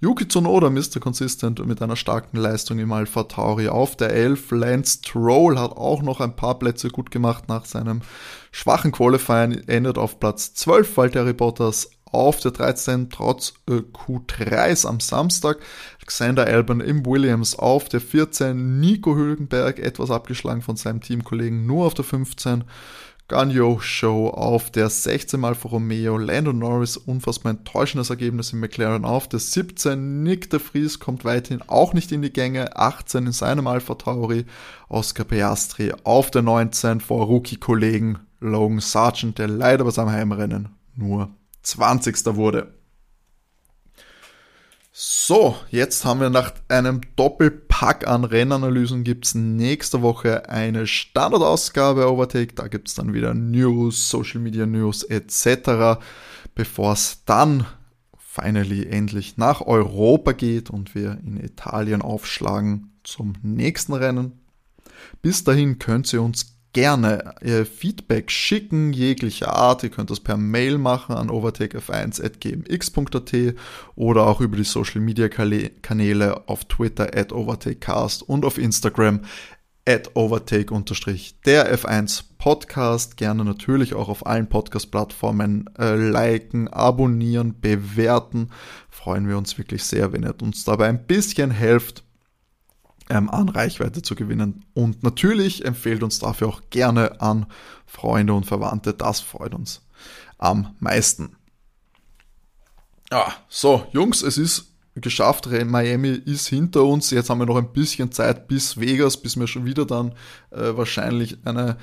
Yuki 0.00 0.28
Tsunoda, 0.28 0.70
Mr. 0.70 1.00
Consistent 1.00 1.66
mit 1.66 1.82
einer 1.82 1.96
starken 1.96 2.36
Leistung 2.36 2.78
im 2.78 2.92
Alpha 2.92 3.24
Tauri 3.24 3.66
auf 3.66 3.96
der 3.96 4.10
11. 4.10 4.52
Lance 4.52 4.98
Stroll 4.98 5.58
hat 5.58 5.72
auch 5.72 6.02
noch 6.02 6.20
ein 6.20 6.36
paar 6.36 6.56
Plätze 6.60 6.88
gut 6.88 7.10
gemacht 7.10 7.48
nach 7.48 7.64
seinem 7.64 8.02
schwachen 8.52 8.92
Qualifying, 8.92 9.64
endet 9.66 9.98
auf 9.98 10.20
Platz 10.20 10.54
12. 10.54 10.96
Valtteri 10.96 11.32
Bottas 11.32 11.90
auf 12.04 12.38
der 12.38 12.52
13 12.52 13.10
trotz 13.10 13.54
äh, 13.68 13.82
Q3s 13.92 14.86
am 14.86 15.00
Samstag. 15.00 15.58
Alexander 15.98 16.46
Albon 16.46 16.80
im 16.80 17.04
Williams 17.04 17.58
auf 17.58 17.88
der 17.88 18.00
14. 18.00 18.78
Nico 18.78 19.16
Hülkenberg 19.16 19.80
etwas 19.80 20.12
abgeschlagen 20.12 20.62
von 20.62 20.76
seinem 20.76 21.00
Teamkollegen 21.00 21.66
nur 21.66 21.86
auf 21.86 21.94
der 21.94 22.04
15. 22.04 22.62
Ganyo 23.28 23.78
Show 23.78 24.28
auf 24.28 24.70
der 24.70 24.88
16 24.88 25.38
Mal 25.38 25.54
für 25.54 25.68
Romeo, 25.68 26.16
Lando 26.16 26.54
Norris, 26.54 26.96
unfassbar 26.96 27.50
enttäuschendes 27.50 28.08
Ergebnis 28.08 28.54
in 28.54 28.60
McLaren 28.60 29.04
auf 29.04 29.28
der 29.28 29.38
17, 29.38 30.22
Nick 30.22 30.48
de 30.48 30.58
Vries 30.58 30.98
kommt 30.98 31.26
weiterhin 31.26 31.62
auch 31.66 31.92
nicht 31.92 32.10
in 32.10 32.22
die 32.22 32.32
Gänge, 32.32 32.74
18 32.76 33.26
in 33.26 33.32
seinem 33.32 33.66
Alpha 33.66 33.96
Tauri, 33.96 34.46
Oscar 34.88 35.24
Piastri 35.24 35.92
auf 36.04 36.30
der 36.30 36.40
19 36.40 37.02
vor 37.02 37.26
Rookie-Kollegen 37.26 38.18
Logan 38.40 38.80
Sargent, 38.80 39.38
der 39.38 39.48
leider 39.48 39.84
bei 39.84 39.90
seinem 39.90 40.10
Heimrennen 40.10 40.70
nur 40.96 41.28
20. 41.64 42.34
wurde. 42.34 42.72
So, 44.90 45.54
jetzt 45.70 46.06
haben 46.06 46.20
wir 46.20 46.30
nach 46.30 46.54
einem 46.68 47.02
Doppelpack 47.78 48.08
an 48.08 48.24
Rennanalysen 48.24 49.04
gibt's 49.04 49.36
nächste 49.36 50.02
Woche 50.02 50.48
eine 50.48 50.88
Standardausgabe 50.88 52.10
Overtake. 52.10 52.54
Da 52.54 52.66
gibt's 52.66 52.96
dann 52.96 53.14
wieder 53.14 53.34
News, 53.34 54.10
Social 54.10 54.40
Media 54.40 54.66
News 54.66 55.04
etc. 55.04 56.00
Bevor 56.56 56.94
es 56.94 57.24
dann 57.24 57.66
finally 58.18 58.86
endlich 58.86 59.36
nach 59.36 59.60
Europa 59.60 60.32
geht 60.32 60.70
und 60.70 60.96
wir 60.96 61.18
in 61.24 61.38
Italien 61.38 62.02
aufschlagen 62.02 62.90
zum 63.04 63.34
nächsten 63.42 63.94
Rennen. 63.94 64.32
Bis 65.22 65.44
dahin 65.44 65.78
könnt 65.78 66.12
ihr 66.12 66.22
uns 66.22 66.57
gerne 66.78 67.34
äh, 67.40 67.64
Feedback 67.64 68.30
schicken, 68.30 68.92
jeglicher 68.92 69.52
Art. 69.52 69.82
Ihr 69.82 69.88
könnt 69.88 70.10
das 70.10 70.20
per 70.20 70.36
Mail 70.36 70.78
machen 70.78 71.16
an 71.16 71.28
overtakef1.gmx.at 71.28 73.56
oder 73.96 74.28
auch 74.28 74.40
über 74.40 74.56
die 74.56 74.62
Social 74.62 75.00
Media 75.00 75.28
Kanäle 75.28 76.48
auf 76.48 76.66
Twitter 76.66 77.18
at 77.18 77.32
overtakecast 77.32 78.22
und 78.22 78.44
auf 78.44 78.58
Instagram 78.58 79.22
at 79.88 80.14
overtake-der 80.14 81.76
F1 81.76 82.22
Podcast. 82.38 83.16
Gerne 83.16 83.44
natürlich 83.44 83.94
auch 83.94 84.08
auf 84.08 84.24
allen 84.24 84.48
Podcast-Plattformen 84.48 85.68
äh, 85.80 85.96
liken, 85.96 86.68
abonnieren, 86.68 87.60
bewerten. 87.60 88.50
Freuen 88.88 89.26
wir 89.26 89.36
uns 89.36 89.58
wirklich 89.58 89.82
sehr, 89.82 90.12
wenn 90.12 90.22
ihr 90.22 90.40
uns 90.40 90.62
dabei 90.62 90.90
ein 90.90 91.08
bisschen 91.08 91.50
helft, 91.50 92.04
ähm, 93.10 93.30
an 93.30 93.48
Reichweite 93.48 94.02
zu 94.02 94.14
gewinnen. 94.14 94.64
Und 94.74 95.02
natürlich 95.02 95.64
empfehlt 95.64 96.02
uns 96.02 96.18
dafür 96.18 96.48
auch 96.48 96.62
gerne 96.70 97.20
an 97.20 97.46
Freunde 97.86 98.34
und 98.34 98.46
Verwandte. 98.46 98.94
Das 98.94 99.20
freut 99.20 99.54
uns 99.54 99.82
am 100.38 100.74
meisten. 100.78 101.36
Ja, 103.10 103.32
so, 103.48 103.86
Jungs, 103.92 104.22
es 104.22 104.36
ist 104.36 104.72
geschafft. 104.94 105.46
Miami 105.46 106.08
ist 106.08 106.48
hinter 106.48 106.84
uns. 106.84 107.10
Jetzt 107.10 107.30
haben 107.30 107.38
wir 107.38 107.46
noch 107.46 107.56
ein 107.56 107.72
bisschen 107.72 108.12
Zeit 108.12 108.48
bis 108.48 108.78
Vegas, 108.78 109.16
bis 109.16 109.38
wir 109.38 109.46
schon 109.46 109.64
wieder 109.64 109.86
dann 109.86 110.12
äh, 110.50 110.76
wahrscheinlich 110.76 111.38
eine 111.44 111.78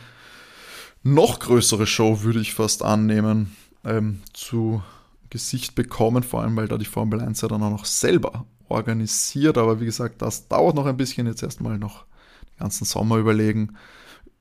noch 1.04 1.40
größere 1.40 1.88
Show, 1.88 2.24
würde 2.24 2.40
ich 2.40 2.54
fast 2.54 2.84
annehmen, 2.84 3.56
ähm, 3.84 4.22
zu 4.34 4.84
Gesicht 5.30 5.76
bekommen. 5.76 6.24
Vor 6.24 6.42
allem, 6.42 6.56
weil 6.56 6.68
da 6.68 6.78
die 6.78 6.86
Formel 6.86 7.22
1 7.22 7.42
ja 7.42 7.48
dann 7.48 7.64
auch 7.64 7.70
noch 7.70 7.86
selber 7.86 8.46
organisiert. 8.70 9.58
Aber 9.58 9.80
wie 9.80 9.86
gesagt, 9.86 10.22
das 10.22 10.48
dauert 10.48 10.76
noch 10.76 10.86
ein 10.86 10.98
bisschen. 10.98 11.28
Jetzt 11.28 11.44
erstmal 11.44 11.78
noch 11.78 12.06
den 12.52 12.60
ganzen 12.60 12.86
Sommer 12.86 13.18
überlegen, 13.18 13.76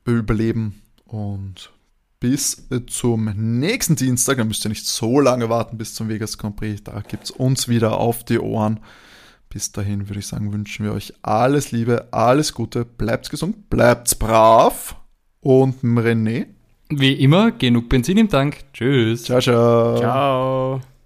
überleben 0.05 0.83
und 1.05 1.73
bis 2.21 2.67
zum 2.87 3.31
nächsten 3.37 3.97
Dienstag. 3.97 4.39
Da 4.39 4.45
müsst 4.45 4.65
ihr 4.65 4.71
nicht 4.71 4.87
so 4.87 5.21
lange 5.21 5.49
warten 5.49 5.77
bis 5.77 5.95
zum 5.95 6.09
Vegas 6.09 6.39
Grand 6.39 6.57
Prix. 6.57 6.83
Da 6.83 7.01
gibt 7.01 7.25
es 7.25 7.31
uns 7.31 7.69
wieder 7.69 7.99
auf 7.99 8.25
die 8.25 8.39
Ohren. 8.39 8.81
Bis 9.51 9.73
dahin 9.73 10.09
würde 10.09 10.21
ich 10.21 10.27
sagen, 10.27 10.53
wünschen 10.53 10.85
wir 10.85 10.93
euch 10.93 11.13
alles 11.23 11.71
Liebe, 11.71 12.09
alles 12.11 12.55
Gute, 12.55 12.85
bleibt 12.85 13.31
gesund, 13.31 13.71
bleibt 13.71 14.19
brav 14.19 14.97
und 15.41 15.83
René. 15.85 16.47
Wie 16.89 17.13
immer, 17.13 17.53
genug 17.53 17.89
Benzin 17.89 18.19
im 18.19 18.29
Tank. 18.29 18.65
Tschüss. 18.73 19.25
Ciao, 19.25 19.41
ciao. 19.41 19.99
Ciao. 19.99 20.94